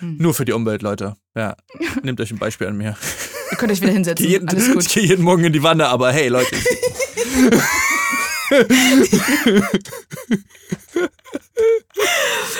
[0.00, 0.16] Mhm.
[0.18, 1.16] Nur für die Umwelt, Leute.
[1.36, 1.56] Ja.
[2.02, 2.96] Nehmt euch ein Beispiel an mir.
[3.50, 4.24] Ihr könnt euch wieder Ich hinsetzen.
[4.26, 4.88] gehe jeden, Alles ich gut.
[4.94, 6.54] geh jeden Morgen in die Wanne, aber hey, Leute.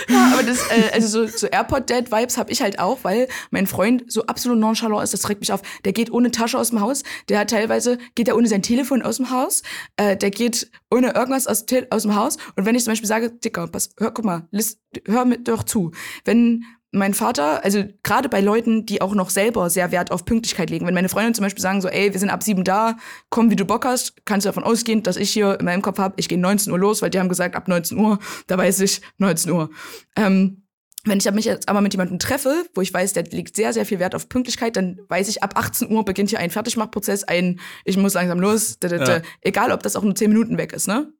[0.08, 4.04] Ja, aber das, äh, also so, so Airport-Dad-Vibes habe ich halt auch, weil mein Freund
[4.10, 5.62] so absolut nonchalant ist, das regt mich auf.
[5.84, 9.02] Der geht ohne Tasche aus dem Haus, der hat teilweise, geht er ohne sein Telefon
[9.02, 9.62] aus dem Haus,
[9.96, 12.36] äh, der geht ohne irgendwas aus, aus dem Haus.
[12.56, 15.64] Und wenn ich zum Beispiel sage, Dicker, pass, hör, guck mal, lis, hör mir doch
[15.64, 15.92] zu.
[16.24, 16.64] Wenn
[16.94, 20.86] mein Vater, also gerade bei Leuten, die auch noch selber sehr Wert auf Pünktlichkeit legen,
[20.86, 22.96] wenn meine Freunde zum Beispiel sagen so, ey, wir sind ab sieben da,
[23.30, 25.98] komm, wie du Bock hast, kannst du davon ausgehen, dass ich hier in meinem Kopf
[25.98, 28.80] habe, ich gehe 19 Uhr los, weil die haben gesagt, ab 19 Uhr, da weiß
[28.80, 29.70] ich 19 Uhr.
[30.16, 30.62] Ähm,
[31.06, 33.84] wenn ich mich jetzt aber mit jemandem treffe, wo ich weiß, der legt sehr, sehr
[33.84, 37.60] viel Wert auf Pünktlichkeit, dann weiß ich, ab 18 Uhr beginnt hier ein Fertigmachprozess, ein,
[37.84, 39.16] ich muss langsam los, da, da, da.
[39.16, 39.22] Ja.
[39.42, 41.12] egal ob das auch nur 10 Minuten weg ist, ne?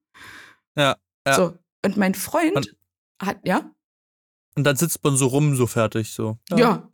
[0.77, 0.97] Ja,
[1.27, 1.35] ja.
[1.35, 1.59] So.
[1.85, 2.75] Und mein Freund Und-
[3.20, 3.70] hat, ja?
[4.57, 6.39] Und dann sitzt man so rum, so fertig, so.
[6.51, 6.89] Ja.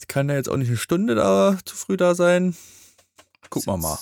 [0.00, 2.56] Ich kann ja jetzt auch nicht eine Stunde da zu früh da sein.
[3.50, 3.98] Gucken wir mal.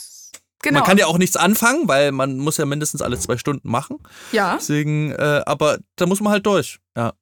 [0.62, 0.80] Genau.
[0.80, 3.98] Man kann ja auch nichts anfangen, weil man muss ja mindestens alle zwei Stunden machen.
[4.32, 4.56] ja.
[4.56, 6.78] Deswegen, äh, aber da muss man halt durch.
[6.96, 7.12] Ja.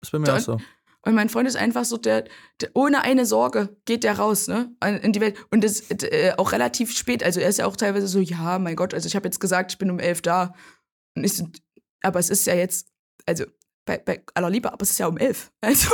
[0.00, 0.60] Das bei mir Da- auch so.
[1.04, 2.24] Und mein Freund ist einfach so, der,
[2.60, 4.70] der ohne eine Sorge geht der raus, ne?
[5.02, 5.36] In die Welt.
[5.50, 7.24] Und das äh, auch relativ spät.
[7.24, 9.72] Also er ist ja auch teilweise so, ja, mein Gott, also ich habe jetzt gesagt,
[9.72, 10.54] ich bin um elf da.
[11.16, 11.42] Und ich
[12.02, 12.86] aber es ist ja jetzt,
[13.26, 13.44] also
[13.84, 15.50] bei, bei aller Liebe, aber es ist ja um elf.
[15.62, 15.88] Also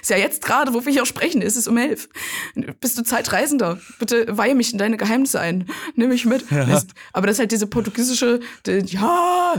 [0.00, 2.08] ist ja jetzt gerade, wo wir hier sprechen, ist es um elf.
[2.80, 3.78] Bist du Zeitreisender?
[4.00, 5.68] Bitte weihe mich in deine Geheimnisse ein.
[5.94, 6.50] Nimm mich mit.
[6.50, 6.82] Ja.
[7.12, 9.54] Aber das ist halt diese portugiesische, die, ja,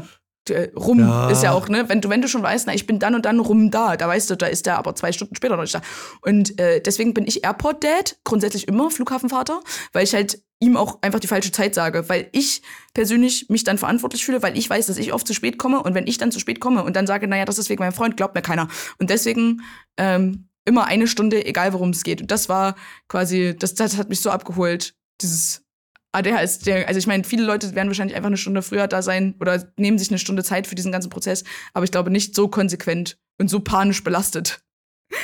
[0.49, 1.29] der rum Ja.
[1.29, 1.87] ist ja auch, ne?
[1.87, 4.07] Wenn du, wenn du schon weißt, na, ich bin dann und dann rum da, da
[4.07, 5.81] weißt du, da ist der aber zwei Stunden später noch nicht da.
[6.21, 9.61] Und äh, deswegen bin ich Airport-Dad, grundsätzlich immer Flughafenvater,
[9.93, 12.61] weil ich halt ihm auch einfach die falsche Zeit sage, weil ich
[12.93, 15.93] persönlich mich dann verantwortlich fühle, weil ich weiß, dass ich oft zu spät komme und
[15.93, 18.17] wenn ich dann zu spät komme und dann sage, naja, das ist wegen meinem Freund,
[18.17, 18.67] glaubt mir keiner.
[18.97, 19.61] Und deswegen
[19.97, 22.21] ähm, immer eine Stunde, egal worum es geht.
[22.21, 22.75] Und das war
[23.07, 25.63] quasi, das, das hat mich so abgeholt, dieses
[26.11, 29.71] ADHS, also ich meine, viele Leute werden wahrscheinlich einfach eine Stunde früher da sein oder
[29.77, 33.17] nehmen sich eine Stunde Zeit für diesen ganzen Prozess, aber ich glaube nicht so konsequent
[33.39, 34.61] und so panisch belastet.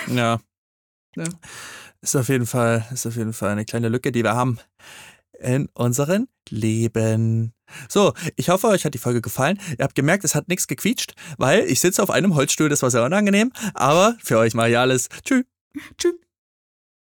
[0.07, 0.39] Ja.
[1.15, 1.27] Ne?
[2.01, 4.59] Ist auf jeden Fall, ist auf jeden Fall eine kleine Lücke, die wir haben
[5.45, 7.53] in unserem Leben.
[7.87, 9.59] So, ich hoffe, euch hat die Folge gefallen.
[9.77, 12.91] Ihr habt gemerkt, es hat nichts gequietscht, weil ich sitze auf einem Holzstuhl, das war
[12.91, 15.09] sehr unangenehm, aber für euch mal ja alles.
[15.23, 15.45] Tschüss.
[15.97, 16.24] Tschüss.